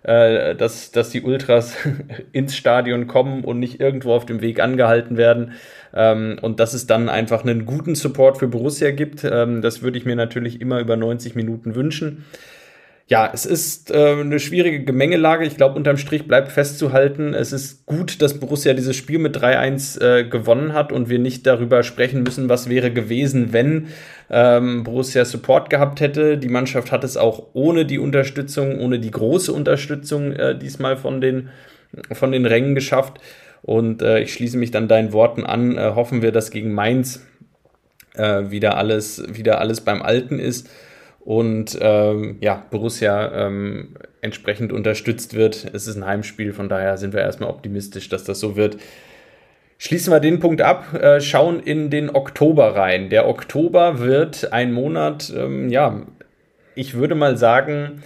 äh, 0.04 0.56
dass, 0.56 0.92
dass 0.92 1.10
die 1.10 1.22
Ultras 1.22 1.76
ins 2.32 2.56
Stadion 2.56 3.08
kommen 3.08 3.44
und 3.44 3.60
nicht 3.60 3.80
irgendwo 3.80 4.14
auf 4.14 4.26
dem 4.26 4.42
Weg 4.42 4.60
angehalten 4.60 5.18
werden. 5.18 5.54
Ähm, 5.94 6.38
und 6.42 6.60
dass 6.60 6.74
es 6.74 6.88
dann 6.88 7.10
einfach 7.10 7.44
einen 7.44 7.66
guten 7.66 7.96
Support 7.96 8.38
für 8.38 8.48
Borussia 8.48 8.92
gibt. 8.92 9.24
Ähm, 9.24 9.62
das 9.62 9.82
würde 9.82 9.98
ich 9.98 10.06
mir 10.06 10.16
natürlich 10.16 10.62
immer 10.62 10.80
über 10.80 10.98
90 10.98 11.36
Minuten 11.36 11.76
wünschen 11.76 12.26
ja, 13.08 13.30
es 13.34 13.46
ist 13.46 13.92
äh, 13.92 14.16
eine 14.22 14.40
schwierige 14.40 14.86
Gemengelage. 14.86 15.46
Ich 15.46 15.58
glaube, 15.58 15.76
unterm 15.76 15.98
Strich 15.98 16.26
bleibt 16.26 16.52
festzuhalten, 16.52 17.34
es 17.34 17.52
ist 17.52 17.86
gut, 17.86 18.22
dass 18.22 18.40
Borussia 18.40 18.74
dieses 18.74 18.96
Spiel 18.96 19.20
mit 19.20 19.38
3-1 19.38 20.02
äh, 20.02 20.24
gewonnen 20.24 20.74
hat 20.74 20.94
und 20.94 21.10
wir 21.10 21.20
nicht 21.20 21.46
darüber 21.46 21.84
sprechen 21.84 22.24
müssen, 22.24 22.48
was 22.48 22.70
wäre 22.70 22.92
gewesen, 22.92 23.52
wenn 23.52 23.88
ähm, 24.30 24.84
Borussia 24.84 25.26
Support 25.26 25.70
gehabt 25.70 26.00
hätte. 26.00 26.38
Die 26.38 26.48
Mannschaft 26.48 26.94
hat 26.94 27.04
es 27.04 27.18
auch 27.18 27.48
ohne 27.54 27.86
die 27.86 28.00
Unterstützung, 28.00 28.80
ohne 28.80 29.00
die 29.00 29.12
große 29.12 29.52
Unterstützung 29.52 30.32
äh, 30.32 30.58
diesmal 30.58 30.96
von 30.96 31.20
den, 31.20 31.50
von 32.14 32.32
den 32.32 32.46
Rängen 32.46 32.74
geschafft. 32.74 33.20
Und 33.62 34.02
äh, 34.02 34.22
ich 34.22 34.34
schließe 34.34 34.58
mich 34.58 34.72
dann 34.72 34.88
deinen 34.88 35.12
Worten 35.12 35.46
an. 35.46 35.78
Äh, 35.78 35.92
hoffen 35.94 36.22
wir, 36.22 36.32
dass 36.32 36.52
gegen 36.52 36.74
Mainz 36.74 37.26
äh, 38.16 38.50
wieder, 38.50 38.78
alles, 38.78 39.24
wieder 39.28 39.60
alles 39.60 39.82
beim 39.82 40.02
Alten 40.02 40.40
ist 40.40 40.70
und 41.26 41.78
ähm, 41.82 42.38
ja, 42.42 42.66
Borussia 42.70 43.48
ähm, 43.48 43.96
entsprechend 44.22 44.72
unterstützt 44.74 45.36
wird. 45.36 45.70
Es 45.74 45.88
ist 45.88 45.96
ein 45.96 46.06
Heimspiel, 46.06 46.54
von 46.54 46.70
daher 46.70 46.98
sind 46.98 47.14
wir 47.14 47.22
erstmal 47.22 47.50
optimistisch, 47.50 48.10
dass 48.10 48.24
das 48.24 48.40
so 48.40 48.56
wird. 48.56 48.78
Schließen 49.78 50.14
wir 50.14 50.20
den 50.20 50.40
Punkt 50.40 50.62
ab, 50.62 50.94
äh, 50.94 51.20
schauen 51.20 51.60
in 51.60 51.90
den 51.90 52.10
Oktober 52.10 52.76
rein. 52.76 53.10
Der 53.10 53.28
Oktober 53.28 54.00
wird 54.00 54.54
ein 54.54 54.72
Monat, 54.72 55.34
ähm, 55.36 55.70
ja, 55.70 56.04
ich 56.76 56.94
würde 56.94 57.16
mal 57.16 57.38
sagen, 57.38 58.04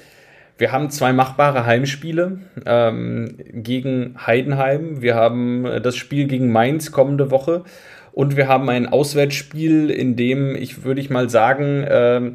wir 0.57 0.72
haben 0.72 0.89
zwei 0.89 1.13
machbare 1.13 1.65
Heimspiele 1.65 2.39
ähm, 2.65 3.38
gegen 3.53 4.15
Heidenheim. 4.26 5.01
Wir 5.01 5.15
haben 5.15 5.68
das 5.84 5.95
Spiel 5.95 6.28
gegen 6.28 6.51
Mainz 6.51 6.91
kommende 6.91 7.30
Woche. 7.30 7.63
Und 8.11 8.36
wir 8.36 8.47
haben 8.47 8.68
ein 8.70 8.88
Auswärtsspiel, 8.88 9.91
in 9.91 10.15
dem 10.15 10.55
ich, 10.55 10.84
würde 10.84 10.99
ich 10.99 11.11
mal 11.11 11.30
sagen, 11.30 11.84
äh, 11.84 12.32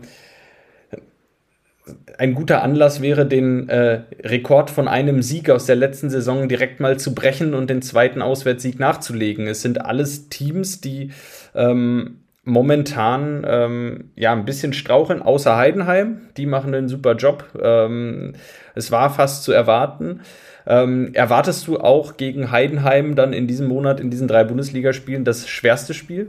ein 2.18 2.34
guter 2.34 2.62
Anlass 2.62 3.00
wäre, 3.00 3.26
den 3.26 3.68
äh, 3.68 4.02
Rekord 4.22 4.70
von 4.70 4.86
einem 4.86 5.22
Sieg 5.22 5.50
aus 5.50 5.66
der 5.66 5.76
letzten 5.76 6.10
Saison 6.10 6.48
direkt 6.48 6.80
mal 6.80 6.98
zu 6.98 7.14
brechen 7.14 7.54
und 7.54 7.70
den 7.70 7.82
zweiten 7.82 8.22
Auswärtssieg 8.22 8.78
nachzulegen. 8.78 9.46
Es 9.46 9.62
sind 9.62 9.84
alles 9.84 10.28
Teams, 10.28 10.80
die 10.80 11.10
ähm, 11.54 12.18
momentan 12.44 13.44
ähm, 13.46 14.10
ja 14.14 14.32
ein 14.32 14.44
bisschen 14.44 14.72
straucheln, 14.72 15.22
außer 15.22 15.56
Heidenheim. 15.56 16.22
Die 16.36 16.46
machen 16.46 16.74
einen 16.74 16.88
super 16.88 17.14
Job. 17.14 17.46
Ähm, 17.60 18.34
es 18.74 18.92
war 18.92 19.10
fast 19.10 19.42
zu 19.42 19.52
erwarten. 19.52 20.20
Ähm, 20.66 21.10
erwartest 21.14 21.66
du 21.66 21.80
auch 21.80 22.16
gegen 22.16 22.52
Heidenheim 22.52 23.16
dann 23.16 23.32
in 23.32 23.48
diesem 23.48 23.66
Monat 23.66 23.98
in 23.98 24.10
diesen 24.10 24.28
drei 24.28 24.44
Bundesligaspielen 24.44 25.24
das 25.24 25.48
schwerste 25.48 25.94
Spiel? 25.94 26.28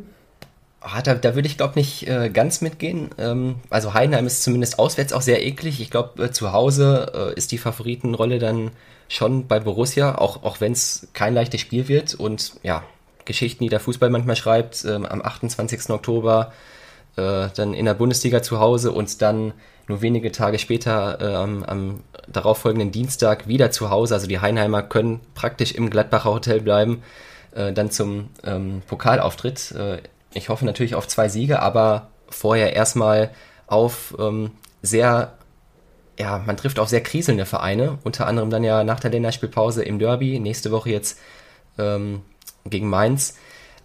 Ah, 0.85 1.01
da, 1.01 1.15
da 1.15 1.33
würde 1.33 1.47
ich, 1.47 1.55
glaube 1.55 1.79
nicht 1.79 2.07
äh, 2.09 2.29
ganz 2.29 2.59
mitgehen. 2.59 3.09
Ähm, 3.17 3.55
also 3.69 3.93
Heidenheim 3.93 4.27
ist 4.27 4.43
zumindest 4.43 4.79
auswärts 4.79 5.13
auch 5.13 5.21
sehr 5.21 5.45
eklig. 5.45 5.79
Ich 5.79 5.89
glaube, 5.89 6.25
äh, 6.25 6.31
zu 6.31 6.51
Hause 6.51 7.31
äh, 7.33 7.37
ist 7.37 7.53
die 7.53 7.57
Favoritenrolle 7.57 8.37
dann 8.37 8.71
schon 9.07 9.47
bei 9.47 9.61
Borussia, 9.61 10.15
auch, 10.15 10.43
auch 10.43 10.59
wenn 10.59 10.73
es 10.73 11.07
kein 11.13 11.33
leichtes 11.33 11.61
Spiel 11.61 11.87
wird. 11.87 12.15
Und 12.15 12.55
ja, 12.63 12.83
Geschichten, 13.23 13.63
die 13.63 13.69
der 13.69 13.79
Fußball 13.79 14.09
manchmal 14.09 14.35
schreibt, 14.35 14.83
ähm, 14.83 15.05
am 15.05 15.21
28. 15.21 15.89
Oktober 15.89 16.51
äh, 17.15 17.47
dann 17.55 17.73
in 17.73 17.85
der 17.85 17.93
Bundesliga 17.93 18.41
zu 18.41 18.59
Hause 18.59 18.91
und 18.91 19.21
dann 19.21 19.53
nur 19.87 20.01
wenige 20.01 20.33
Tage 20.33 20.59
später 20.59 21.21
äh, 21.21 21.35
am, 21.35 21.63
am 21.63 21.99
darauffolgenden 22.27 22.91
Dienstag 22.91 23.47
wieder 23.47 23.71
zu 23.71 23.89
Hause. 23.89 24.15
Also 24.15 24.27
die 24.27 24.39
Heinheimer 24.39 24.83
können 24.83 25.21
praktisch 25.33 25.71
im 25.73 25.89
Gladbacher 25.89 26.31
Hotel 26.31 26.59
bleiben, 26.59 27.03
äh, 27.53 27.71
dann 27.71 27.89
zum 27.89 28.29
ähm, 28.43 28.81
Pokalauftritt. 28.87 29.71
Äh, 29.71 29.99
ich 30.33 30.49
hoffe 30.49 30.65
natürlich 30.65 30.95
auf 30.95 31.07
zwei 31.07 31.29
Siege, 31.29 31.61
aber 31.61 32.09
vorher 32.29 32.73
erstmal 32.73 33.31
auf 33.67 34.15
ähm, 34.19 34.51
sehr, 34.81 35.37
ja, 36.19 36.39
man 36.45 36.57
trifft 36.57 36.79
auf 36.79 36.89
sehr 36.89 37.01
kriselnde 37.01 37.45
Vereine, 37.45 37.99
unter 38.03 38.27
anderem 38.27 38.49
dann 38.49 38.63
ja 38.63 38.83
nach 38.83 38.99
der 38.99 39.11
Länderspielpause 39.11 39.83
im 39.83 39.99
Derby, 39.99 40.39
nächste 40.39 40.71
Woche 40.71 40.89
jetzt 40.89 41.19
ähm, 41.77 42.21
gegen 42.65 42.89
Mainz. 42.89 43.37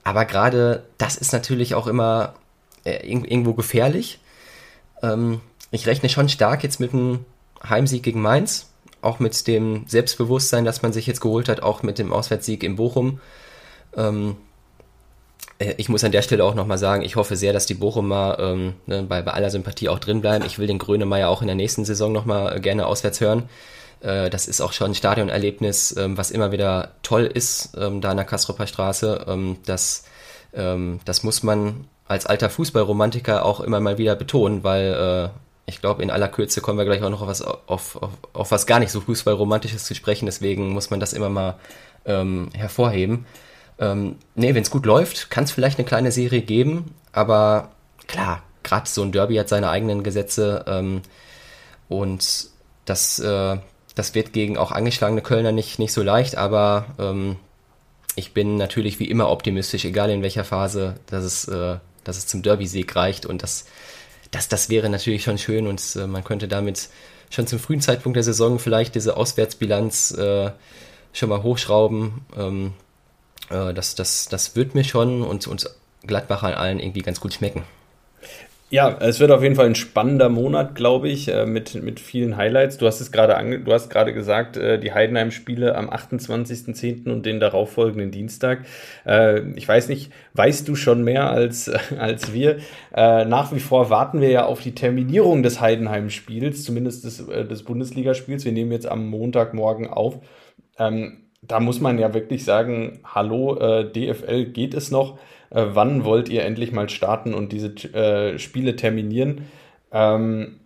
Aber 0.04 0.24
gerade 0.24 0.84
das 0.96 1.16
ist 1.16 1.32
natürlich 1.32 1.74
auch 1.74 1.86
immer 1.86 2.34
äh, 2.84 3.06
irgendwo 3.06 3.54
gefährlich. 3.54 4.20
Ähm, 5.02 5.40
ich 5.70 5.86
rechne 5.86 6.08
schon 6.08 6.28
stark 6.28 6.62
jetzt 6.62 6.80
mit 6.80 6.92
einem 6.92 7.24
Heimsieg 7.62 8.02
gegen 8.02 8.22
Mainz, 8.22 8.70
auch 9.02 9.18
mit 9.18 9.46
dem 9.46 9.84
Selbstbewusstsein, 9.86 10.64
das 10.64 10.82
man 10.82 10.92
sich 10.92 11.06
jetzt 11.06 11.20
geholt 11.20 11.48
hat, 11.48 11.62
auch 11.62 11.82
mit 11.82 11.98
dem 11.98 12.12
Auswärtssieg 12.12 12.62
in 12.62 12.76
Bochum. 12.76 13.20
Ähm, 13.96 14.30
äh, 14.30 14.47
ich 15.58 15.88
muss 15.88 16.04
an 16.04 16.12
der 16.12 16.22
Stelle 16.22 16.44
auch 16.44 16.54
nochmal 16.54 16.78
sagen, 16.78 17.02
ich 17.02 17.16
hoffe 17.16 17.36
sehr, 17.36 17.52
dass 17.52 17.66
die 17.66 17.74
Bochumer 17.74 18.36
ähm, 18.38 18.74
ne, 18.86 19.02
bei, 19.02 19.22
bei 19.22 19.32
aller 19.32 19.50
Sympathie 19.50 19.88
auch 19.88 19.98
drin 19.98 20.20
bleiben. 20.20 20.44
Ich 20.46 20.58
will 20.58 20.68
den 20.68 20.78
Grönemeyer 20.78 21.28
auch 21.28 21.40
in 21.40 21.48
der 21.48 21.56
nächsten 21.56 21.84
Saison 21.84 22.12
nochmal 22.12 22.56
äh, 22.56 22.60
gerne 22.60 22.86
auswärts 22.86 23.20
hören. 23.20 23.48
Äh, 24.00 24.30
das 24.30 24.46
ist 24.46 24.60
auch 24.60 24.72
schon 24.72 24.92
ein 24.92 24.94
Stadionerlebnis, 24.94 25.96
ähm, 25.96 26.16
was 26.16 26.30
immer 26.30 26.52
wieder 26.52 26.92
toll 27.02 27.24
ist, 27.24 27.76
ähm, 27.76 28.00
da 28.00 28.12
in 28.12 28.16
der 28.16 28.26
Kastropper 28.26 28.68
Straße. 28.68 29.24
Ähm, 29.26 29.58
das, 29.66 30.04
ähm, 30.54 31.00
das 31.04 31.24
muss 31.24 31.42
man 31.42 31.88
als 32.06 32.26
alter 32.26 32.50
Fußballromantiker 32.50 33.44
auch 33.44 33.60
immer 33.60 33.80
mal 33.80 33.98
wieder 33.98 34.14
betonen, 34.14 34.62
weil 34.62 35.32
äh, 35.34 35.38
ich 35.66 35.80
glaube, 35.80 36.02
in 36.02 36.10
aller 36.10 36.28
Kürze 36.28 36.60
kommen 36.60 36.78
wir 36.78 36.84
gleich 36.84 37.02
auch 37.02 37.10
noch 37.10 37.20
auf 37.20 37.28
was, 37.28 37.42
auf, 37.42 37.96
auf, 37.96 38.10
auf 38.32 38.50
was 38.52 38.66
gar 38.66 38.78
nicht 38.78 38.92
so 38.92 39.00
Fußballromantisches 39.00 39.84
zu 39.84 39.94
sprechen. 39.94 40.26
Deswegen 40.26 40.70
muss 40.70 40.90
man 40.90 41.00
das 41.00 41.12
immer 41.12 41.28
mal 41.28 41.56
ähm, 42.06 42.48
hervorheben. 42.54 43.26
Ähm, 43.78 44.16
nee, 44.34 44.54
wenn 44.54 44.62
es 44.62 44.70
gut 44.70 44.86
läuft, 44.86 45.30
kann 45.30 45.44
es 45.44 45.52
vielleicht 45.52 45.78
eine 45.78 45.86
kleine 45.86 46.12
Serie 46.12 46.42
geben, 46.42 46.94
aber 47.12 47.70
klar, 48.06 48.42
gerade 48.62 48.88
so 48.88 49.02
ein 49.02 49.12
Derby 49.12 49.36
hat 49.36 49.48
seine 49.48 49.70
eigenen 49.70 50.02
Gesetze 50.02 50.64
ähm, 50.66 51.02
und 51.88 52.48
das, 52.84 53.18
äh, 53.20 53.58
das 53.94 54.14
wird 54.14 54.32
gegen 54.32 54.58
auch 54.58 54.72
angeschlagene 54.72 55.22
Kölner 55.22 55.52
nicht, 55.52 55.78
nicht 55.78 55.92
so 55.92 56.02
leicht, 56.02 56.36
aber 56.36 56.86
ähm, 56.98 57.36
ich 58.16 58.34
bin 58.34 58.56
natürlich 58.56 58.98
wie 58.98 59.08
immer 59.08 59.30
optimistisch, 59.30 59.84
egal 59.84 60.10
in 60.10 60.22
welcher 60.22 60.44
Phase, 60.44 60.96
dass 61.06 61.24
es, 61.24 61.46
äh, 61.46 61.76
dass 62.02 62.16
es 62.16 62.26
zum 62.26 62.42
Derby-Sieg 62.42 62.96
reicht 62.96 63.26
und 63.26 63.42
das 63.42 63.66
das, 64.30 64.48
das 64.48 64.68
wäre 64.68 64.88
natürlich 64.88 65.22
schon 65.22 65.38
schön 65.38 65.66
und 65.66 65.80
äh, 65.96 66.06
man 66.06 66.24
könnte 66.24 66.48
damit 66.48 66.88
schon 67.30 67.46
zum 67.46 67.58
frühen 67.58 67.80
Zeitpunkt 67.80 68.16
der 68.16 68.22
Saison 68.22 68.58
vielleicht 68.58 68.94
diese 68.94 69.16
Auswärtsbilanz 69.16 70.12
äh, 70.12 70.50
schon 71.12 71.28
mal 71.28 71.42
hochschrauben. 71.42 72.26
Ähm, 72.36 72.72
äh, 73.50 73.74
das, 73.74 73.94
das, 73.94 74.28
das 74.28 74.56
wird 74.56 74.74
mir 74.74 74.84
schon 74.84 75.22
und, 75.22 75.46
und 75.46 75.70
Gladbach 76.06 76.42
an 76.42 76.54
allen 76.54 76.80
irgendwie 76.80 77.02
ganz 77.02 77.20
gut 77.20 77.34
schmecken. 77.34 77.64
Ja, 78.70 78.98
es 79.00 79.18
wird 79.18 79.30
auf 79.30 79.42
jeden 79.42 79.54
Fall 79.54 79.64
ein 79.64 79.74
spannender 79.74 80.28
Monat, 80.28 80.74
glaube 80.74 81.08
ich, 81.08 81.28
äh, 81.28 81.46
mit, 81.46 81.82
mit 81.82 82.00
vielen 82.00 82.36
Highlights. 82.36 82.76
Du 82.76 82.86
hast 82.86 83.00
es 83.00 83.10
gerade 83.10 83.60
du 83.60 83.72
hast 83.72 83.88
gerade 83.88 84.12
gesagt, 84.12 84.58
äh, 84.58 84.78
die 84.78 84.92
Heidenheim-Spiele 84.92 85.74
am 85.74 85.88
28.10. 85.88 87.10
und 87.10 87.24
den 87.24 87.40
darauffolgenden 87.40 88.10
Dienstag. 88.10 88.66
Äh, 89.06 89.40
ich 89.52 89.66
weiß 89.66 89.88
nicht, 89.88 90.12
weißt 90.34 90.68
du 90.68 90.74
schon 90.74 91.02
mehr 91.02 91.30
als, 91.30 91.70
als 91.98 92.34
wir? 92.34 92.58
Nach 92.94 93.52
wie 93.52 93.60
vor 93.60 93.90
warten 93.90 94.20
wir 94.20 94.30
ja 94.30 94.44
auf 94.44 94.60
die 94.60 94.74
Terminierung 94.74 95.42
des 95.42 95.60
Heidenheim-Spiels, 95.60 96.64
zumindest 96.64 97.04
des, 97.04 97.26
des 97.26 97.62
Bundesligaspiels. 97.62 98.44
Wir 98.44 98.52
nehmen 98.52 98.72
jetzt 98.72 98.86
am 98.86 99.06
Montagmorgen 99.06 99.88
auf. 99.88 100.18
Ähm, 100.78 101.27
da 101.42 101.60
muss 101.60 101.80
man 101.80 101.98
ja 101.98 102.14
wirklich 102.14 102.44
sagen, 102.44 103.00
hallo, 103.04 103.54
DFL, 103.84 104.46
geht 104.46 104.74
es 104.74 104.90
noch? 104.90 105.18
äh, 105.50 105.66
wann 105.68 106.04
wollt 106.04 106.28
ihr 106.28 106.44
endlich 106.44 106.72
mal 106.72 106.88
starten 106.88 107.34
und 107.34 107.52
diese 107.52 107.68
äh, 107.94 108.38
Spiele 108.38 108.76
terminieren. 108.76 109.46
Ähm, 109.92 110.60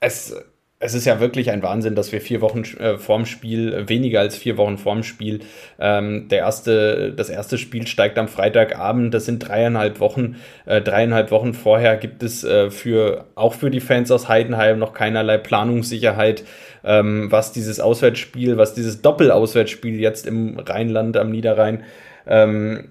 es, 0.00 0.34
es 0.80 0.94
ist 0.94 1.06
ja 1.06 1.18
wirklich 1.18 1.50
ein 1.50 1.62
Wahnsinn, 1.62 1.96
dass 1.96 2.12
wir 2.12 2.20
vier 2.20 2.40
Wochen 2.40 2.62
äh, 2.78 2.98
vorm 2.98 3.26
Spiel, 3.26 3.88
weniger 3.88 4.20
als 4.20 4.36
vier 4.36 4.56
Wochen 4.56 4.78
vorm 4.78 5.02
Spiel, 5.02 5.40
ähm, 5.80 6.28
der 6.28 6.38
erste, 6.38 7.12
das 7.12 7.30
erste 7.30 7.58
Spiel 7.58 7.86
steigt 7.88 8.16
am 8.16 8.28
Freitagabend, 8.28 9.12
das 9.12 9.24
sind 9.24 9.40
dreieinhalb 9.40 9.98
Wochen. 9.98 10.36
Äh, 10.66 10.80
dreieinhalb 10.80 11.32
Wochen 11.32 11.52
vorher 11.52 11.96
gibt 11.96 12.22
es 12.22 12.44
äh, 12.44 12.70
für, 12.70 13.24
auch 13.34 13.54
für 13.54 13.70
die 13.70 13.80
Fans 13.80 14.10
aus 14.12 14.28
Heidenheim 14.28 14.78
noch 14.78 14.92
keinerlei 14.92 15.38
Planungssicherheit, 15.38 16.44
ähm, 16.84 17.30
was 17.32 17.50
dieses 17.50 17.80
Auswärtsspiel, 17.80 18.56
was 18.56 18.74
dieses 18.74 19.02
Doppelauswärtsspiel 19.02 19.98
jetzt 19.98 20.28
im 20.28 20.60
Rheinland 20.60 21.16
am 21.16 21.30
Niederrhein 21.30 21.82
ähm, 22.26 22.90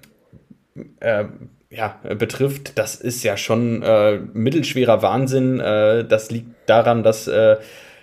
äh, 1.00 1.24
ja, 1.70 2.00
betrifft, 2.18 2.78
das 2.78 2.94
ist 2.94 3.22
ja 3.22 3.36
schon 3.36 3.82
äh, 3.82 4.18
mittelschwerer 4.32 5.02
Wahnsinn. 5.02 5.60
Äh, 5.60 6.04
das 6.04 6.30
liegt 6.30 6.48
daran, 6.66 7.02
dass 7.02 7.28
äh, 7.28 7.56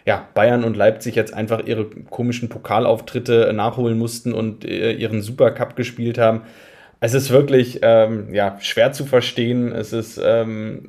ja, 0.05 0.27
Bayern 0.35 0.63
und 0.63 0.77
Leipzig 0.77 1.15
jetzt 1.15 1.33
einfach 1.33 1.65
ihre 1.65 1.85
komischen 1.85 2.47
Pokalauftritte 2.47 3.51
nachholen 3.53 3.97
mussten 3.97 4.33
und 4.33 4.63
äh, 4.65 4.91
ihren 4.93 5.21
Supercup 5.21 5.75
gespielt 5.75 6.19
haben. 6.19 6.43
Es 6.99 7.13
ist 7.13 7.31
wirklich 7.31 7.79
ähm, 7.81 8.33
ja, 8.33 8.57
schwer 8.61 8.91
zu 8.91 9.05
verstehen. 9.05 9.71
Es 9.71 9.93
ist 9.93 10.21
ähm, 10.23 10.87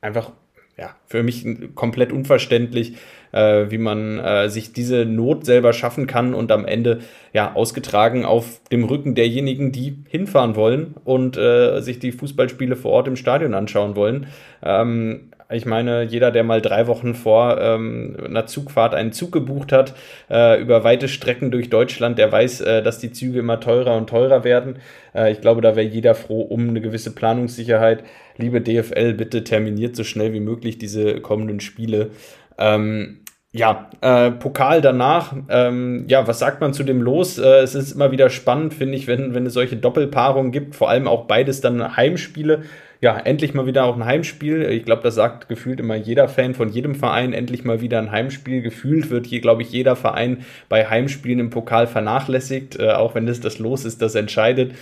einfach 0.00 0.32
ja, 0.78 0.94
für 1.06 1.22
mich 1.22 1.46
komplett 1.74 2.12
unverständlich, 2.12 2.96
äh, 3.32 3.70
wie 3.70 3.78
man 3.78 4.18
äh, 4.18 4.50
sich 4.50 4.72
diese 4.72 5.06
Not 5.06 5.46
selber 5.46 5.72
schaffen 5.72 6.06
kann 6.06 6.34
und 6.34 6.52
am 6.52 6.66
Ende 6.66 7.00
ja 7.32 7.54
ausgetragen 7.54 8.24
auf 8.24 8.60
dem 8.70 8.84
Rücken 8.84 9.14
derjenigen, 9.14 9.72
die 9.72 10.04
hinfahren 10.08 10.54
wollen 10.54 10.94
und 11.04 11.38
äh, 11.38 11.80
sich 11.80 11.98
die 11.98 12.12
Fußballspiele 12.12 12.76
vor 12.76 12.92
Ort 12.92 13.08
im 13.08 13.16
Stadion 13.16 13.54
anschauen 13.54 13.96
wollen. 13.96 14.26
Ähm, 14.62 15.30
ich 15.50 15.64
meine, 15.64 16.02
jeder, 16.02 16.30
der 16.32 16.42
mal 16.42 16.60
drei 16.60 16.86
Wochen 16.88 17.14
vor 17.14 17.60
ähm, 17.60 18.16
einer 18.24 18.46
Zugfahrt 18.46 18.94
einen 18.94 19.12
Zug 19.12 19.30
gebucht 19.30 19.70
hat, 19.70 19.94
äh, 20.28 20.60
über 20.60 20.82
weite 20.82 21.08
Strecken 21.08 21.50
durch 21.50 21.70
Deutschland, 21.70 22.18
der 22.18 22.32
weiß, 22.32 22.62
äh, 22.62 22.82
dass 22.82 22.98
die 22.98 23.12
Züge 23.12 23.38
immer 23.38 23.60
teurer 23.60 23.96
und 23.96 24.08
teurer 24.08 24.42
werden. 24.42 24.78
Äh, 25.14 25.30
ich 25.30 25.40
glaube, 25.40 25.60
da 25.60 25.76
wäre 25.76 25.86
jeder 25.86 26.14
froh 26.16 26.40
um 26.40 26.68
eine 26.68 26.80
gewisse 26.80 27.14
Planungssicherheit. 27.14 28.02
Liebe 28.36 28.60
DFL, 28.60 29.14
bitte 29.14 29.44
terminiert 29.44 29.94
so 29.94 30.02
schnell 30.02 30.32
wie 30.32 30.40
möglich 30.40 30.78
diese 30.78 31.20
kommenden 31.20 31.60
Spiele. 31.60 32.10
Ähm, 32.58 33.20
ja, 33.52 33.88
äh, 34.02 34.32
Pokal 34.32 34.82
danach, 34.82 35.34
ähm, 35.48 36.04
ja, 36.08 36.26
was 36.26 36.40
sagt 36.40 36.60
man 36.60 36.74
zu 36.74 36.82
dem 36.82 37.00
Los? 37.00 37.38
Äh, 37.38 37.60
es 37.60 37.74
ist 37.74 37.92
immer 37.92 38.10
wieder 38.10 38.28
spannend, 38.28 38.74
finde 38.74 38.96
ich, 38.96 39.06
wenn, 39.06 39.34
wenn 39.34 39.46
es 39.46 39.54
solche 39.54 39.76
Doppelpaarungen 39.76 40.52
gibt, 40.52 40.74
vor 40.74 40.90
allem 40.90 41.08
auch 41.08 41.24
beides 41.24 41.60
dann 41.60 41.96
Heimspiele. 41.96 42.64
Ja, 43.00 43.18
endlich 43.18 43.52
mal 43.54 43.66
wieder 43.66 43.84
auch 43.84 43.96
ein 43.96 44.04
Heimspiel. 44.04 44.62
Ich 44.70 44.84
glaube, 44.84 45.02
das 45.02 45.14
sagt 45.14 45.48
gefühlt 45.48 45.80
immer 45.80 45.96
jeder 45.96 46.28
Fan 46.28 46.54
von 46.54 46.70
jedem 46.70 46.94
Verein, 46.94 47.32
endlich 47.32 47.64
mal 47.64 47.80
wieder 47.80 47.98
ein 47.98 48.10
Heimspiel. 48.10 48.62
Gefühlt 48.62 49.10
wird 49.10 49.26
hier, 49.26 49.40
glaube 49.40 49.62
ich, 49.62 49.70
jeder 49.70 49.96
Verein 49.96 50.44
bei 50.68 50.88
Heimspielen 50.88 51.38
im 51.40 51.50
Pokal 51.50 51.86
vernachlässigt, 51.86 52.78
äh, 52.78 52.92
auch 52.92 53.14
wenn 53.14 53.26
das 53.26 53.40
das 53.40 53.58
Los 53.58 53.84
ist, 53.84 54.00
das 54.02 54.14
entscheidet. 54.14 54.74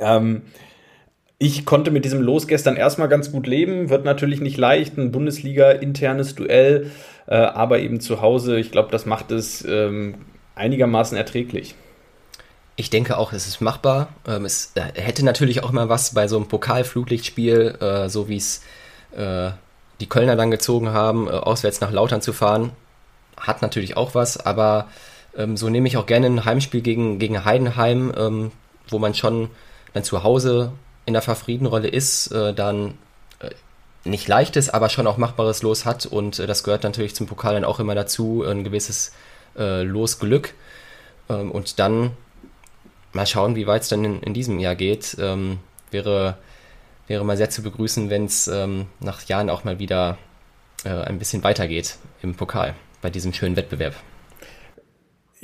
Ähm, 0.00 0.42
Ich 1.38 1.66
konnte 1.66 1.90
mit 1.90 2.04
diesem 2.04 2.22
Los 2.22 2.46
gestern 2.46 2.76
erstmal 2.76 3.08
ganz 3.08 3.32
gut 3.32 3.46
leben. 3.48 3.90
Wird 3.90 4.04
natürlich 4.04 4.40
nicht 4.40 4.56
leicht, 4.58 4.96
ein 4.96 5.10
Bundesliga-internes 5.10 6.34
Duell, 6.36 6.90
äh, 7.26 7.34
aber 7.34 7.80
eben 7.80 8.00
zu 8.00 8.20
Hause. 8.22 8.58
Ich 8.60 8.70
glaube, 8.70 8.90
das 8.92 9.06
macht 9.06 9.32
es 9.32 9.64
ähm, 9.68 10.14
einigermaßen 10.54 11.16
erträglich. 11.18 11.74
Ich 12.76 12.90
denke 12.90 13.18
auch, 13.18 13.32
es 13.32 13.46
ist 13.46 13.60
machbar. 13.60 14.08
Ähm, 14.26 14.44
es 14.44 14.72
äh, 14.74 15.00
hätte 15.00 15.24
natürlich 15.24 15.62
auch 15.62 15.70
immer 15.70 15.88
was 15.88 16.14
bei 16.14 16.26
so 16.26 16.36
einem 16.36 16.48
Pokalflutlichtspiel, 16.48 17.76
äh, 17.80 18.08
so 18.08 18.28
wie 18.28 18.36
es 18.36 18.62
äh, 19.14 19.50
die 20.00 20.08
Kölner 20.08 20.36
dann 20.36 20.50
gezogen 20.50 20.90
haben, 20.90 21.28
äh, 21.28 21.32
auswärts 21.32 21.80
nach 21.80 21.92
Lautern 21.92 22.22
zu 22.22 22.32
fahren. 22.32 22.72
Hat 23.38 23.60
natürlich 23.60 23.96
auch 23.96 24.14
was, 24.14 24.38
aber 24.38 24.88
ähm, 25.36 25.56
so 25.56 25.68
nehme 25.68 25.86
ich 25.86 25.96
auch 25.96 26.06
gerne 26.06 26.26
ein 26.26 26.44
Heimspiel 26.44 26.80
gegen, 26.80 27.18
gegen 27.18 27.44
Heidenheim, 27.44 28.12
ähm, 28.16 28.52
wo 28.88 28.98
man 28.98 29.14
schon 29.14 29.50
dann 29.92 30.04
zu 30.04 30.22
Hause 30.22 30.72
in 31.04 31.12
der 31.12 31.22
Favoritenrolle 31.22 31.88
ist, 31.88 32.32
äh, 32.32 32.54
dann 32.54 32.94
äh, 33.40 33.50
nicht 34.04 34.28
leichtes, 34.28 34.70
aber 34.70 34.88
schon 34.88 35.06
auch 35.06 35.18
machbares 35.18 35.62
Los 35.62 35.84
hat 35.84 36.06
und 36.06 36.38
das 36.38 36.64
gehört 36.64 36.84
natürlich 36.84 37.14
zum 37.14 37.26
Pokal 37.26 37.54
dann 37.54 37.64
auch 37.64 37.80
immer 37.80 37.94
dazu, 37.94 38.42
ein 38.44 38.64
gewisses 38.64 39.12
Losglück. 39.54 40.54
Ähm, 41.28 41.50
und 41.50 41.78
dann 41.78 42.12
mal 43.12 43.26
schauen, 43.26 43.56
wie 43.56 43.66
weit 43.66 43.82
es 43.82 43.88
dann 43.88 44.04
in, 44.04 44.20
in, 44.22 44.34
diesem 44.34 44.58
Jahr 44.58 44.74
geht. 44.74 45.16
Ähm, 45.20 45.58
wäre, 45.90 46.38
wäre 47.06 47.24
mal 47.24 47.36
sehr 47.36 47.50
zu 47.50 47.62
begrüßen, 47.62 48.10
wenn 48.10 48.24
es 48.24 48.48
ähm, 48.48 48.86
nach 49.00 49.22
Jahren 49.24 49.50
auch 49.50 49.64
mal 49.64 49.78
wieder 49.78 50.18
äh, 50.84 50.90
ein 50.90 51.18
bisschen 51.18 51.44
weitergeht 51.44 51.96
im 52.22 52.34
Pokal 52.34 52.74
bei 53.00 53.10
diesem 53.10 53.32
schönen 53.32 53.56
Wettbewerb. 53.56 53.94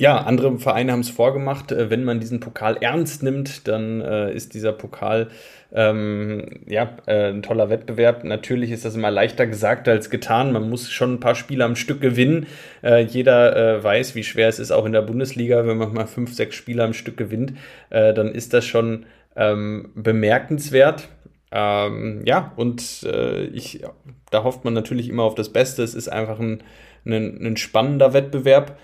Ja, 0.00 0.18
andere 0.18 0.60
Vereine 0.60 0.92
haben 0.92 1.00
es 1.00 1.10
vorgemacht. 1.10 1.72
Äh, 1.72 1.90
wenn 1.90 2.04
man 2.04 2.20
diesen 2.20 2.38
Pokal 2.38 2.76
ernst 2.80 3.24
nimmt, 3.24 3.66
dann 3.66 4.00
äh, 4.00 4.32
ist 4.32 4.54
dieser 4.54 4.72
Pokal 4.72 5.26
ähm, 5.72 6.60
ja, 6.68 6.96
äh, 7.06 7.30
ein 7.30 7.42
toller 7.42 7.68
Wettbewerb. 7.68 8.22
Natürlich 8.22 8.70
ist 8.70 8.84
das 8.84 8.94
immer 8.94 9.10
leichter 9.10 9.48
gesagt 9.48 9.88
als 9.88 10.08
getan. 10.08 10.52
Man 10.52 10.70
muss 10.70 10.88
schon 10.88 11.14
ein 11.14 11.20
paar 11.20 11.34
Spiele 11.34 11.64
am 11.64 11.74
Stück 11.74 12.00
gewinnen. 12.00 12.46
Äh, 12.80 13.00
jeder 13.06 13.56
äh, 13.56 13.82
weiß, 13.82 14.14
wie 14.14 14.22
schwer 14.22 14.46
es 14.46 14.60
ist, 14.60 14.70
auch 14.70 14.86
in 14.86 14.92
der 14.92 15.02
Bundesliga, 15.02 15.66
wenn 15.66 15.78
man 15.78 15.92
mal 15.92 16.06
fünf, 16.06 16.32
sechs 16.32 16.54
Spiele 16.54 16.84
am 16.84 16.92
Stück 16.92 17.16
gewinnt, 17.16 17.54
äh, 17.90 18.14
dann 18.14 18.28
ist 18.28 18.54
das 18.54 18.64
schon 18.64 19.04
ähm, 19.34 19.90
bemerkenswert. 19.96 21.08
Ähm, 21.50 22.22
ja, 22.24 22.52
und 22.54 23.04
ich, 23.52 23.82
da 24.30 24.44
hofft 24.44 24.64
man 24.64 24.74
natürlich 24.74 25.08
immer 25.08 25.24
auf 25.24 25.34
das 25.34 25.48
Beste. 25.52 25.82
Es 25.82 25.94
ist 25.94 26.08
einfach 26.08 26.38
ein, 26.38 26.62
ein, 27.04 27.44
ein 27.44 27.56
spannender 27.56 28.12
Wettbewerb. 28.12 28.78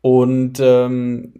Und 0.00 0.60
ähm, 0.60 1.34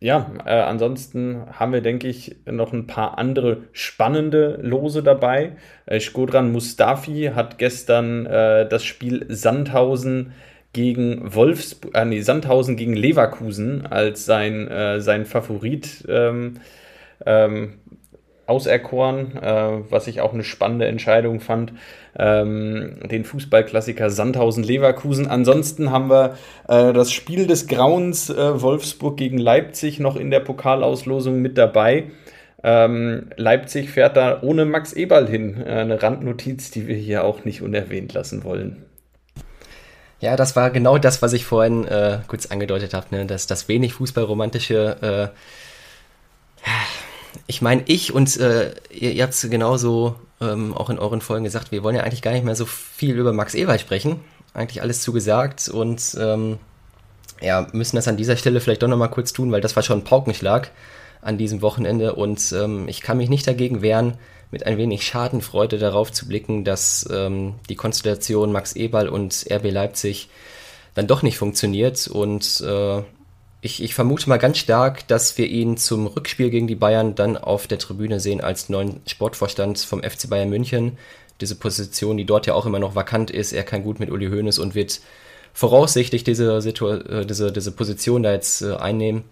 ja, 0.00 0.30
äh, 0.44 0.60
ansonsten 0.60 1.46
haben 1.52 1.72
wir, 1.72 1.80
denke 1.80 2.08
ich, 2.08 2.36
noch 2.44 2.72
ein 2.74 2.86
paar 2.86 3.16
andere 3.16 3.62
spannende 3.72 4.58
Lose 4.62 5.02
dabei. 5.02 5.56
Äh, 5.86 5.98
Skodran 5.98 6.52
Mustafi 6.52 7.32
hat 7.34 7.56
gestern 7.58 8.26
äh, 8.26 8.68
das 8.68 8.84
Spiel 8.84 9.24
Sandhausen 9.30 10.32
gegen 10.74 11.34
Wolfsburg, 11.34 11.94
äh, 11.96 12.04
nee, 12.04 12.20
Sandhausen 12.20 12.76
gegen 12.76 12.94
Leverkusen 12.94 13.86
als 13.86 14.26
sein, 14.26 14.68
äh, 14.68 15.00
sein 15.00 15.24
Favorit 15.24 16.04
ähm, 16.06 16.60
ähm, 17.24 17.78
auserkoren, 18.46 19.36
äh, 19.36 19.70
was 19.90 20.06
ich 20.06 20.20
auch 20.20 20.32
eine 20.32 20.44
spannende 20.44 20.86
Entscheidung 20.86 21.40
fand. 21.40 21.72
Ähm, 22.16 22.96
den 23.10 23.24
Fußballklassiker 23.24 24.10
Sandhausen-Leverkusen. 24.10 25.26
Ansonsten 25.28 25.90
haben 25.90 26.10
wir 26.10 26.36
äh, 26.68 26.92
das 26.92 27.12
Spiel 27.12 27.46
des 27.46 27.66
Grauens 27.66 28.30
äh, 28.30 28.62
Wolfsburg 28.62 29.16
gegen 29.16 29.38
Leipzig 29.38 29.98
noch 29.98 30.16
in 30.16 30.30
der 30.30 30.40
Pokalauslosung 30.40 31.40
mit 31.40 31.58
dabei. 31.58 32.04
Ähm, 32.62 33.30
Leipzig 33.36 33.90
fährt 33.90 34.16
da 34.16 34.40
ohne 34.42 34.64
Max 34.64 34.92
Eberl 34.92 35.28
hin. 35.28 35.62
Äh, 35.64 35.70
eine 35.70 36.02
Randnotiz, 36.02 36.70
die 36.70 36.86
wir 36.86 36.96
hier 36.96 37.24
auch 37.24 37.44
nicht 37.44 37.62
unerwähnt 37.62 38.12
lassen 38.14 38.44
wollen. 38.44 38.84
Ja, 40.20 40.36
das 40.36 40.56
war 40.56 40.70
genau 40.70 40.96
das, 40.96 41.20
was 41.20 41.34
ich 41.34 41.44
vorhin 41.44 41.86
äh, 41.86 42.20
kurz 42.26 42.46
angedeutet 42.46 42.94
habe, 42.94 43.06
ne? 43.10 43.26
dass 43.26 43.46
das 43.46 43.68
wenig 43.68 43.92
fußballromantische 43.92 45.32
äh, 46.62 46.68
ich 47.46 47.62
meine, 47.62 47.82
ich 47.86 48.12
und 48.12 48.36
äh, 48.38 48.74
ihr, 48.90 49.12
ihr 49.12 49.22
habt 49.22 49.34
es 49.34 49.48
genauso 49.48 50.16
ähm, 50.40 50.74
auch 50.74 50.90
in 50.90 50.98
euren 50.98 51.20
Folgen 51.20 51.44
gesagt, 51.44 51.72
wir 51.72 51.82
wollen 51.82 51.96
ja 51.96 52.02
eigentlich 52.02 52.22
gar 52.22 52.32
nicht 52.32 52.44
mehr 52.44 52.56
so 52.56 52.66
viel 52.66 53.16
über 53.16 53.32
Max 53.32 53.54
Ewald 53.54 53.80
sprechen. 53.80 54.20
Eigentlich 54.54 54.82
alles 54.82 55.02
zugesagt 55.02 55.68
und 55.68 56.16
ähm, 56.18 56.58
ja, 57.40 57.66
müssen 57.72 57.96
das 57.96 58.08
an 58.08 58.16
dieser 58.16 58.36
Stelle 58.36 58.60
vielleicht 58.60 58.82
doch 58.82 58.88
nochmal 58.88 59.10
kurz 59.10 59.32
tun, 59.32 59.50
weil 59.50 59.60
das 59.60 59.74
war 59.76 59.82
schon 59.82 60.00
ein 60.00 60.04
Paukenschlag 60.04 60.70
an 61.20 61.38
diesem 61.38 61.62
Wochenende 61.62 62.14
und 62.14 62.52
ähm, 62.52 62.88
ich 62.88 63.00
kann 63.00 63.16
mich 63.16 63.28
nicht 63.28 63.46
dagegen 63.46 63.82
wehren, 63.82 64.16
mit 64.50 64.66
ein 64.66 64.78
wenig 64.78 65.04
Schadenfreude 65.04 65.78
darauf 65.78 66.12
zu 66.12 66.28
blicken, 66.28 66.64
dass 66.64 67.08
ähm, 67.12 67.54
die 67.68 67.74
Konstellation 67.74 68.52
Max 68.52 68.76
Eberl 68.76 69.08
und 69.08 69.46
RB 69.50 69.70
Leipzig 69.70 70.28
dann 70.94 71.08
doch 71.08 71.22
nicht 71.22 71.38
funktioniert 71.38 72.06
und 72.06 72.60
äh, 72.60 73.02
ich, 73.64 73.82
ich 73.82 73.94
vermute 73.94 74.28
mal 74.28 74.36
ganz 74.36 74.58
stark, 74.58 75.08
dass 75.08 75.38
wir 75.38 75.46
ihn 75.46 75.78
zum 75.78 76.06
Rückspiel 76.06 76.50
gegen 76.50 76.66
die 76.66 76.74
Bayern 76.74 77.14
dann 77.14 77.38
auf 77.38 77.66
der 77.66 77.78
Tribüne 77.78 78.20
sehen 78.20 78.42
als 78.42 78.68
neuen 78.68 79.00
Sportvorstand 79.06 79.78
vom 79.78 80.02
FC 80.02 80.28
Bayern 80.28 80.50
München. 80.50 80.98
Diese 81.40 81.54
Position, 81.54 82.18
die 82.18 82.26
dort 82.26 82.46
ja 82.46 82.52
auch 82.52 82.66
immer 82.66 82.78
noch 82.78 82.94
vakant 82.94 83.30
ist. 83.30 83.54
Er 83.54 83.62
kann 83.62 83.82
gut 83.82 84.00
mit 84.00 84.10
Uli 84.10 84.26
Hoeneß 84.26 84.58
und 84.58 84.74
wird 84.74 85.00
voraussichtlich 85.54 86.24
diese, 86.24 86.58
äh, 86.58 87.24
diese, 87.24 87.52
diese 87.52 87.72
Position 87.72 88.22
da 88.22 88.32
jetzt 88.32 88.60
äh, 88.60 88.74
einnehmen. 88.74 89.24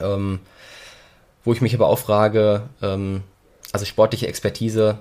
Ähm, 0.00 0.40
wo 1.42 1.54
ich 1.54 1.62
mich 1.62 1.74
aber 1.74 1.88
auch 1.88 1.98
frage, 1.98 2.64
ähm, 2.82 3.22
also 3.72 3.86
sportliche 3.86 4.26
Expertise, 4.26 4.98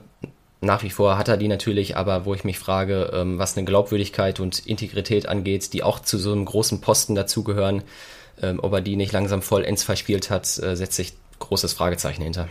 nach 0.61 0.81
wie 0.81 0.91
vor 0.91 1.17
hat 1.17 1.27
er 1.27 1.35
die 1.35 1.49
natürlich, 1.49 1.97
aber 1.97 2.23
wo 2.23 2.33
ich 2.33 2.45
mich 2.45 2.57
frage, 2.57 3.11
ähm, 3.13 3.37
was 3.37 3.57
eine 3.57 3.65
Glaubwürdigkeit 3.65 4.39
und 4.39 4.65
Integrität 4.65 5.27
angeht, 5.27 5.73
die 5.73 5.83
auch 5.83 5.99
zu 5.99 6.17
so 6.17 6.31
einem 6.31 6.45
großen 6.45 6.79
Posten 6.79 7.15
dazugehören, 7.15 7.83
ähm, 8.41 8.59
ob 8.61 8.73
er 8.73 8.81
die 8.81 8.95
nicht 8.95 9.11
langsam 9.11 9.41
vollends 9.41 9.83
verspielt 9.83 10.29
hat, 10.29 10.45
äh, 10.59 10.75
setzt 10.75 10.95
sich 10.95 11.13
großes 11.39 11.73
Fragezeichen 11.73 12.23
hinter. 12.23 12.47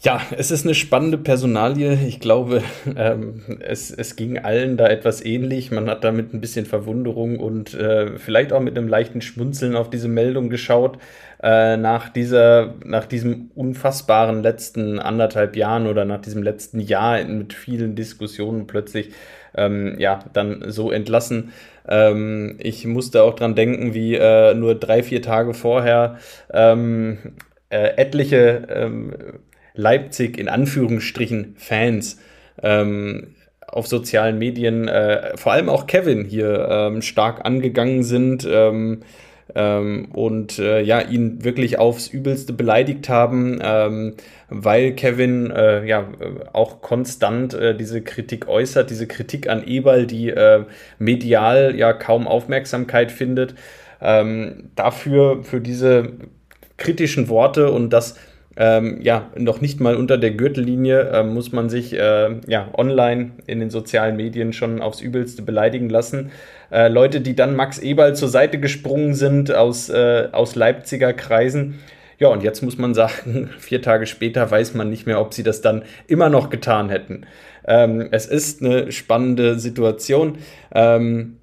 Ja, 0.00 0.20
es 0.30 0.52
ist 0.52 0.64
eine 0.64 0.76
spannende 0.76 1.18
Personalie. 1.18 1.98
Ich 2.06 2.20
glaube, 2.20 2.62
ähm, 2.96 3.42
es, 3.60 3.90
es 3.90 4.14
ging 4.14 4.38
allen 4.38 4.76
da 4.76 4.86
etwas 4.86 5.24
ähnlich. 5.24 5.72
Man 5.72 5.90
hat 5.90 6.04
da 6.04 6.12
mit 6.12 6.32
ein 6.32 6.40
bisschen 6.40 6.66
Verwunderung 6.66 7.40
und 7.40 7.74
äh, 7.74 8.16
vielleicht 8.16 8.52
auch 8.52 8.60
mit 8.60 8.78
einem 8.78 8.86
leichten 8.86 9.20
Schmunzeln 9.20 9.74
auf 9.74 9.90
diese 9.90 10.06
Meldung 10.06 10.50
geschaut. 10.50 10.98
Äh, 11.42 11.76
nach, 11.78 12.10
dieser, 12.10 12.74
nach 12.84 13.06
diesem 13.06 13.50
unfassbaren 13.56 14.40
letzten 14.40 15.00
anderthalb 15.00 15.56
Jahren 15.56 15.88
oder 15.88 16.04
nach 16.04 16.20
diesem 16.20 16.44
letzten 16.44 16.78
Jahr 16.78 17.24
mit 17.24 17.52
vielen 17.52 17.96
Diskussionen 17.96 18.68
plötzlich 18.68 19.10
ähm, 19.56 19.96
ja, 19.98 20.20
dann 20.32 20.70
so 20.70 20.92
entlassen. 20.92 21.52
Ähm, 21.88 22.56
ich 22.58 22.86
musste 22.86 23.22
auch 23.22 23.34
dran 23.34 23.54
denken, 23.54 23.94
wie 23.94 24.14
äh, 24.14 24.54
nur 24.54 24.74
drei, 24.74 25.02
vier 25.02 25.22
Tage 25.22 25.54
vorher 25.54 26.18
ähm, 26.52 27.18
äh, 27.70 27.96
etliche 27.96 28.66
ähm, 28.70 29.14
Leipzig 29.74 30.38
in 30.38 30.48
Anführungsstrichen 30.48 31.54
Fans 31.56 32.18
ähm, 32.62 33.34
auf 33.66 33.86
sozialen 33.86 34.38
Medien, 34.38 34.88
äh, 34.88 35.36
vor 35.36 35.52
allem 35.52 35.68
auch 35.68 35.86
Kevin 35.86 36.24
hier 36.24 36.68
ähm, 36.70 37.02
stark 37.02 37.44
angegangen 37.44 38.02
sind 38.02 38.46
ähm, 39.54 40.08
und 40.12 40.58
äh, 40.58 40.80
ja, 40.82 41.00
ihn 41.00 41.44
wirklich 41.44 41.78
aufs 41.78 42.08
Übelste 42.08 42.52
beleidigt 42.52 43.08
haben, 43.08 43.58
ähm, 43.62 44.14
weil 44.48 44.92
Kevin 44.92 45.50
äh, 45.50 45.86
ja 45.86 46.08
auch 46.52 46.80
konstant 46.80 47.54
äh, 47.54 47.76
diese 47.76 48.02
Kritik 48.02 48.48
äußert, 48.48 48.90
diese 48.90 49.06
Kritik 49.06 49.48
an 49.48 49.66
Eberl, 49.66 50.06
die 50.06 50.30
äh, 50.30 50.64
medial 50.98 51.74
ja 51.76 51.92
kaum 51.92 52.26
Aufmerksamkeit 52.26 53.12
findet. 53.12 53.54
Ähm, 54.00 54.70
dafür, 54.76 55.42
für 55.42 55.60
diese 55.60 56.12
kritischen 56.76 57.28
Worte 57.28 57.72
und 57.72 57.90
das 57.90 58.16
ähm, 58.60 58.98
ja, 59.00 59.30
noch 59.36 59.60
nicht 59.60 59.78
mal 59.80 59.94
unter 59.94 60.18
der 60.18 60.32
Gürtellinie 60.32 61.10
äh, 61.10 61.22
muss 61.22 61.52
man 61.52 61.70
sich 61.70 61.94
äh, 61.94 62.40
ja, 62.48 62.68
online 62.76 63.30
in 63.46 63.60
den 63.60 63.70
sozialen 63.70 64.16
Medien 64.16 64.52
schon 64.52 64.82
aufs 64.82 65.00
Übelste 65.00 65.42
beleidigen 65.42 65.88
lassen. 65.88 66.32
Äh, 66.72 66.88
Leute, 66.88 67.20
die 67.20 67.36
dann 67.36 67.54
Max 67.54 67.78
Eberl 67.78 68.16
zur 68.16 68.28
Seite 68.28 68.58
gesprungen 68.58 69.14
sind 69.14 69.54
aus, 69.54 69.88
äh, 69.90 70.28
aus 70.32 70.56
Leipziger 70.56 71.12
Kreisen. 71.12 71.78
Ja, 72.18 72.28
und 72.28 72.42
jetzt 72.42 72.62
muss 72.62 72.78
man 72.78 72.94
sagen, 72.94 73.50
vier 73.60 73.80
Tage 73.80 74.06
später 74.06 74.50
weiß 74.50 74.74
man 74.74 74.90
nicht 74.90 75.06
mehr, 75.06 75.20
ob 75.20 75.34
sie 75.34 75.44
das 75.44 75.60
dann 75.60 75.84
immer 76.08 76.28
noch 76.28 76.50
getan 76.50 76.90
hätten. 76.90 77.26
Ähm, 77.64 78.08
es 78.10 78.26
ist 78.26 78.60
eine 78.60 78.90
spannende 78.90 79.60
Situation. 79.60 80.38
Ähm, 80.74 81.37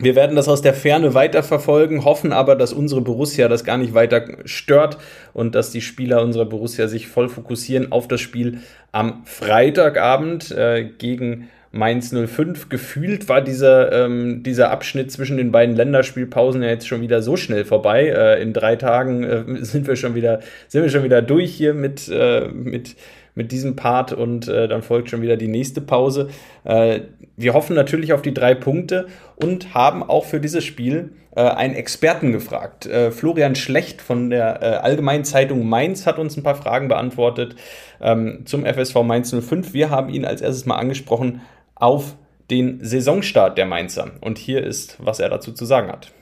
wir 0.00 0.16
werden 0.16 0.36
das 0.36 0.48
aus 0.48 0.62
der 0.62 0.74
Ferne 0.74 1.14
weiterverfolgen, 1.14 2.04
hoffen 2.04 2.32
aber, 2.32 2.56
dass 2.56 2.72
unsere 2.72 3.02
Borussia 3.02 3.48
das 3.48 3.64
gar 3.64 3.76
nicht 3.76 3.94
weiter 3.94 4.24
stört 4.46 4.98
und 5.32 5.54
dass 5.54 5.70
die 5.70 5.82
Spieler 5.82 6.22
unserer 6.22 6.46
Borussia 6.46 6.88
sich 6.88 7.06
voll 7.06 7.28
fokussieren 7.28 7.92
auf 7.92 8.08
das 8.08 8.20
Spiel 8.20 8.60
am 8.92 9.22
Freitagabend 9.24 10.50
äh, 10.52 10.84
gegen 10.84 11.48
Mainz 11.72 12.12
05. 12.12 12.68
Gefühlt 12.68 13.28
war 13.28 13.42
dieser, 13.42 13.92
ähm, 13.92 14.42
dieser 14.42 14.70
Abschnitt 14.70 15.12
zwischen 15.12 15.36
den 15.36 15.52
beiden 15.52 15.76
Länderspielpausen 15.76 16.62
ja 16.62 16.68
jetzt 16.68 16.88
schon 16.88 17.00
wieder 17.00 17.22
so 17.22 17.36
schnell 17.36 17.64
vorbei. 17.64 18.08
Äh, 18.08 18.42
in 18.42 18.52
drei 18.52 18.76
Tagen 18.76 19.22
äh, 19.22 19.44
sind 19.64 19.86
wir 19.86 19.96
schon 19.96 20.14
wieder, 20.14 20.40
sind 20.68 20.82
wir 20.82 20.90
schon 20.90 21.04
wieder 21.04 21.22
durch 21.22 21.52
hier 21.52 21.74
mit, 21.74 22.08
äh, 22.08 22.48
mit, 22.48 22.96
mit 23.34 23.52
diesem 23.52 23.76
Part 23.76 24.12
und 24.12 24.48
äh, 24.48 24.68
dann 24.68 24.82
folgt 24.82 25.10
schon 25.10 25.22
wieder 25.22 25.36
die 25.36 25.48
nächste 25.48 25.80
Pause. 25.80 26.28
Äh, 26.64 27.00
wir 27.36 27.54
hoffen 27.54 27.74
natürlich 27.74 28.12
auf 28.12 28.22
die 28.22 28.34
drei 28.34 28.54
Punkte 28.54 29.06
und 29.36 29.74
haben 29.74 30.02
auch 30.02 30.24
für 30.24 30.40
dieses 30.40 30.64
Spiel 30.64 31.12
äh, 31.34 31.42
einen 31.42 31.74
Experten 31.74 32.32
gefragt. 32.32 32.88
Florian 33.10 33.54
Schlecht 33.54 34.02
von 34.02 34.30
der 34.30 34.84
Allgemeinen 34.84 35.24
Zeitung 35.24 35.68
Mainz 35.68 36.06
hat 36.06 36.18
uns 36.18 36.36
ein 36.36 36.42
paar 36.42 36.54
Fragen 36.54 36.88
beantwortet 36.88 37.56
ähm, 38.00 38.42
zum 38.44 38.64
FSV 38.64 39.02
Mainz 39.02 39.34
05. 39.34 39.72
Wir 39.72 39.90
haben 39.90 40.10
ihn 40.10 40.24
als 40.24 40.40
erstes 40.40 40.66
mal 40.66 40.76
angesprochen 40.76 41.40
auf 41.74 42.16
den 42.50 42.84
Saisonstart 42.84 43.56
der 43.56 43.66
Mainzer. 43.66 44.10
Und 44.20 44.38
hier 44.38 44.64
ist, 44.64 44.96
was 44.98 45.20
er 45.20 45.28
dazu 45.28 45.52
zu 45.52 45.64
sagen 45.64 45.90
hat. 45.90 46.12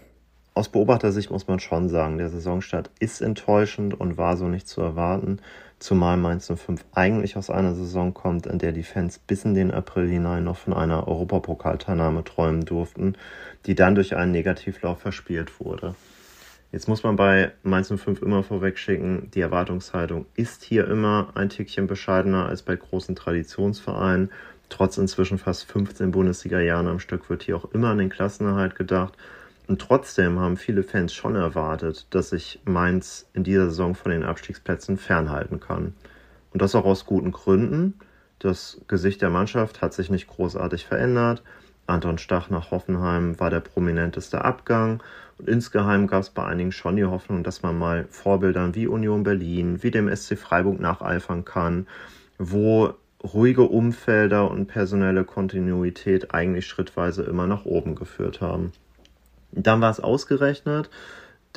Aus 0.54 0.68
Beobachtersicht 0.68 1.30
muss 1.30 1.46
man 1.46 1.60
schon 1.60 1.88
sagen, 1.88 2.18
der 2.18 2.28
Saisonstart 2.28 2.90
ist 2.98 3.20
enttäuschend 3.20 3.98
und 3.98 4.18
war 4.18 4.36
so 4.36 4.46
nicht 4.48 4.68
zu 4.68 4.80
erwarten, 4.80 5.40
zumal 5.78 6.16
Mainz 6.16 6.46
05 6.46 6.84
eigentlich 6.94 7.36
aus 7.36 7.50
einer 7.50 7.74
Saison 7.74 8.14
kommt, 8.14 8.46
in 8.46 8.58
der 8.58 8.72
die 8.72 8.82
Fans 8.82 9.18
bis 9.18 9.44
in 9.44 9.54
den 9.54 9.70
April 9.70 10.08
hinein 10.08 10.44
noch 10.44 10.56
von 10.56 10.72
einer 10.72 11.06
Europapokalteilnahme 11.08 12.24
träumen 12.24 12.64
durften, 12.64 13.14
die 13.66 13.74
dann 13.74 13.94
durch 13.94 14.16
einen 14.16 14.32
Negativlauf 14.32 15.00
verspielt 15.00 15.60
wurde. 15.60 15.94
Jetzt 16.70 16.88
muss 16.88 17.02
man 17.02 17.16
bei 17.16 17.52
Mainz 17.62 17.88
05 17.88 18.20
immer 18.20 18.42
vorwegschicken, 18.42 19.30
die 19.30 19.40
Erwartungshaltung 19.40 20.26
ist 20.34 20.62
hier 20.62 20.86
immer 20.86 21.30
ein 21.34 21.48
Tickchen 21.48 21.86
bescheidener 21.86 22.46
als 22.46 22.62
bei 22.62 22.76
großen 22.76 23.16
Traditionsvereinen 23.16 24.30
Trotz 24.68 24.98
inzwischen 24.98 25.38
fast 25.38 25.64
15 25.70 26.10
Bundesliga-Jahren 26.10 26.88
am 26.88 27.00
Stück 27.00 27.30
wird 27.30 27.42
hier 27.42 27.56
auch 27.56 27.72
immer 27.72 27.88
an 27.88 27.98
den 27.98 28.10
Klassenerhalt 28.10 28.74
gedacht. 28.74 29.14
Und 29.68 29.82
trotzdem 29.82 30.40
haben 30.40 30.56
viele 30.56 30.82
Fans 30.82 31.12
schon 31.12 31.36
erwartet, 31.36 32.06
dass 32.10 32.30
sich 32.30 32.58
Mainz 32.64 33.28
in 33.34 33.44
dieser 33.44 33.66
Saison 33.66 33.94
von 33.94 34.10
den 34.10 34.24
Abstiegsplätzen 34.24 34.96
fernhalten 34.96 35.60
kann. 35.60 35.92
Und 36.52 36.62
das 36.62 36.74
auch 36.74 36.86
aus 36.86 37.04
guten 37.04 37.32
Gründen. 37.32 37.94
Das 38.38 38.80
Gesicht 38.88 39.20
der 39.20 39.28
Mannschaft 39.28 39.82
hat 39.82 39.92
sich 39.92 40.08
nicht 40.08 40.26
großartig 40.26 40.86
verändert. 40.86 41.42
Anton 41.86 42.16
Stach 42.16 42.48
nach 42.48 42.70
Hoffenheim 42.70 43.38
war 43.38 43.50
der 43.50 43.60
prominenteste 43.60 44.42
Abgang. 44.42 45.02
Und 45.36 45.50
insgeheim 45.50 46.06
gab 46.06 46.22
es 46.22 46.30
bei 46.30 46.46
einigen 46.46 46.72
schon 46.72 46.96
die 46.96 47.04
Hoffnung, 47.04 47.44
dass 47.44 47.62
man 47.62 47.78
mal 47.78 48.06
Vorbildern 48.08 48.74
wie 48.74 48.86
Union 48.86 49.22
Berlin, 49.22 49.82
wie 49.82 49.90
dem 49.90 50.08
SC 50.14 50.38
Freiburg 50.38 50.80
nacheifern 50.80 51.44
kann, 51.44 51.86
wo 52.38 52.94
ruhige 53.22 53.64
Umfelder 53.64 54.50
und 54.50 54.66
personelle 54.66 55.24
Kontinuität 55.24 56.32
eigentlich 56.32 56.66
schrittweise 56.66 57.22
immer 57.24 57.46
nach 57.46 57.66
oben 57.66 57.94
geführt 57.94 58.40
haben. 58.40 58.72
Dann 59.52 59.80
war 59.80 59.90
es 59.90 60.00
ausgerechnet 60.00 60.90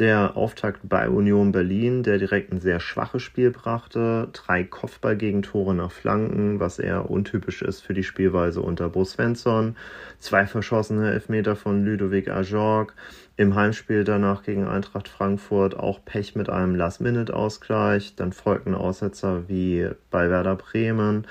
der 0.02 0.38
Auftakt 0.38 0.80
bei 0.84 1.10
Union 1.10 1.52
Berlin, 1.52 2.02
der 2.02 2.18
direkt 2.18 2.52
ein 2.52 2.60
sehr 2.60 2.80
schwaches 2.80 3.22
Spiel 3.22 3.52
brachte. 3.52 4.30
Drei 4.32 4.64
Kopfballgegentore 4.64 5.76
nach 5.76 5.92
Flanken, 5.92 6.60
was 6.60 6.80
eher 6.80 7.12
untypisch 7.12 7.62
ist 7.62 7.82
für 7.82 7.94
die 7.94 8.04
Spielweise 8.04 8.62
unter 8.62 8.90
Bo 8.90 9.04
Svensson. 9.04 9.76
Zwei 10.18 10.48
verschossene 10.48 11.12
Elfmeter 11.12 11.56
von 11.56 11.86
Ludovic 11.86 12.30
Ajorg. 12.30 12.96
Im 13.36 13.56
Heimspiel 13.56 14.04
danach 14.04 14.44
gegen 14.44 14.66
Eintracht 14.66 15.08
Frankfurt 15.08 15.78
auch 15.78 16.04
Pech 16.04 16.36
mit 16.36 16.50
einem 16.50 16.76
Last-Minute-Ausgleich. 16.76 18.16
Dann 18.16 18.32
folgten 18.32 18.76
Aussetzer 18.76 19.50
wie 19.50 19.90
bei 20.10 20.30
Werder 20.30 20.56
Bremen. 20.56 21.28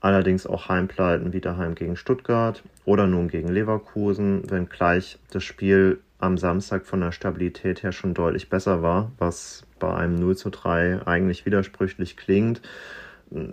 Allerdings 0.00 0.46
auch 0.46 0.68
Heimpleiten 0.68 1.32
wie 1.32 1.40
daheim 1.40 1.74
gegen 1.74 1.96
Stuttgart 1.96 2.62
oder 2.84 3.06
nun 3.06 3.28
gegen 3.28 3.48
Leverkusen, 3.48 4.48
wenngleich 4.50 5.18
das 5.30 5.42
Spiel 5.42 6.00
am 6.18 6.38
Samstag 6.38 6.86
von 6.86 7.00
der 7.00 7.12
Stabilität 7.12 7.82
her 7.82 7.92
schon 7.92 8.14
deutlich 8.14 8.48
besser 8.48 8.82
war, 8.82 9.10
was 9.18 9.64
bei 9.78 9.94
einem 9.94 10.14
0 10.16 10.36
zu 10.36 10.50
3 10.50 11.06
eigentlich 11.06 11.44
widersprüchlich 11.44 12.16
klingt, 12.16 12.62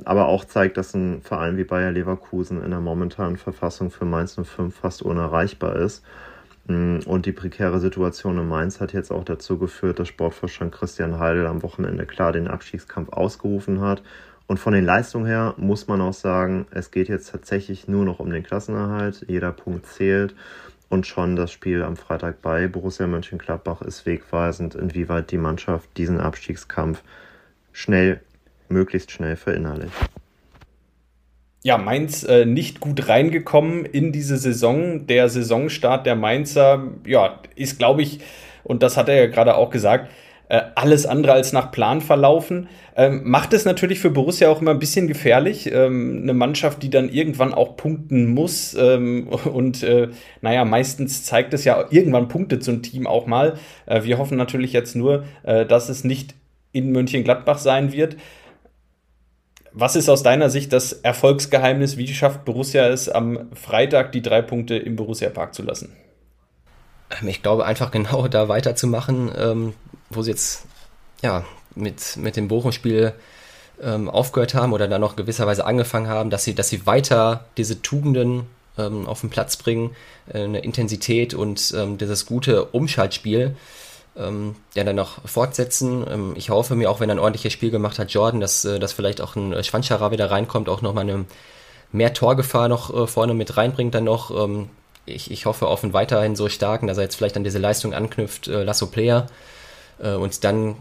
aber 0.05 0.27
auch 0.27 0.45
zeigt, 0.45 0.77
dass 0.77 0.93
ein 0.93 1.21
Verein 1.21 1.57
wie 1.57 1.63
Bayer 1.63 1.91
Leverkusen 1.91 2.63
in 2.63 2.69
der 2.71 2.79
momentanen 2.79 3.37
Verfassung 3.37 3.89
für 3.89 4.05
Mainz 4.05 4.35
05 4.41 4.75
fast 4.75 5.01
unerreichbar 5.01 5.75
ist. 5.77 6.05
Und 6.65 7.25
die 7.25 7.33
prekäre 7.33 7.79
Situation 7.79 8.37
in 8.37 8.47
Mainz 8.47 8.79
hat 8.79 8.93
jetzt 8.93 9.11
auch 9.11 9.25
dazu 9.25 9.57
geführt, 9.57 9.99
dass 9.99 10.07
Sportvorstand 10.07 10.71
Christian 10.71 11.19
Heidel 11.19 11.45
am 11.45 11.61
Wochenende 11.63 12.05
klar 12.05 12.31
den 12.31 12.47
Abstiegskampf 12.47 13.09
ausgerufen 13.09 13.81
hat. 13.81 14.01
Und 14.47 14.59
von 14.59 14.73
den 14.73 14.85
Leistungen 14.85 15.25
her 15.25 15.53
muss 15.57 15.87
man 15.87 16.01
auch 16.01 16.13
sagen, 16.13 16.67
es 16.71 16.91
geht 16.91 17.07
jetzt 17.07 17.31
tatsächlich 17.31 17.87
nur 17.87 18.05
noch 18.05 18.19
um 18.19 18.29
den 18.29 18.43
Klassenerhalt. 18.43 19.25
Jeder 19.27 19.51
Punkt 19.51 19.85
zählt. 19.85 20.35
Und 20.89 21.07
schon 21.07 21.35
das 21.35 21.51
Spiel 21.51 21.81
am 21.81 21.97
Freitag 21.97 22.41
bei 22.41 22.67
Borussia 22.67 23.07
Mönchengladbach 23.07 23.81
ist 23.81 24.05
wegweisend, 24.05 24.75
inwieweit 24.75 25.31
die 25.31 25.37
Mannschaft 25.37 25.89
diesen 25.97 26.19
Abstiegskampf 26.19 27.01
schnell, 27.71 28.21
möglichst 28.69 29.11
schnell 29.11 29.35
verinnerlicht. 29.35 29.93
Ja, 31.63 31.77
Mainz 31.77 32.23
äh, 32.23 32.45
nicht 32.45 32.81
gut 32.81 33.07
reingekommen 33.07 33.85
in 33.85 34.11
diese 34.11 34.37
Saison. 34.37 35.07
Der 35.07 35.29
Saisonstart 35.29 36.05
der 36.05 36.15
Mainzer, 36.15 36.91
ja, 37.07 37.39
ist, 37.55 37.79
glaube 37.79 38.01
ich, 38.01 38.19
und 38.63 38.83
das 38.83 38.97
hat 38.97 39.09
er 39.09 39.15
ja 39.15 39.27
gerade 39.27 39.55
auch 39.55 39.69
gesagt, 39.69 40.11
alles 40.76 41.06
andere 41.06 41.34
als 41.34 41.54
nach 41.54 41.72
Plan 41.72 42.01
verlaufen. 42.01 42.68
Ähm, 42.95 43.22
macht 43.24 43.54
es 43.54 43.66
natürlich 43.66 43.99
für 43.99 44.12
Borussia 44.12 44.49
auch 44.49 44.62
immer 44.62 44.72
ein 44.72 44.80
bisschen 44.80 45.08
gefährlich. 45.08 45.72
Ähm, 45.72 46.20
eine 46.22 46.34
Mannschaft, 46.34 46.84
die 46.84 46.89
dann 46.89 47.10
irgendwann 47.10 47.54
auch 47.54 47.76
punkten 47.76 48.28
muss. 48.28 48.76
Ähm, 48.76 49.28
und 49.54 49.84
äh, 49.84 50.10
naja, 50.41 50.66
meistens 50.66 51.24
zeigt 51.24 51.54
es 51.54 51.66
ja 51.66 51.86
irgendwann 51.89 52.28
Punkte 52.28 52.60
zum 52.60 52.84
Team 52.84 53.08
auch 53.08 53.26
mal. 53.26 53.56
Äh, 53.86 54.04
wir 54.04 54.18
hoffen 54.18 54.38
natürlich 54.38 54.74
jetzt 54.74 54.95
nur, 54.95 55.24
äh, 55.43 55.66
dass 55.66 55.89
es 55.89 56.04
nicht 56.04 56.36
in 56.72 56.91
Mönchengladbach 56.91 57.58
sein 57.58 57.91
wird. 57.91 58.18
Was 59.72 59.95
ist 59.95 60.08
aus 60.08 60.22
deiner 60.22 60.51
Sicht 60.51 60.72
das 60.72 60.93
Erfolgsgeheimnis? 60.93 61.97
Wie 61.97 62.08
schafft 62.08 62.45
Borussia 62.45 62.88
es, 62.88 63.10
am 63.10 63.49
Freitag 63.54 64.12
die 64.12 64.22
drei 64.22 64.43
Punkte 64.43 64.76
im 64.76 64.95
Borussia 64.95 65.30
Park 65.30 65.56
zu 65.56 65.64
lassen? 65.64 65.93
Ähm, 67.22 67.28
ich 67.28 67.41
glaube, 67.41 67.66
einfach 67.66 67.91
genau 67.91 68.28
da 68.30 68.47
weiterzumachen, 68.47 69.32
ähm, 69.38 69.74
wo 70.09 70.22
sie 70.22 70.32
jetzt 70.32 70.64
ja, 71.22 71.43
mit, 71.76 72.18
mit 72.18 72.36
dem 72.36 72.47
Bochum-Spiel 72.47 73.14
ähm, 73.82 74.09
aufgehört 74.09 74.53
haben 74.53 74.74
oder 74.74 74.88
dann 74.88 75.01
noch 75.01 75.16
gewisserweise 75.16 75.66
angefangen 75.66 76.07
haben, 76.07 76.30
dass 76.30 76.43
sie, 76.43 76.55
dass 76.55 76.70
sie 76.70 76.86
weiter 76.86 77.45
diese 77.57 77.82
Tugenden 77.82 78.47
ähm, 78.78 79.07
auf 79.07 79.22
den 79.22 79.30
Platz 79.30 79.57
bringen, 79.57 79.95
äh, 80.32 80.43
eine 80.43 80.59
Intensität 80.59 81.34
und 81.34 81.74
ähm, 81.76 81.97
dieses 81.97 82.26
gute 82.26 82.66
Umschaltspiel 82.66 83.55
ähm, 84.16 84.55
ja 84.76 84.84
dann 84.84 84.95
noch 84.95 85.28
fortsetzen. 85.28 86.05
Ähm, 86.09 86.34
ich 86.36 86.49
hoffe 86.49 86.76
mir 86.76 86.89
auch, 86.89 86.99
wenn 86.99 87.09
er 87.09 87.16
ein 87.16 87.20
ordentliches 87.20 87.53
Spiel 87.53 87.72
gemacht 87.72 87.99
hat, 87.99 88.11
Jordan, 88.11 88.41
dass, 88.41 88.66
äh, 88.66 88.80
dass 88.80 88.93
vielleicht 88.93 89.22
auch 89.22 89.36
ein 89.36 89.64
Schwanschara 89.64 90.11
wieder 90.11 90.30
reinkommt, 90.30 90.70
auch 90.70 90.82
nochmal 90.82 91.03
eine 91.03 91.26
mehr 91.91 92.14
Torgefahr 92.14 92.68
noch 92.68 92.93
äh, 92.93 93.07
vorne 93.07 93.34
mit 93.34 93.57
reinbringt 93.57 93.95
dann 93.95 94.05
noch. 94.05 94.32
Ich, 95.06 95.32
ich 95.32 95.45
hoffe 95.45 95.68
auf 95.68 95.84
einen 95.84 95.93
weiterhin 95.93 96.36
so 96.36 96.49
starken, 96.49 96.88
dass 96.88 96.97
er 96.97 97.04
jetzt 97.04 97.16
vielleicht 97.16 97.36
an 97.38 97.43
diese 97.43 97.60
Leistung 97.60 97.93
anknüpft, 97.93 98.47
äh, 98.47 98.64
Lasso 98.64 98.88
Player. 98.88 99.28
Äh, 99.99 100.14
und 100.14 100.43
dann 100.43 100.78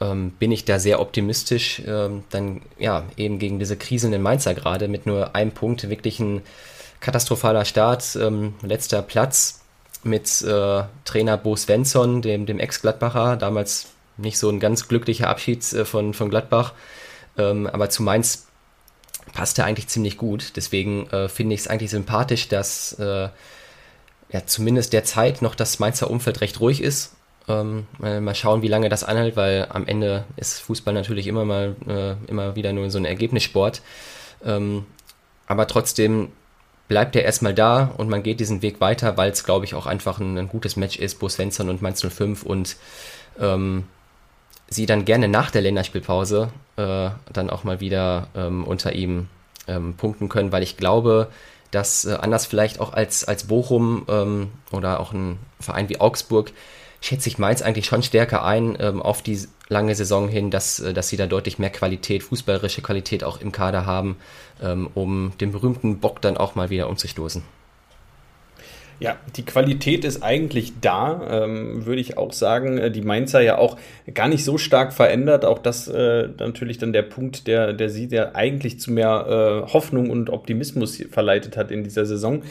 ähm, 0.00 0.32
bin 0.32 0.50
ich 0.50 0.64
da 0.64 0.78
sehr 0.78 1.00
optimistisch, 1.00 1.82
ähm, 1.86 2.24
dann 2.30 2.62
ja 2.78 3.04
eben 3.16 3.38
gegen 3.38 3.58
diese 3.58 3.76
kriselnden 3.76 4.22
Mainzer 4.22 4.54
gerade 4.54 4.88
mit 4.88 5.06
nur 5.06 5.34
einem 5.34 5.52
Punkt 5.52 5.88
wirklich 5.88 6.18
ein 6.20 6.42
katastrophaler 7.00 7.64
Start, 7.64 8.16
ähm, 8.16 8.54
letzter 8.62 9.02
Platz 9.02 9.60
mit 10.02 10.42
äh, 10.42 10.82
Trainer 11.04 11.36
Bo 11.36 11.56
Svensson, 11.56 12.22
dem, 12.22 12.46
dem 12.46 12.58
Ex-Gladbacher, 12.58 13.36
damals 13.36 13.86
nicht 14.16 14.38
so 14.38 14.48
ein 14.48 14.60
ganz 14.60 14.88
glücklicher 14.88 15.28
Abschied 15.28 15.70
äh, 15.72 15.84
von, 15.84 16.14
von 16.14 16.30
Gladbach, 16.30 16.72
ähm, 17.36 17.66
aber 17.66 17.90
zu 17.90 18.02
Mainz 18.02 18.46
passt 19.32 19.58
er 19.58 19.66
eigentlich 19.66 19.88
ziemlich 19.88 20.16
gut. 20.16 20.52
Deswegen 20.56 21.08
äh, 21.10 21.28
finde 21.28 21.54
ich 21.54 21.60
es 21.60 21.68
eigentlich 21.68 21.90
sympathisch, 21.90 22.48
dass 22.48 22.94
äh, 22.98 23.28
ja, 24.32 24.46
zumindest 24.46 24.92
derzeit 24.92 25.42
noch 25.42 25.54
das 25.54 25.78
Mainzer 25.78 26.10
Umfeld 26.10 26.40
recht 26.40 26.60
ruhig 26.60 26.82
ist 26.82 27.14
ähm, 27.50 27.86
mal 27.98 28.34
schauen, 28.34 28.62
wie 28.62 28.68
lange 28.68 28.88
das 28.88 29.04
anhält, 29.04 29.36
weil 29.36 29.66
am 29.70 29.86
Ende 29.86 30.24
ist 30.36 30.60
Fußball 30.60 30.94
natürlich 30.94 31.26
immer 31.26 31.44
mal 31.44 31.74
äh, 31.88 32.30
immer 32.30 32.56
wieder 32.56 32.72
nur 32.72 32.90
so 32.90 32.98
ein 32.98 33.04
Ergebnissport. 33.04 33.82
Ähm, 34.44 34.86
aber 35.46 35.66
trotzdem 35.66 36.28
bleibt 36.88 37.16
er 37.16 37.24
erstmal 37.24 37.54
da 37.54 37.92
und 37.96 38.08
man 38.08 38.22
geht 38.22 38.40
diesen 38.40 38.62
Weg 38.62 38.80
weiter, 38.80 39.16
weil 39.16 39.30
es, 39.30 39.44
glaube 39.44 39.64
ich, 39.64 39.74
auch 39.74 39.86
einfach 39.86 40.20
ein, 40.20 40.38
ein, 40.38 40.48
gutes 40.48 40.76
Match 40.76 40.96
ist, 40.96 41.18
Bo 41.18 41.28
Svensson 41.28 41.68
und 41.68 41.82
Mainz 41.82 42.04
05 42.04 42.42
und 42.42 42.76
ähm, 43.38 43.84
sie 44.68 44.86
dann 44.86 45.04
gerne 45.04 45.28
nach 45.28 45.50
der 45.50 45.62
Länderspielpause 45.62 46.50
äh, 46.76 47.10
dann 47.32 47.50
auch 47.50 47.64
mal 47.64 47.80
wieder 47.80 48.28
ähm, 48.34 48.64
unter 48.64 48.92
ihm 48.92 49.28
ähm, 49.66 49.94
punkten 49.94 50.28
können, 50.28 50.52
weil 50.52 50.62
ich 50.62 50.76
glaube, 50.76 51.28
dass 51.70 52.04
äh, 52.04 52.14
anders 52.20 52.46
vielleicht 52.46 52.80
auch 52.80 52.92
als, 52.92 53.24
als 53.24 53.44
Bochum 53.44 54.06
ähm, 54.08 54.48
oder 54.72 55.00
auch 55.00 55.12
ein 55.12 55.38
Verein 55.60 55.88
wie 55.88 56.00
Augsburg 56.00 56.52
schätze 57.00 57.28
ich 57.28 57.38
Mainz 57.38 57.62
eigentlich 57.62 57.86
schon 57.86 58.02
stärker 58.02 58.44
ein 58.44 58.76
ähm, 58.78 59.00
auf 59.00 59.22
die 59.22 59.40
lange 59.68 59.94
Saison 59.94 60.28
hin, 60.28 60.50
dass, 60.50 60.80
äh, 60.80 60.92
dass 60.92 61.08
sie 61.08 61.16
da 61.16 61.26
deutlich 61.26 61.58
mehr 61.58 61.70
Qualität, 61.70 62.22
fußballerische 62.22 62.82
Qualität 62.82 63.24
auch 63.24 63.40
im 63.40 63.52
Kader 63.52 63.86
haben, 63.86 64.16
ähm, 64.62 64.90
um 64.94 65.32
den 65.40 65.52
berühmten 65.52 66.00
Bock 66.00 66.20
dann 66.20 66.36
auch 66.36 66.54
mal 66.54 66.70
wieder 66.70 66.88
umzustoßen. 66.88 67.42
Ja, 69.00 69.16
die 69.34 69.46
Qualität 69.46 70.04
ist 70.04 70.22
eigentlich 70.22 70.74
da, 70.82 71.44
ähm, 71.44 71.86
würde 71.86 72.02
ich 72.02 72.18
auch 72.18 72.34
sagen. 72.34 72.76
Äh, 72.76 72.90
die 72.90 73.00
Mainzer 73.00 73.40
ja 73.40 73.56
auch 73.56 73.78
gar 74.12 74.28
nicht 74.28 74.44
so 74.44 74.58
stark 74.58 74.92
verändert. 74.92 75.46
Auch 75.46 75.58
das 75.58 75.88
äh, 75.88 76.28
natürlich 76.38 76.76
dann 76.76 76.92
der 76.92 77.02
Punkt, 77.02 77.46
der, 77.46 77.72
der 77.72 77.88
sie 77.88 78.08
ja 78.08 78.34
eigentlich 78.34 78.78
zu 78.78 78.92
mehr 78.92 79.64
äh, 79.66 79.72
Hoffnung 79.72 80.10
und 80.10 80.28
Optimismus 80.28 81.02
verleitet 81.10 81.56
hat 81.56 81.70
in 81.70 81.82
dieser 81.82 82.04
Saison. 82.04 82.42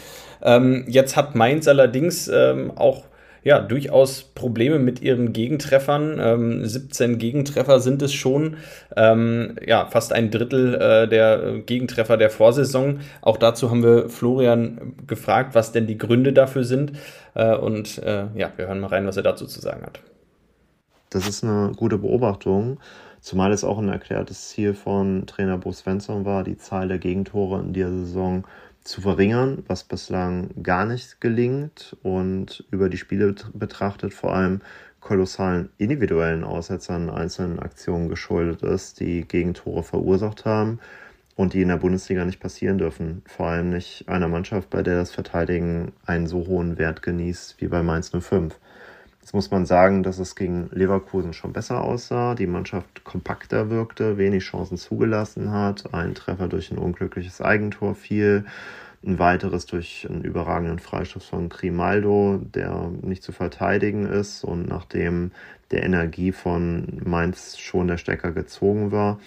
Ähm, 0.42 0.86
jetzt 0.88 1.16
hat 1.16 1.36
Mainz 1.36 1.68
allerdings 1.68 2.28
ähm, 2.28 2.72
auch 2.76 3.04
ja, 3.44 3.60
durchaus 3.60 4.24
Probleme 4.24 4.80
mit 4.80 5.02
ihren 5.02 5.34
Gegentreffern. 5.34 6.20
Ähm, 6.20 6.66
17 6.66 7.18
Gegentreffer 7.18 7.80
sind 7.80 8.02
es 8.02 8.14
schon. 8.14 8.58
Ähm, 8.96 9.56
ja, 9.66 9.86
fast 9.86 10.14
ein 10.14 10.32
Drittel 10.32 10.76
äh, 10.76 11.08
der 11.08 11.60
Gegentreffer 11.66 12.18
der 12.18 12.30
Vorsaison. 12.30 13.00
Auch 13.22 13.38
dazu 13.38 13.70
haben 13.70 13.84
wir 13.84 14.10
Florian 14.10 14.96
gefragt, 15.08 15.56
was 15.56 15.72
denn 15.72 15.88
die 15.88 15.98
Gründe 15.98 16.34
dafür 16.34 16.64
sind. 16.64 16.94
Äh, 17.36 17.56
und 17.56 17.98
äh, 18.00 18.26
ja, 18.36 18.52
wir 18.56 18.68
hören 18.68 18.80
mal 18.80 18.88
rein, 18.88 19.08
was 19.08 19.18
er 19.18 19.24
dazu 19.24 19.46
zu 19.46 19.60
sagen 19.62 19.84
hat. 19.84 20.02
Das 21.10 21.28
ist 21.28 21.44
eine 21.44 21.72
gute 21.76 21.98
Beobachtung. 21.98 22.80
Zumal 23.22 23.52
es 23.52 23.64
auch 23.64 23.80
ein 23.80 23.90
erklärtes 23.90 24.50
Ziel 24.50 24.74
von 24.74 25.26
Trainer 25.28 25.58
Bo 25.58 25.72
Svensson 25.72 26.24
war, 26.24 26.44
die 26.44 26.58
Zahl 26.58 26.88
der 26.88 27.00
Gegentore 27.00 27.60
in 27.60 27.74
dieser 27.74 27.92
Saison 27.92 28.46
zu 28.90 29.02
verringern, 29.02 29.64
was 29.68 29.84
bislang 29.84 30.50
gar 30.64 30.86
nicht 30.86 31.22
gelingt 31.22 31.96
und 32.02 32.66
über 32.72 32.90
die 32.90 32.98
Spiele 32.98 33.36
betrachtet 33.54 34.16
vor 34.16 34.34
allem 34.34 34.62
kolossalen 35.00 35.70
individuellen 35.78 36.44
Aussetzern 36.44 37.10
einzelnen 37.12 37.60
Aktionen 37.60 38.10
geschuldet 38.10 38.64
ist, 38.64 39.00
die 39.00 39.28
Gegentore 39.28 39.84
verursacht 39.84 40.44
haben 40.46 40.80
und 41.36 41.54
die 41.54 41.62
in 41.62 41.68
der 41.68 41.78
Bundesliga 41.78 42.26
nicht 42.26 42.40
passieren 42.40 42.80
dürfen. 42.80 43.22
Vor 43.28 43.46
allem 43.46 43.70
nicht 43.70 44.10
einer 44.10 44.28
Mannschaft, 44.28 44.72
bei 44.72 44.82
der 44.82 44.96
das 44.96 45.12
Verteidigen 45.12 45.94
einen 46.08 46.26
so 46.26 46.48
hohen 46.48 46.80
Wert 46.80 47.04
genießt 47.04 47.62
wie 47.62 47.68
bei 47.68 47.84
Mainz 47.84 48.10
05. 48.10 48.60
Jetzt 49.30 49.36
muss 49.36 49.52
man 49.52 49.68
sagen, 49.68 50.02
dass 50.02 50.18
es 50.18 50.36
gegen 50.36 50.72
Leverkusen 50.72 51.34
schon 51.34 51.54
besser 51.54 51.84
aussah, 51.84 52.34
die 52.34 52.48
Mannschaft 52.48 53.04
kompakter 53.04 53.70
wirkte, 53.70 54.18
wenig 54.18 54.44
Chancen 54.44 54.76
zugelassen 54.76 55.52
hat, 55.52 55.94
ein 55.94 56.16
Treffer 56.16 56.48
durch 56.48 56.72
ein 56.72 56.80
unglückliches 56.80 57.40
Eigentor 57.40 57.94
fiel, 57.94 58.46
ein 59.06 59.20
weiteres 59.20 59.68
durch 59.68 60.08
einen 60.10 60.24
überragenden 60.24 60.80
Freistoß 60.80 61.26
von 61.26 61.48
Grimaldo, 61.48 62.42
der 62.42 62.90
nicht 63.04 63.22
zu 63.22 63.32
verteidigen 63.32 64.08
ist. 64.08 64.44
Und 64.44 64.68
nachdem 64.68 65.30
der 65.70 65.84
Energie 65.84 66.32
von 66.32 67.00
Mainz 67.06 67.60
schon 67.60 67.88
der 67.88 67.98
Stecker 67.98 68.32
gezogen 68.32 68.92
war, 68.92 69.20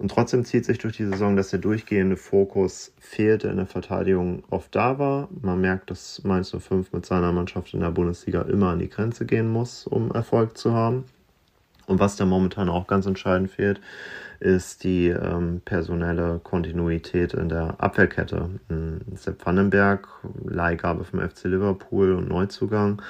und 0.00 0.10
trotzdem 0.10 0.46
zieht 0.46 0.64
sich 0.64 0.78
durch 0.78 0.96
die 0.96 1.04
Saison, 1.04 1.36
dass 1.36 1.50
der 1.50 1.58
durchgehende 1.58 2.16
Fokus 2.16 2.94
fehlte 2.98 3.48
in 3.48 3.58
der 3.58 3.66
Verteidigung 3.66 4.44
oft 4.48 4.74
da 4.74 4.98
war. 4.98 5.28
Man 5.42 5.60
merkt, 5.60 5.90
dass 5.90 6.24
Mainz 6.24 6.56
05 6.58 6.94
mit 6.94 7.04
seiner 7.04 7.32
Mannschaft 7.32 7.74
in 7.74 7.80
der 7.80 7.90
Bundesliga 7.90 8.40
immer 8.42 8.70
an 8.70 8.78
die 8.78 8.88
Grenze 8.88 9.26
gehen 9.26 9.48
muss, 9.48 9.86
um 9.86 10.10
Erfolg 10.12 10.56
zu 10.56 10.72
haben. 10.72 11.04
Und 11.86 12.00
was 12.00 12.16
da 12.16 12.24
momentan 12.24 12.70
auch 12.70 12.86
ganz 12.86 13.04
entscheidend 13.04 13.50
fehlt, 13.50 13.82
ist 14.38 14.84
die 14.84 15.08
ähm, 15.08 15.60
personelle 15.66 16.40
Kontinuität 16.42 17.34
in 17.34 17.50
der 17.50 17.74
Abwehrkette. 17.76 18.48
Sepp 19.16 19.44
Vandenberg, 19.44 20.08
Leihgabe 20.44 21.04
vom 21.04 21.20
FC 21.20 21.44
Liverpool 21.44 22.14
und 22.14 22.26
Neuzugang, 22.26 23.02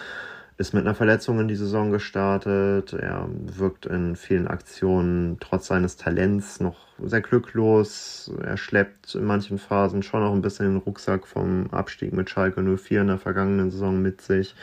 ist 0.61 0.75
mit 0.75 0.85
einer 0.85 0.95
Verletzung 0.95 1.41
in 1.41 1.49
die 1.49 1.57
Saison 1.57 1.91
gestartet. 1.91 2.93
Er 2.93 3.27
wirkt 3.31 3.87
in 3.87 4.15
vielen 4.15 4.47
Aktionen 4.47 5.39
trotz 5.41 5.69
seines 5.69 5.97
Talents 5.97 6.61
noch 6.61 6.77
sehr 7.03 7.23
glücklos. 7.23 8.31
Er 8.45 8.59
schleppt 8.59 9.15
in 9.15 9.25
manchen 9.25 9.59
Phasen 9.59 10.03
schon 10.03 10.21
noch 10.21 10.35
ein 10.35 10.43
bisschen 10.43 10.67
den 10.67 10.77
Rucksack 10.77 11.27
vom 11.27 11.71
Abstieg 11.71 12.13
mit 12.13 12.29
Schalke 12.29 12.61
04 12.63 13.01
in 13.01 13.07
der 13.07 13.17
vergangenen 13.17 13.71
Saison 13.71 14.03
mit 14.03 14.21
sich. 14.21 14.55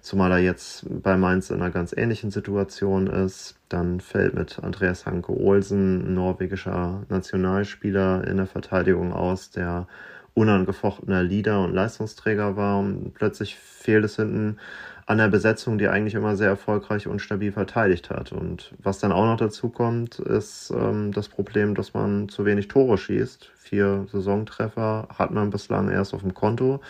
Zumal 0.00 0.32
er 0.32 0.38
jetzt 0.38 0.86
bei 1.02 1.18
Mainz 1.18 1.50
in 1.50 1.60
einer 1.60 1.70
ganz 1.70 1.94
ähnlichen 1.94 2.30
Situation 2.30 3.06
ist. 3.06 3.56
Dann 3.68 4.00
fällt 4.00 4.32
mit 4.32 4.60
Andreas 4.60 5.04
Hanke 5.04 5.32
Olsen, 5.32 6.08
ein 6.08 6.14
norwegischer 6.14 7.02
Nationalspieler, 7.10 8.26
in 8.26 8.38
der 8.38 8.46
Verteidigung 8.46 9.12
aus, 9.12 9.50
der 9.50 9.88
unangefochtener 10.32 11.22
Leader 11.22 11.62
und 11.62 11.74
Leistungsträger 11.74 12.56
war. 12.56 12.78
Und 12.78 13.12
plötzlich 13.12 13.56
fehlt 13.56 14.06
es 14.06 14.16
hinten 14.16 14.58
an 15.06 15.18
der 15.18 15.28
Besetzung, 15.28 15.78
die 15.78 15.88
eigentlich 15.88 16.14
immer 16.14 16.36
sehr 16.36 16.48
erfolgreich 16.48 17.06
und 17.06 17.20
stabil 17.20 17.52
verteidigt 17.52 18.10
hat. 18.10 18.32
Und 18.32 18.74
was 18.82 18.98
dann 18.98 19.12
auch 19.12 19.26
noch 19.26 19.36
dazu 19.36 19.68
kommt, 19.68 20.18
ist 20.18 20.72
ähm, 20.74 21.12
das 21.12 21.28
Problem, 21.28 21.74
dass 21.74 21.92
man 21.92 22.28
zu 22.28 22.44
wenig 22.46 22.68
Tore 22.68 22.96
schießt. 22.96 23.50
Vier 23.54 24.06
Saisontreffer 24.10 25.08
hat 25.16 25.30
man 25.30 25.50
bislang 25.50 25.90
erst 25.90 26.14
auf 26.14 26.22
dem 26.22 26.34
Konto. 26.34 26.80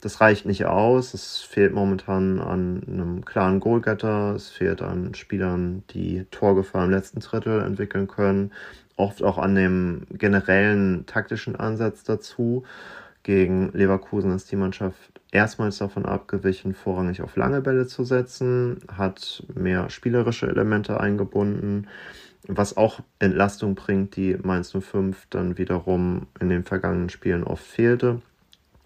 Das 0.00 0.20
reicht 0.20 0.46
nicht 0.46 0.66
aus. 0.66 1.14
Es 1.14 1.38
fehlt 1.38 1.72
momentan 1.72 2.40
an 2.40 2.82
einem 2.86 3.24
klaren 3.24 3.60
Goalgetter. 3.60 4.34
Es 4.34 4.50
fehlt 4.50 4.82
an 4.82 5.14
Spielern, 5.14 5.84
die 5.90 6.26
Torgefahr 6.30 6.84
im 6.84 6.90
letzten 6.90 7.20
Drittel 7.20 7.62
entwickeln 7.62 8.08
können. 8.08 8.52
Oft 8.96 9.22
auch 9.22 9.38
an 9.38 9.54
dem 9.54 10.06
generellen 10.10 11.06
taktischen 11.06 11.56
Ansatz 11.56 12.04
dazu. 12.04 12.64
Gegen 13.24 13.72
Leverkusen 13.72 14.32
ist 14.36 14.52
die 14.52 14.56
Mannschaft 14.56 15.20
erstmals 15.32 15.78
davon 15.78 16.04
abgewichen, 16.04 16.74
vorrangig 16.74 17.22
auf 17.22 17.36
lange 17.36 17.62
Bälle 17.62 17.86
zu 17.86 18.04
setzen, 18.04 18.80
hat 18.86 19.42
mehr 19.54 19.88
spielerische 19.88 20.46
Elemente 20.46 21.00
eingebunden, 21.00 21.88
was 22.46 22.76
auch 22.76 23.00
Entlastung 23.18 23.74
bringt, 23.74 24.16
die 24.16 24.36
Mainz 24.42 24.76
05 24.78 25.26
dann 25.30 25.56
wiederum 25.56 26.26
in 26.38 26.50
den 26.50 26.64
vergangenen 26.64 27.08
Spielen 27.08 27.44
oft 27.44 27.64
fehlte. 27.64 28.20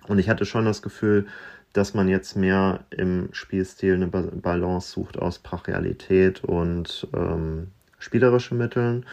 Und 0.06 0.20
ich 0.20 0.28
hatte 0.28 0.44
schon 0.44 0.64
das 0.64 0.82
Gefühl, 0.82 1.26
dass 1.72 1.94
man 1.94 2.08
jetzt 2.08 2.36
mehr 2.36 2.84
im 2.90 3.30
Spielstil 3.32 3.94
eine 3.94 4.06
Balance 4.06 4.92
sucht 4.92 5.18
aus 5.18 5.40
Brachialität 5.40 6.44
und 6.44 7.08
ähm, 7.12 7.72
spielerischen 7.98 8.56
Mitteln. 8.56 9.04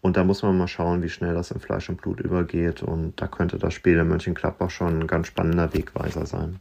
Und 0.00 0.16
da 0.16 0.24
muss 0.24 0.42
man 0.42 0.56
mal 0.56 0.68
schauen, 0.68 1.02
wie 1.02 1.08
schnell 1.08 1.34
das 1.34 1.50
in 1.50 1.60
Fleisch 1.60 1.88
und 1.88 2.00
Blut 2.00 2.20
übergeht. 2.20 2.82
Und 2.82 3.20
da 3.20 3.26
könnte 3.26 3.58
das 3.58 3.74
Spiel 3.74 3.98
in 3.98 4.08
Mönchengladbach 4.08 4.70
schon 4.70 5.00
ein 5.00 5.06
ganz 5.06 5.26
spannender 5.26 5.74
Wegweiser 5.74 6.24
sein. 6.24 6.60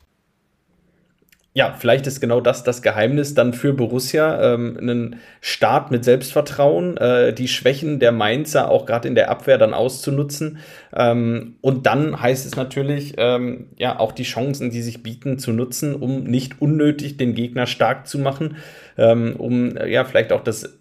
Ja, 1.58 1.74
vielleicht 1.74 2.06
ist 2.06 2.20
genau 2.20 2.40
das 2.40 2.64
das 2.64 2.84
Geheimnis 2.84 3.34
dann 3.34 3.52
für 3.52 3.74
Borussia. 3.74 4.54
Ähm, 4.54 4.78
einen 4.80 5.16
Start 5.42 5.90
mit 5.90 6.06
Selbstvertrauen, 6.06 6.98
äh, 6.98 7.34
die 7.34 7.48
Schwächen 7.48 8.00
der 8.00 8.12
Mainzer 8.12 8.70
auch 8.70 8.86
gerade 8.86 9.08
in 9.08 9.16
der 9.16 9.32
Abwehr 9.32 9.58
dann 9.58 9.74
auszunutzen. 9.74 10.60
Ähm, 10.96 11.56
und 11.62 11.88
dann 11.88 12.22
heißt 12.22 12.46
es 12.46 12.56
natürlich, 12.56 13.16
ähm, 13.18 13.70
ja, 13.76 14.00
auch 14.00 14.12
die 14.12 14.22
Chancen, 14.22 14.70
die 14.70 14.84
sich 14.84 15.02
bieten, 15.02 15.40
zu 15.40 15.52
nutzen, 15.52 15.96
um 15.96 16.26
nicht 16.26 16.62
unnötig 16.62 17.18
den 17.18 17.34
Gegner 17.34 17.66
stark 17.66 18.08
zu 18.08 18.20
machen, 18.20 18.58
ähm, 18.96 19.36
um 19.36 19.76
ja 19.78 20.06
vielleicht 20.06 20.34
auch 20.34 20.44
das 20.44 20.78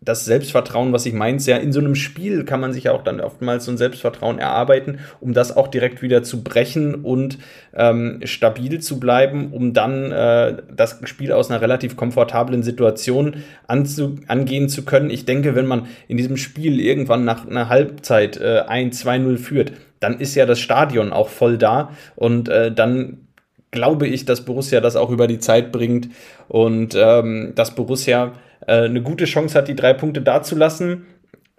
das 0.00 0.24
Selbstvertrauen, 0.24 0.92
was 0.92 1.06
ich 1.06 1.12
meint, 1.12 1.44
ja, 1.46 1.56
in 1.56 1.72
so 1.72 1.80
einem 1.80 1.96
Spiel 1.96 2.44
kann 2.44 2.60
man 2.60 2.72
sich 2.72 2.84
ja 2.84 2.92
auch 2.92 3.02
dann 3.02 3.20
oftmals 3.20 3.64
so 3.64 3.72
ein 3.72 3.76
Selbstvertrauen 3.76 4.38
erarbeiten, 4.38 5.00
um 5.20 5.32
das 5.32 5.56
auch 5.56 5.66
direkt 5.68 6.02
wieder 6.02 6.22
zu 6.22 6.44
brechen 6.44 6.94
und 6.94 7.38
ähm, 7.74 8.20
stabil 8.24 8.80
zu 8.80 9.00
bleiben, 9.00 9.52
um 9.52 9.72
dann 9.72 10.12
äh, 10.12 10.62
das 10.74 11.00
Spiel 11.04 11.32
aus 11.32 11.50
einer 11.50 11.60
relativ 11.60 11.96
komfortablen 11.96 12.62
Situation 12.62 13.42
angehen 13.66 14.68
zu 14.68 14.84
können. 14.84 15.10
Ich 15.10 15.24
denke, 15.24 15.56
wenn 15.56 15.66
man 15.66 15.86
in 16.06 16.16
diesem 16.16 16.36
Spiel 16.36 16.80
irgendwann 16.80 17.24
nach 17.24 17.46
einer 17.46 17.68
Halbzeit 17.68 18.36
äh, 18.36 18.62
1-2-0 18.62 19.36
führt, 19.38 19.72
dann 19.98 20.20
ist 20.20 20.36
ja 20.36 20.46
das 20.46 20.60
Stadion 20.60 21.12
auch 21.12 21.28
voll 21.28 21.58
da 21.58 21.90
und 22.14 22.48
äh, 22.48 22.70
dann 22.70 23.26
glaube 23.72 24.06
ich, 24.06 24.24
dass 24.24 24.44
Borussia 24.44 24.80
das 24.80 24.96
auch 24.96 25.10
über 25.10 25.26
die 25.26 25.40
Zeit 25.40 25.72
bringt 25.72 26.08
und 26.48 26.94
ähm, 26.96 27.52
dass 27.56 27.74
Borussia 27.74 28.32
äh, 28.66 28.84
eine 28.84 29.02
gute 29.02 29.24
Chance 29.24 29.56
hat, 29.56 29.68
die 29.68 29.76
drei 29.76 29.92
Punkte 29.92 30.22
dazulassen. 30.22 31.06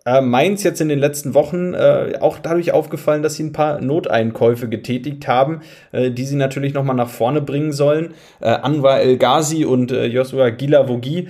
Äh, 0.07 0.21
Mainz 0.21 0.63
jetzt 0.63 0.79
in 0.79 0.87
den 0.87 0.99
letzten 0.99 1.33
Wochen 1.33 1.73
äh, 1.73 2.13
auch 2.21 2.39
dadurch 2.39 2.71
aufgefallen, 2.71 3.23
dass 3.23 3.35
sie 3.35 3.43
ein 3.43 3.51
paar 3.51 3.81
Noteinkäufe 3.81 4.69
getätigt 4.69 5.27
haben, 5.27 5.59
äh, 5.91 6.11
die 6.11 6.23
sie 6.23 6.37
natürlich 6.37 6.73
nochmal 6.73 6.95
nach 6.95 7.09
vorne 7.09 7.41
bringen 7.41 7.73
sollen. 7.73 8.13
Äh, 8.39 8.47
Anwar 8.47 9.01
El 9.01 9.17
Ghazi 9.17 9.65
und 9.65 9.91
äh, 9.91 10.05
Joshua 10.05 10.49
Gilavogi 10.49 11.27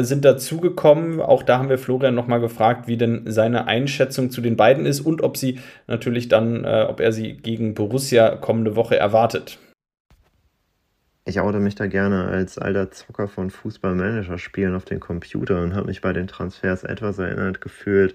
sind 0.00 0.24
dazugekommen. 0.24 1.20
Auch 1.20 1.42
da 1.42 1.58
haben 1.58 1.68
wir 1.68 1.76
Florian 1.76 2.14
nochmal 2.14 2.40
gefragt, 2.40 2.88
wie 2.88 2.96
denn 2.96 3.24
seine 3.26 3.66
Einschätzung 3.66 4.30
zu 4.30 4.40
den 4.40 4.56
beiden 4.56 4.86
ist 4.86 5.02
und 5.02 5.22
ob 5.22 5.36
sie 5.36 5.58
natürlich 5.86 6.28
dann, 6.28 6.64
ob 6.64 6.98
er 7.00 7.12
sie 7.12 7.34
gegen 7.34 7.74
Borussia 7.74 8.36
kommende 8.36 8.74
Woche 8.74 8.96
erwartet. 8.96 9.58
Ich 11.28 11.40
oute 11.40 11.58
mich 11.58 11.74
da 11.74 11.88
gerne 11.88 12.26
als 12.26 12.56
alter 12.56 12.92
Zocker 12.92 13.26
von 13.26 13.50
Fußballmanager-Spielen 13.50 14.76
auf 14.76 14.84
den 14.84 15.00
Computer 15.00 15.60
und 15.60 15.74
habe 15.74 15.88
mich 15.88 16.00
bei 16.00 16.12
den 16.12 16.28
Transfers 16.28 16.84
etwas 16.84 17.18
erinnert 17.18 17.60
gefühlt 17.60 18.14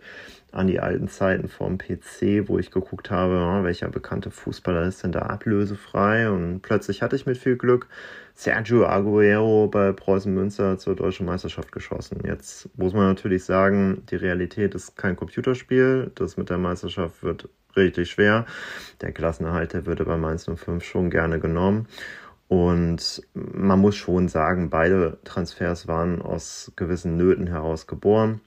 an 0.53 0.67
die 0.67 0.79
alten 0.79 1.09
Zeiten 1.09 1.49
vom 1.49 1.77
PC, 1.77 2.47
wo 2.47 2.57
ich 2.57 2.71
geguckt 2.71 3.11
habe, 3.11 3.35
oh, 3.35 3.63
welcher 3.63 3.89
bekannte 3.89 4.31
Fußballer 4.31 4.83
ist 4.83 5.03
denn 5.03 5.11
da 5.11 5.23
ablösefrei 5.23 6.29
und 6.29 6.61
plötzlich 6.61 7.01
hatte 7.01 7.17
ich 7.17 7.25
mit 7.25 7.37
viel 7.37 7.57
Glück 7.57 7.87
Sergio 8.33 8.85
Aguero 8.85 9.67
bei 9.67 9.91
Preußen 9.91 10.33
Münster 10.33 10.77
zur 10.77 10.95
deutschen 10.95 11.25
Meisterschaft 11.25 11.71
geschossen. 11.73 12.21
Jetzt 12.25 12.69
muss 12.77 12.93
man 12.93 13.07
natürlich 13.07 13.43
sagen, 13.43 14.03
die 14.09 14.15
Realität 14.15 14.73
ist 14.73 14.95
kein 14.95 15.17
Computerspiel. 15.17 16.11
Das 16.15 16.37
mit 16.37 16.49
der 16.49 16.57
Meisterschaft 16.57 17.23
wird 17.23 17.49
richtig 17.75 18.09
schwer. 18.09 18.45
Der 19.01 19.11
Klassenerhalt, 19.11 19.73
der 19.73 19.85
würde 19.85 20.05
bei 20.05 20.17
Mainz 20.17 20.45
05 20.45 20.83
schon 20.83 21.09
gerne 21.09 21.39
genommen. 21.39 21.87
Und 22.51 23.23
man 23.33 23.79
muss 23.79 23.95
schon 23.95 24.27
sagen, 24.27 24.69
beide 24.69 25.17
Transfers 25.23 25.87
waren 25.87 26.21
aus 26.21 26.73
gewissen 26.75 27.15
Nöten 27.15 27.47
heraus 27.47 27.87
geboren. 27.87 28.41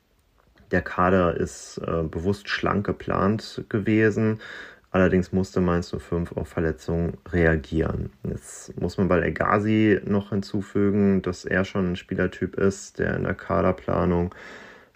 Der 0.72 0.82
Kader 0.82 1.38
ist 1.38 1.78
äh, 1.78 2.02
bewusst 2.02 2.50
schlank 2.50 2.84
geplant 2.84 3.64
gewesen. 3.70 4.42
Allerdings 4.90 5.32
musste 5.32 5.62
Mainz 5.62 5.90
05 5.90 6.32
auf 6.32 6.48
Verletzungen 6.48 7.16
reagieren. 7.32 8.12
Jetzt 8.24 8.78
muss 8.78 8.98
man 8.98 9.08
bei 9.08 9.20
El 9.20 9.32
Ghazi 9.32 9.98
noch 10.04 10.28
hinzufügen, 10.28 11.22
dass 11.22 11.46
er 11.46 11.64
schon 11.64 11.92
ein 11.92 11.96
Spielertyp 11.96 12.56
ist, 12.56 12.98
der 12.98 13.16
in 13.16 13.24
der 13.24 13.32
Kaderplanung 13.32 14.34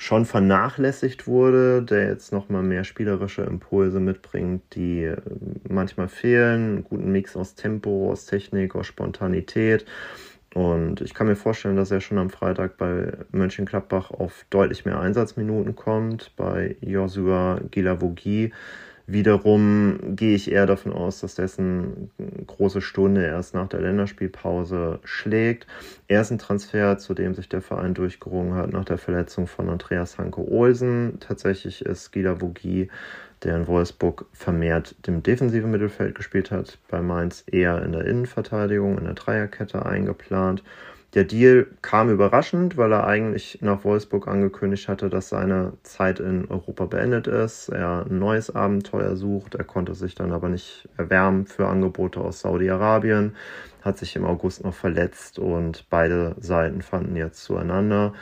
schon 0.00 0.24
vernachlässigt 0.24 1.26
wurde, 1.26 1.82
der 1.82 2.06
jetzt 2.06 2.32
nochmal 2.32 2.62
mehr 2.62 2.84
spielerische 2.84 3.42
Impulse 3.42 3.98
mitbringt, 3.98 4.62
die 4.74 5.02
äh, 5.02 5.16
manchmal 5.68 6.08
fehlen. 6.08 6.76
Einen 6.76 6.84
guten 6.84 7.12
Mix 7.12 7.36
aus 7.36 7.56
Tempo, 7.56 8.10
aus 8.10 8.24
Technik, 8.24 8.76
aus 8.76 8.86
Spontanität. 8.86 9.84
Und 10.54 11.00
ich 11.00 11.14
kann 11.14 11.26
mir 11.26 11.36
vorstellen, 11.36 11.76
dass 11.76 11.90
er 11.90 12.00
schon 12.00 12.16
am 12.16 12.30
Freitag 12.30 12.78
bei 12.78 13.12
Mönchengladbach 13.32 14.12
auf 14.12 14.46
deutlich 14.50 14.84
mehr 14.84 15.00
Einsatzminuten 15.00 15.74
kommt. 15.74 16.32
Bei 16.36 16.76
Joshua 16.80 17.60
Gilavogi 17.70 18.52
Wiederum 19.10 20.16
gehe 20.16 20.34
ich 20.34 20.52
eher 20.52 20.66
davon 20.66 20.92
aus, 20.92 21.20
dass 21.20 21.34
dessen 21.34 22.10
große 22.46 22.82
Stunde 22.82 23.24
erst 23.24 23.54
nach 23.54 23.66
der 23.66 23.80
Länderspielpause 23.80 25.00
schlägt. 25.02 25.66
Er 26.08 26.20
ist 26.20 26.30
ein 26.30 26.36
Transfer, 26.36 26.98
zu 26.98 27.14
dem 27.14 27.34
sich 27.34 27.48
der 27.48 27.62
Verein 27.62 27.94
durchgerungen 27.94 28.52
hat 28.52 28.70
nach 28.70 28.84
der 28.84 28.98
Verletzung 28.98 29.46
von 29.46 29.70
Andreas 29.70 30.18
Hanke 30.18 30.46
Olsen. 30.46 31.20
Tatsächlich 31.20 31.86
ist 31.86 32.12
Gila 32.12 32.42
Vogie, 32.42 32.90
der 33.44 33.56
in 33.56 33.66
Wolfsburg 33.66 34.26
vermehrt 34.34 34.94
dem 35.06 35.22
defensiven 35.22 35.70
Mittelfeld 35.70 36.14
gespielt 36.14 36.50
hat, 36.50 36.78
bei 36.88 37.00
Mainz 37.00 37.44
eher 37.50 37.82
in 37.82 37.92
der 37.92 38.04
Innenverteidigung, 38.04 38.98
in 38.98 39.04
der 39.04 39.14
Dreierkette 39.14 39.86
eingeplant. 39.86 40.62
Der 41.18 41.24
Deal 41.24 41.66
kam 41.82 42.10
überraschend, 42.10 42.76
weil 42.76 42.92
er 42.92 43.04
eigentlich 43.04 43.58
nach 43.60 43.82
Wolfsburg 43.82 44.28
angekündigt 44.28 44.86
hatte, 44.86 45.10
dass 45.10 45.30
seine 45.30 45.72
Zeit 45.82 46.20
in 46.20 46.48
Europa 46.48 46.84
beendet 46.84 47.26
ist. 47.26 47.70
Er 47.70 48.06
ein 48.08 48.20
neues 48.20 48.54
Abenteuer 48.54 49.16
sucht. 49.16 49.56
Er 49.56 49.64
konnte 49.64 49.96
sich 49.96 50.14
dann 50.14 50.30
aber 50.30 50.48
nicht 50.48 50.88
erwärmen 50.96 51.46
für 51.46 51.66
Angebote 51.66 52.20
aus 52.20 52.38
Saudi-Arabien, 52.38 53.34
hat 53.82 53.98
sich 53.98 54.14
im 54.14 54.24
August 54.24 54.62
noch 54.62 54.74
verletzt 54.74 55.40
und 55.40 55.86
beide 55.90 56.36
Seiten 56.38 56.82
fanden 56.82 57.16
jetzt 57.16 57.42
zueinander. 57.42 58.14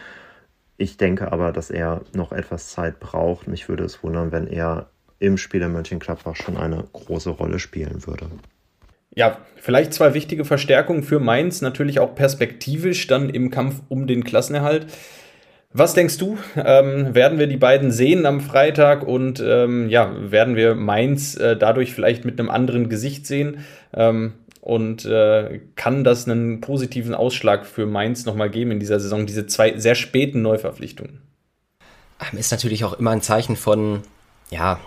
Ich 0.79 0.97
denke 0.97 1.33
aber, 1.33 1.53
dass 1.53 1.69
er 1.69 2.01
noch 2.15 2.33
etwas 2.33 2.71
Zeit 2.71 2.99
braucht. 2.99 3.47
Mich 3.47 3.69
würde 3.69 3.85
es 3.85 4.03
wundern, 4.03 4.33
wenn 4.33 4.47
er 4.47 4.89
im 5.19 5.37
Spiel 5.37 5.61
der 5.61 5.69
Mönchengladbach 5.69 6.37
schon 6.37 6.57
eine 6.57 6.83
große 6.95 7.29
Rolle 7.29 7.59
spielen 7.59 8.07
würde. 8.07 8.31
Ja, 9.17 9.39
vielleicht 9.57 9.95
zwei 9.95 10.13
wichtige 10.13 10.45
Verstärkungen 10.45 11.03
für 11.03 11.19
Mainz, 11.19 11.63
natürlich 11.63 11.99
auch 11.99 12.15
perspektivisch 12.15 13.07
dann 13.07 13.31
im 13.31 13.51
Kampf 13.51 13.81
um 13.89 14.07
den 14.07 14.25
Klassenerhalt. 14.25 14.87
Was 15.73 15.95
denkst 15.95 16.19
du? 16.19 16.39
Ähm, 16.57 17.15
werden 17.15 17.39
wir 17.39 17.47
die 17.47 17.57
beiden 17.57 17.91
sehen 17.91 18.27
am 18.27 18.41
Freitag 18.41 19.07
und 19.07 19.43
ähm, 19.45 19.89
ja, 19.89 20.15
werden 20.31 20.55
wir 20.55 20.75
Mainz 20.75 21.35
äh, 21.37 21.57
dadurch 21.57 21.95
vielleicht 21.95 22.25
mit 22.25 22.39
einem 22.39 22.51
anderen 22.51 22.89
Gesicht 22.89 23.27
sehen? 23.27 23.65
Ähm, 23.95 24.35
und 24.61 25.07
äh, 25.07 25.61
kann 25.77 26.05
das 26.05 26.29
einen 26.29 26.61
positiven 26.61 27.15
Ausschlag 27.15 27.67
für 27.67 27.87
Mainz 27.87 28.27
nochmal 28.27 28.51
geben 28.51 28.73
in 28.73 28.81
dieser 28.81 29.01
Saison, 29.01 29.25
diese 29.25 29.47
zwei 29.47 29.79
sehr 29.79 29.95
späten 29.95 30.43
Neuverpflichtungen? 30.43 31.23
Ist 32.33 32.53
natürlich 32.53 32.85
auch 32.85 32.99
immer 32.99 33.13
ein 33.13 33.23
Zeichen 33.23 33.57
von, 33.57 34.01
ja, 34.51 34.81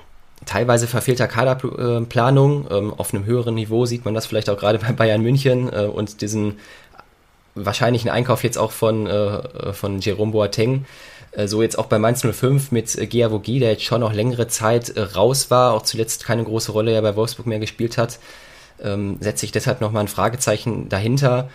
teilweise 0.46 0.88
verfehlter 0.88 1.28
Kaderplanung. 1.28 2.68
Ähm, 2.70 2.94
auf 2.96 3.14
einem 3.14 3.26
höheren 3.26 3.56
Niveau 3.56 3.86
sieht 3.86 4.06
man 4.06 4.14
das 4.14 4.26
vielleicht 4.26 4.50
auch 4.50 4.58
gerade 4.58 4.80
bei 4.80 4.92
Bayern 4.92 5.22
München 5.22 5.72
äh, 5.72 5.86
und 5.86 6.22
diesen 6.22 6.58
wahrscheinlichen 7.56 8.10
Einkauf 8.10 8.44
jetzt 8.44 8.58
auch 8.58 8.72
von, 8.72 9.08
äh, 9.08 9.74
von 9.74 10.00
Jerome 10.00 10.32
Boateng. 10.32 10.86
Äh, 11.32 11.48
so 11.48 11.62
jetzt 11.62 11.78
auch 11.78 11.88
bei 11.88 12.00
Mainz 12.00 12.26
05 12.26 12.72
mit 12.72 12.96
äh, 12.98 13.08
der 13.08 13.72
jetzt 13.72 13.84
schon 13.84 14.02
noch 14.02 14.14
längere 14.14 14.48
Zeit 14.48 14.90
äh, 14.90 15.02
raus 15.02 15.52
war, 15.52 15.74
auch 15.74 15.84
zuletzt 15.84 16.26
keine 16.26 16.44
große 16.44 16.72
Rolle 16.72 16.94
ja 16.94 17.02
bei 17.02 17.16
Wolfsburg 17.16 17.48
mehr 17.48 17.60
gespielt 17.60 17.98
hat, 17.98 18.20
ähm, 18.82 19.18
setze 19.20 19.46
ich 19.46 19.52
deshalb 19.52 19.82
nochmal 19.82 20.04
ein 20.04 20.08
Fragezeichen 20.08 20.90
dahinter. 20.90 21.50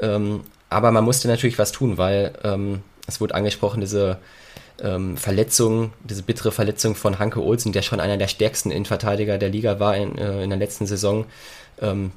Ähm, 0.00 0.40
aber 0.70 0.90
man 0.90 1.04
musste 1.04 1.28
natürlich 1.28 1.58
was 1.58 1.72
tun, 1.72 1.98
weil 1.98 2.32
ähm, 2.42 2.82
es 3.06 3.20
wurde 3.20 3.34
angesprochen, 3.34 3.80
diese 3.80 4.18
ähm, 4.82 5.16
Verletzung, 5.16 5.92
diese 6.02 6.22
bittere 6.22 6.52
Verletzung 6.52 6.94
von 6.94 7.18
Hanke 7.18 7.42
Olsen, 7.42 7.72
der 7.72 7.82
schon 7.82 8.00
einer 8.00 8.16
der 8.16 8.28
stärksten 8.28 8.70
Innenverteidiger 8.70 9.38
der 9.38 9.48
Liga 9.48 9.78
war 9.80 9.96
in, 9.96 10.18
äh, 10.18 10.42
in 10.42 10.50
der 10.50 10.58
letzten 10.58 10.86
Saison. 10.86 11.26
Ähm, 11.80 12.12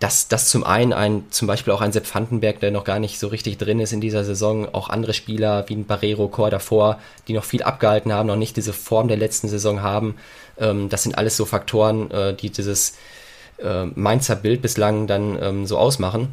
dass 0.00 0.28
das 0.28 0.48
zum 0.48 0.62
einen 0.62 0.92
ein, 0.92 1.24
zum 1.30 1.48
Beispiel 1.48 1.72
auch 1.72 1.80
ein 1.80 1.90
Sepp 1.90 2.12
Vandenberg, 2.14 2.60
der 2.60 2.70
noch 2.70 2.84
gar 2.84 3.00
nicht 3.00 3.18
so 3.18 3.26
richtig 3.26 3.58
drin 3.58 3.80
ist 3.80 3.92
in 3.92 4.00
dieser 4.00 4.24
Saison, 4.24 4.72
auch 4.72 4.90
andere 4.90 5.12
Spieler 5.12 5.68
wie 5.68 5.74
ein 5.74 5.86
Barrero 5.86 6.28
Chor 6.28 6.50
davor, 6.50 7.00
die 7.26 7.32
noch 7.32 7.44
viel 7.44 7.64
abgehalten 7.64 8.12
haben, 8.12 8.28
noch 8.28 8.36
nicht 8.36 8.56
diese 8.56 8.72
Form 8.72 9.08
der 9.08 9.16
letzten 9.16 9.48
Saison 9.48 9.82
haben. 9.82 10.16
Ähm, 10.58 10.88
das 10.88 11.02
sind 11.02 11.18
alles 11.18 11.36
so 11.36 11.44
Faktoren, 11.44 12.10
äh, 12.12 12.34
die 12.34 12.50
dieses 12.50 12.96
äh, 13.58 13.86
Mainzer 13.86 14.36
Bild 14.36 14.62
bislang 14.62 15.08
dann 15.08 15.36
ähm, 15.42 15.66
so 15.66 15.76
ausmachen. 15.76 16.32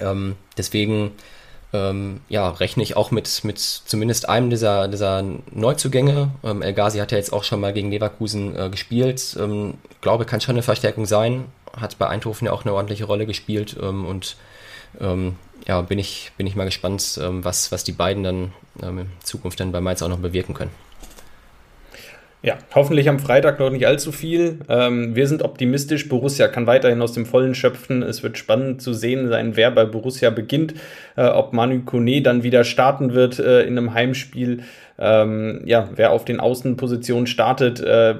Ähm, 0.00 0.34
deswegen 0.56 1.12
ähm, 1.72 2.20
ja, 2.28 2.50
rechne 2.50 2.82
ich 2.82 2.96
auch 2.96 3.10
mit, 3.10 3.44
mit 3.44 3.58
zumindest 3.58 4.28
einem 4.28 4.50
dieser, 4.50 4.88
dieser 4.88 5.24
Neuzugänge. 5.52 6.30
Ähm, 6.44 6.62
El 6.62 6.74
Ghazi 6.74 6.98
hat 6.98 7.12
ja 7.12 7.18
jetzt 7.18 7.32
auch 7.32 7.44
schon 7.44 7.60
mal 7.60 7.72
gegen 7.72 7.90
Leverkusen 7.90 8.56
äh, 8.56 8.68
gespielt. 8.68 9.36
Ähm, 9.40 9.74
glaube, 10.00 10.26
kann 10.26 10.40
schon 10.40 10.56
eine 10.56 10.62
Verstärkung 10.62 11.06
sein. 11.06 11.46
Hat 11.74 11.98
bei 11.98 12.08
Eindhoven 12.08 12.46
ja 12.46 12.52
auch 12.52 12.64
eine 12.64 12.74
ordentliche 12.74 13.04
Rolle 13.04 13.26
gespielt. 13.26 13.76
Ähm, 13.80 14.04
und 14.04 14.36
ähm, 15.00 15.36
ja, 15.66 15.80
bin 15.80 15.98
ich, 15.98 16.32
bin 16.36 16.46
ich 16.46 16.56
mal 16.56 16.64
gespannt, 16.64 17.18
ähm, 17.22 17.44
was, 17.44 17.72
was 17.72 17.84
die 17.84 17.92
beiden 17.92 18.22
dann 18.22 18.52
in 18.80 19.10
Zukunft 19.22 19.60
dann 19.60 19.70
bei 19.70 19.82
Mainz 19.82 20.00
auch 20.00 20.08
noch 20.08 20.18
bewirken 20.18 20.54
können. 20.54 20.70
Ja, 22.44 22.58
hoffentlich 22.74 23.08
am 23.08 23.20
Freitag 23.20 23.60
noch 23.60 23.70
nicht 23.70 23.86
allzu 23.86 24.10
viel. 24.10 24.58
Ähm, 24.68 25.14
wir 25.14 25.28
sind 25.28 25.42
optimistisch. 25.42 26.08
Borussia 26.08 26.48
kann 26.48 26.66
weiterhin 26.66 27.00
aus 27.00 27.12
dem 27.12 27.24
Vollen 27.24 27.54
schöpfen. 27.54 28.02
Es 28.02 28.24
wird 28.24 28.36
spannend 28.36 28.82
zu 28.82 28.92
sehen 28.92 29.28
sein, 29.28 29.54
wer 29.54 29.70
bei 29.70 29.84
Borussia 29.84 30.30
beginnt. 30.30 30.74
Äh, 31.16 31.26
ob 31.26 31.52
Manu 31.52 31.82
Kone 31.84 32.20
dann 32.20 32.42
wieder 32.42 32.64
starten 32.64 33.14
wird 33.14 33.38
äh, 33.38 33.62
in 33.62 33.78
einem 33.78 33.94
Heimspiel. 33.94 34.64
Ähm, 34.98 35.62
ja, 35.66 35.88
wer 35.94 36.10
auf 36.10 36.24
den 36.24 36.40
Außenpositionen 36.40 37.28
startet. 37.28 37.78
Äh, 37.78 38.16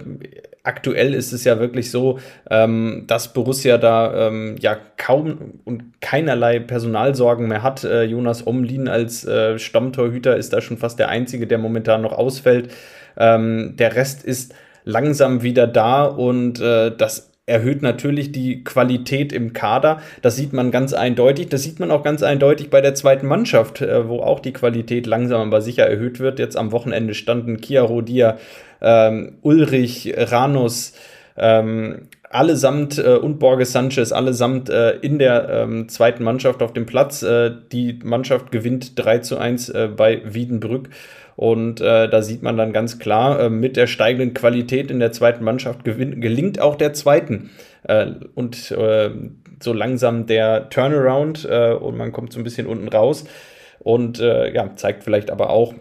aktuell 0.65 1.15
ist 1.15 1.33
es 1.33 1.45
ja 1.45 1.59
wirklich 1.59 1.91
so, 1.91 2.19
ähm, 2.51 3.05
dass 3.07 3.33
Borussia 3.33 3.79
da 3.79 4.29
ähm, 4.29 4.57
ja 4.61 4.77
kaum 4.97 5.61
und 5.65 6.01
keinerlei 6.01 6.61
Personalsorgen 6.61 7.49
mehr 7.49 7.63
hat. 7.63 7.85
Äh, 7.85 8.05
Jonas 8.05 8.47
Omlin 8.47 8.89
als 8.89 9.25
äh, 9.25 9.59
Stammtorhüter 9.59 10.37
ist 10.37 10.53
da 10.53 10.61
schon 10.61 10.79
fast 10.79 10.99
der 10.99 11.09
Einzige, 11.09 11.47
der 11.47 11.59
momentan 11.59 12.03
noch 12.03 12.13
ausfällt. 12.13 12.73
Ähm, 13.17 13.75
der 13.77 13.97
Rest 13.97 14.25
ist 14.25 14.55
langsam 14.85 15.43
wieder 15.43 15.67
da 15.67 16.05
und 16.05 16.61
äh, 16.61 16.95
das 16.97 17.32
erhöht 17.47 17.83
natürlich 17.83 18.31
die 18.31 18.63
Qualität 18.63 19.33
im 19.33 19.53
Kader. 19.53 20.01
Das 20.23 20.37
sieht 20.37 20.53
man 20.53 20.71
ganz 20.71 20.93
eindeutig. 20.93 21.49
Das 21.49 21.63
sieht 21.63 21.81
man 21.81 21.91
auch 21.91 22.05
ganz 22.05 22.23
eindeutig 22.23 22.71
bei 22.71 22.81
der 22.81 22.95
zweiten 22.95 23.27
Mannschaft, 23.27 23.81
äh, 23.81 24.09
wo 24.09 24.21
auch 24.21 24.41
die 24.41 24.53
Qualität 24.53 25.07
langsam 25.07 25.49
aber 25.49 25.61
sicher 25.61 25.87
erhöht 25.87 26.21
wird. 26.21 26.39
Jetzt 26.39 26.57
am 26.57 26.71
Wochenende 26.71 27.15
standen 27.15 27.61
Kia 27.61 27.83
Rodia, 27.83 28.39
ähm, 28.81 29.39
Ulrich, 29.43 30.15
Ranus, 30.17 30.95
ähm, 31.37 32.09
allesamt 32.31 32.99
äh, 32.99 33.17
und 33.17 33.39
Borges 33.39 33.73
Sanchez 33.73 34.13
allesamt 34.13 34.71
äh, 34.71 34.93
in 34.99 35.19
der 35.19 35.49
ähm, 35.49 35.89
zweiten 35.89 36.25
Mannschaft 36.25 36.63
auf 36.63 36.73
dem 36.73 36.87
Platz. 36.87 37.23
Äh, 37.23 37.51
die 37.73 37.99
Mannschaft 38.03 38.53
gewinnt 38.53 38.93
3 38.97 39.19
zu 39.19 39.39
1 39.39 39.69
äh, 39.69 39.89
bei 39.95 40.23
Wiedenbrück. 40.25 40.89
Und 41.37 41.81
äh, 41.81 42.09
da 42.09 42.23
sieht 42.23 42.43
man 42.43 42.57
dann 42.57 42.73
ganz 42.73 42.99
klar, 42.99 43.41
äh, 43.41 43.51
mit 43.51 43.77
der 43.77 43.87
steigenden 43.87 44.35
Qualität 44.35 44.91
in 44.91 45.01
der 45.01 45.13
zweiten 45.13 45.45
Mannschaft 45.45 45.85
gelingt 45.85 46.61
auch 46.61 46.77
der 46.77 46.93
zweiten. 46.93 47.51
Äh, 47.85 48.13
und 48.35 48.71
äh, 48.71 49.11
so 49.61 49.73
langsam 49.73 50.27
der 50.27 50.69
Turnaround 50.71 51.49
äh, 51.49 51.73
und 51.73 51.97
man 51.97 52.13
kommt 52.13 52.33
so 52.33 52.41
ein 52.41 52.45
bisschen 52.45 52.67
unten 52.67 52.89
raus. 52.89 53.25
Und 53.79 54.21
äh, 54.21 54.53
ja, 54.53 54.77
zeigt 54.77 55.05
vielleicht 55.05 55.31
aber 55.31 55.51
auch, 55.51 55.75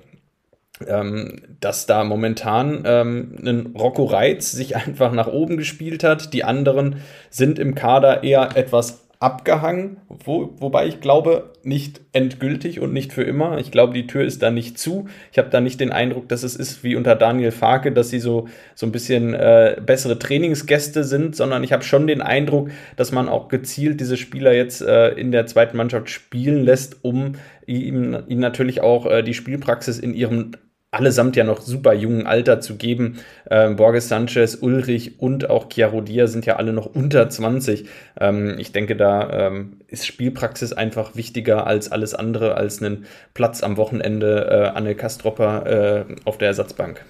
ähm, 0.88 1.42
dass 1.60 1.86
da 1.86 2.04
momentan 2.04 2.84
ähm, 2.86 3.36
ein 3.46 3.76
Rocco 3.78 4.06
Reitz 4.06 4.52
sich 4.52 4.76
einfach 4.76 5.12
nach 5.12 5.28
oben 5.28 5.58
gespielt 5.58 6.04
hat. 6.04 6.34
Die 6.34 6.44
anderen 6.44 6.98
sind 7.30 7.60
im 7.60 7.76
Kader 7.76 8.24
eher 8.24 8.56
etwas 8.56 9.08
abgehangen, 9.22 9.98
wo, 10.10 10.56
wobei 10.58 10.88
ich 10.88 11.00
glaube, 11.00 11.54
nicht 11.62 12.02
endgültig 12.12 12.80
und 12.80 12.92
nicht 12.92 13.14
für 13.14 13.22
immer. 13.22 13.60
Ich 13.60 13.70
glaube, 13.70 13.94
die 13.94 14.08
Tür 14.08 14.26
ist 14.26 14.42
da 14.42 14.50
nicht 14.50 14.80
zu. 14.80 15.10
Ich 15.32 15.38
habe 15.38 15.52
da 15.52 15.62
nicht 15.62 15.80
den 15.80 15.92
Eindruck, 15.92 16.28
dass 16.28 16.42
es 16.42 16.56
ist 16.56 16.84
wie 16.84 16.96
unter 16.96 17.16
Daniel 17.16 17.52
Farke, 17.52 17.92
dass 17.92 18.10
sie 18.10 18.20
so, 18.20 18.48
so 18.74 18.88
ein 18.88 18.92
bisschen 18.92 19.36
äh, 19.36 19.80
bessere 19.86 20.18
Trainingsgäste 20.18 21.04
sind, 21.04 21.36
sondern 21.36 21.64
ich 21.64 21.72
habe 21.72 21.84
schon 21.84 22.08
den 22.08 22.24
Eindruck, 22.24 22.72
dass 22.96 23.12
man 23.12 23.30
auch 23.30 23.48
gezielt 23.48 24.00
diese 24.02 24.18
Spieler 24.18 24.54
jetzt 24.54 24.82
äh, 24.82 25.10
in 25.10 25.32
der 25.32 25.46
zweiten 25.46 25.78
Mannschaft 25.78 26.10
spielen 26.10 26.64
lässt, 26.64 27.06
um 27.06 27.34
ihnen, 27.68 28.26
natürlich 28.28 28.82
auch 28.82 29.06
äh, 29.06 29.22
die 29.22 29.36
Spielpraxis 29.36 30.00
in 30.00 30.16
ihrem 30.16 30.54
allesamt 30.92 31.38
ja 31.38 31.46
noch 31.46 31.62
super 31.62 31.94
jungen 31.94 32.28
Alter 32.28 32.60
zu 32.60 32.76
geben. 32.76 33.20
Ähm, 33.50 33.78
Borges 33.78 34.10
Sanchez, 34.10 34.58
Ulrich 34.60 35.20
und 35.20 35.50
auch 35.50 35.70
Chiaro 35.70 36.02
Dia 36.02 36.28
sind 36.28 36.46
ja 36.46 36.58
alle 36.58 36.74
noch 36.74 36.86
unter 36.86 37.30
20. 37.30 37.88
Ähm, 38.20 38.60
ich 38.60 38.74
denke, 38.74 38.98
da 38.98 39.48
ähm, 39.48 39.78
ist 39.88 40.06
Spielpraxis 40.06 40.74
einfach 40.74 41.16
wichtiger 41.16 41.66
als 41.66 41.92
alles 41.92 42.14
andere, 42.14 42.56
als 42.56 42.84
einen 42.84 43.06
Platz 43.34 43.64
am 43.64 43.78
Wochenende 43.78 44.48
äh, 44.52 44.78
Anne 44.78 44.94
Kastropper 44.96 46.06
äh, 46.10 46.16
auf 46.26 46.38
der 46.38 46.50
Ersatzbank. 46.50 47.06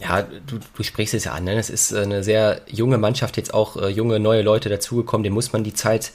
Ja, 0.00 0.22
du, 0.22 0.58
du 0.76 0.82
sprichst 0.82 1.14
es 1.14 1.24
ja 1.24 1.32
an. 1.32 1.44
Ne? 1.44 1.54
Es 1.56 1.70
ist 1.70 1.94
eine 1.94 2.24
sehr 2.24 2.60
junge 2.66 2.98
Mannschaft, 2.98 3.36
jetzt 3.36 3.54
auch 3.54 3.76
äh, 3.80 3.88
junge, 3.88 4.18
neue 4.18 4.42
Leute 4.42 4.68
dazugekommen. 4.68 5.22
Dem 5.22 5.32
muss 5.32 5.52
man 5.52 5.62
die 5.62 5.72
Zeit 5.72 6.12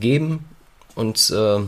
geben. 0.00 0.44
Und 0.96 1.30
äh, 1.30 1.60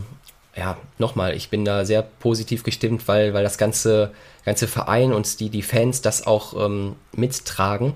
ja, 0.57 0.77
nochmal, 0.97 1.35
ich 1.35 1.49
bin 1.49 1.65
da 1.65 1.85
sehr 1.85 2.01
positiv 2.01 2.63
gestimmt, 2.63 3.07
weil, 3.07 3.33
weil 3.33 3.43
das 3.43 3.59
ganze, 3.59 4.11
ganze 4.43 4.67
Verein 4.67 5.13
und 5.13 5.39
die, 5.39 5.49
die 5.49 5.61
Fans 5.61 6.01
das 6.01 6.25
auch 6.25 6.65
ähm, 6.65 6.95
mittragen. 7.15 7.93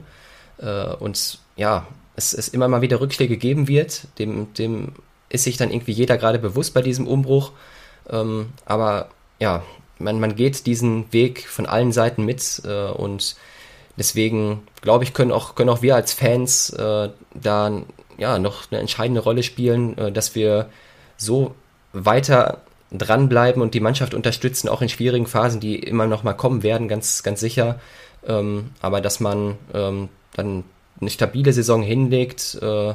Äh, 0.60 0.94
und 0.96 1.40
ja, 1.56 1.88
es, 2.16 2.34
es 2.34 2.50
immer 2.50 2.68
mal 2.68 2.82
wieder 2.82 3.02
Rückschläge 3.02 3.38
geben 3.38 3.68
wird. 3.68 4.08
Dem, 4.20 4.54
dem 4.54 4.94
ist 5.30 5.46
sich 5.46 5.58
dann 5.58 5.72
irgendwie 5.72 5.94
jeder 5.94 6.18
gerade 6.18 6.38
bewusst 6.38 6.74
bei 6.76 6.84
diesem 6.84 7.08
Umbruch. 7.08 7.52
Ähm, 8.10 8.50
aber 8.66 9.10
ja, 9.40 9.64
man, 9.98 10.20
man 10.20 10.36
geht 10.36 10.68
diesen 10.68 11.12
Weg 11.12 11.48
von 11.48 11.66
allen 11.66 11.92
Seiten 11.92 12.26
mit 12.26 12.62
äh, 12.64 12.92
und 12.92 13.38
deswegen 13.98 14.68
glaube 14.82 15.04
ich, 15.04 15.14
können 15.14 15.32
auch, 15.32 15.56
können 15.56 15.70
auch 15.70 15.82
wir 15.82 15.96
als 15.96 16.14
Fans 16.14 16.70
äh, 16.72 17.10
da 17.34 17.82
ja 18.18 18.38
noch 18.38 18.72
eine 18.72 18.82
entscheidende 18.82 19.22
Rolle 19.22 19.42
spielen, 19.42 19.98
äh, 19.98 20.12
dass 20.12 20.36
wir 20.36 20.70
so 21.18 21.56
weiter 21.94 22.62
dranbleiben 22.92 23.62
und 23.62 23.74
die 23.74 23.80
Mannschaft 23.80 24.14
unterstützen, 24.14 24.68
auch 24.68 24.82
in 24.82 24.90
schwierigen 24.90 25.28
Phasen, 25.28 25.60
die 25.60 25.76
immer 25.78 26.08
noch 26.08 26.24
mal 26.24 26.34
kommen 26.34 26.64
werden, 26.64 26.88
ganz, 26.88 27.24
ganz 27.24 27.40
sicher. 27.40 27.80
Ähm, 28.28 28.72
aber 28.82 29.02
dass 29.02 29.20
man 29.20 29.58
ähm, 29.74 30.10
dann 30.34 30.64
eine 31.00 31.10
stabile 31.10 31.54
Saison 31.54 31.82
hinlegt 31.82 32.60
äh, 32.62 32.94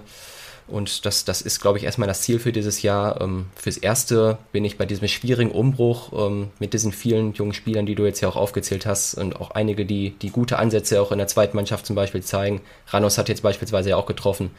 und 0.69 1.07
das, 1.07 1.25
das 1.25 1.43
ist, 1.43 1.61
glaube 1.61 1.79
ich, 1.79 1.85
erstmal 1.85 2.09
das 2.09 2.23
Ziel 2.23 2.41
für 2.41 2.53
dieses 2.53 2.83
Jahr. 2.83 3.21
Ähm, 3.21 3.47
fürs 3.55 3.77
Erste 3.77 4.39
bin 4.51 4.65
ich 4.65 4.77
bei 4.77 4.85
diesem 4.85 5.07
schwierigen 5.07 5.53
Umbruch 5.53 6.13
ähm, 6.13 6.49
mit 6.59 6.73
diesen 6.73 6.91
vielen 6.91 7.35
jungen 7.35 7.53
Spielern, 7.53 7.87
die 7.87 7.95
du 7.95 8.05
jetzt 8.05 8.21
ja 8.21 8.29
auch 8.29 8.37
aufgezählt 8.37 8.85
hast 8.85 9.15
und 9.15 9.41
auch 9.41 9.53
einige, 9.53 9.87
die, 9.87 10.11
die 10.11 10.31
gute 10.31 10.59
Ansätze 10.59 11.01
auch 11.01 11.13
in 11.13 11.19
der 11.19 11.29
zweiten 11.29 11.57
Mannschaft 11.57 11.87
zum 11.87 11.95
Beispiel 11.95 12.23
zeigen. 12.23 12.63
Ranos 12.89 13.17
hat 13.17 13.29
jetzt 13.29 13.43
beispielsweise 13.43 13.91
ja 13.91 13.97
auch 13.97 14.07
getroffen. 14.07 14.51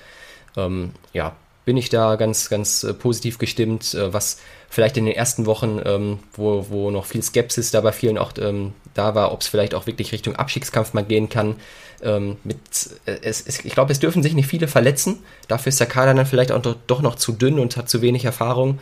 Ähm, 0.55 0.91
ja, 1.11 1.35
bin 1.68 1.76
ich 1.76 1.89
da 1.89 2.15
ganz, 2.15 2.47
ganz 2.47 2.86
äh, 2.86 2.93
positiv 2.93 3.39
gestimmt, 3.39 3.93
äh, 3.93 4.13
was 4.13 4.39
vielleicht 4.70 4.95
in 4.95 5.03
den 5.03 5.13
ersten 5.13 5.45
Wochen, 5.45 5.82
ähm, 5.84 6.20
wo, 6.32 6.68
wo 6.70 6.91
noch 6.91 7.05
viel 7.05 7.22
Skepsis 7.22 7.72
da 7.72 7.82
bei 7.82 7.91
vielen 7.91 8.18
auch 8.18 8.32
ähm, 8.39 8.72
da 8.93 9.15
war, 9.15 9.34
ob 9.34 9.41
es 9.41 9.49
vielleicht 9.49 9.74
auch 9.74 9.86
wirklich 9.86 10.13
Richtung 10.13 10.38
Abstiegskampf 10.38 10.93
mal 10.93 11.03
gehen 11.03 11.28
kann. 11.28 11.57
Ähm, 12.01 12.38
mit, 12.45 12.57
äh, 13.05 13.18
es, 13.22 13.45
es, 13.45 13.65
ich 13.65 13.74
glaube, 13.74 13.91
es 13.91 13.99
dürfen 13.99 14.24
sich 14.24 14.34
nicht 14.34 14.47
viele 14.47 14.70
verletzen. 14.70 15.26
Dafür 15.49 15.68
ist 15.68 15.82
der 15.82 15.88
Kader 15.88 16.13
dann 16.13 16.26
vielleicht 16.26 16.53
auch 16.53 16.61
doch, 16.61 17.01
noch 17.01 17.15
zu 17.15 17.34
dünn 17.34 17.59
und 17.59 17.76
hat 17.76 17.89
zu 17.89 18.01
wenig 18.01 18.24
Erfahrung. 18.24 18.80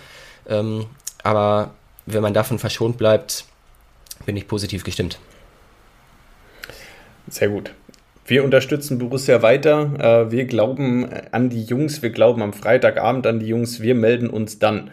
Aber 1.24 1.72
wenn 2.06 2.22
man 2.22 2.36
davon 2.36 2.60
verschont 2.60 3.00
bleibt, 3.00 3.46
bin 4.28 4.38
ich 4.38 4.48
positiv 4.48 4.84
gestimmt. 4.84 5.18
Sehr 7.28 7.50
gut. 7.50 7.72
Wir 8.28 8.44
unterstützen 8.44 8.98
Borussia 8.98 9.44
weiter. 9.44 10.26
Äh, 10.28 10.32
wir 10.32 10.46
glauben 10.46 11.08
an 11.32 11.50
die 11.50 11.64
Jungs. 11.64 12.02
Wir 12.02 12.10
glauben 12.10 12.42
am 12.42 12.54
Freitagabend 12.54 13.28
an 13.28 13.40
die 13.40 13.46
Jungs. 13.46 13.82
Wir 13.82 13.94
melden 13.94 14.32
uns 14.32 14.58
dann 14.58 14.90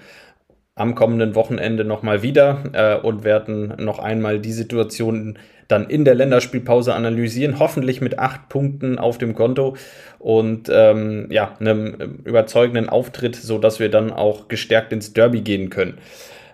am 0.74 0.94
kommenden 0.94 1.34
Wochenende 1.34 1.84
nochmal 1.84 2.22
wieder 2.22 2.62
äh, 2.74 3.06
und 3.06 3.24
werden 3.24 3.74
noch 3.78 3.98
einmal 3.98 4.38
die 4.38 4.52
Situation 4.52 5.38
dann 5.66 5.88
in 5.88 6.04
der 6.04 6.14
Länderspielpause 6.14 6.92
analysieren. 6.94 7.58
Hoffentlich 7.58 8.02
mit 8.02 8.18
acht 8.18 8.50
Punkten 8.50 8.98
auf 8.98 9.16
dem 9.16 9.34
Konto 9.34 9.76
und 10.18 10.70
ähm, 10.70 11.28
ja, 11.30 11.56
einem 11.58 12.18
überzeugenden 12.24 12.90
Auftritt, 12.90 13.36
sodass 13.36 13.80
wir 13.80 13.90
dann 13.90 14.12
auch 14.12 14.48
gestärkt 14.48 14.92
ins 14.92 15.14
Derby 15.14 15.40
gehen 15.40 15.70
können. 15.70 15.96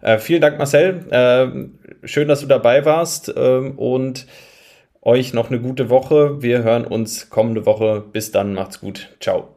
Äh, 0.01 0.19
vielen 0.19 0.41
Dank, 0.41 0.59
Marcel. 0.59 1.01
Äh, 1.11 2.07
schön, 2.07 2.29
dass 2.29 2.41
du 2.41 2.47
dabei 2.47 2.85
warst 2.85 3.35
ähm, 3.37 3.73
und 3.77 4.27
euch 5.03 5.33
noch 5.33 5.51
eine 5.51 5.61
gute 5.61 5.91
Woche. 5.91 6.43
Wir 6.43 6.63
hören 6.63 6.85
uns 6.85 7.31
kommende 7.31 7.67
Woche. 7.67 8.05
Bis 8.13 8.31
dann, 8.33 8.55
macht's 8.55 8.81
gut. 8.81 9.17
Ciao. 9.21 9.49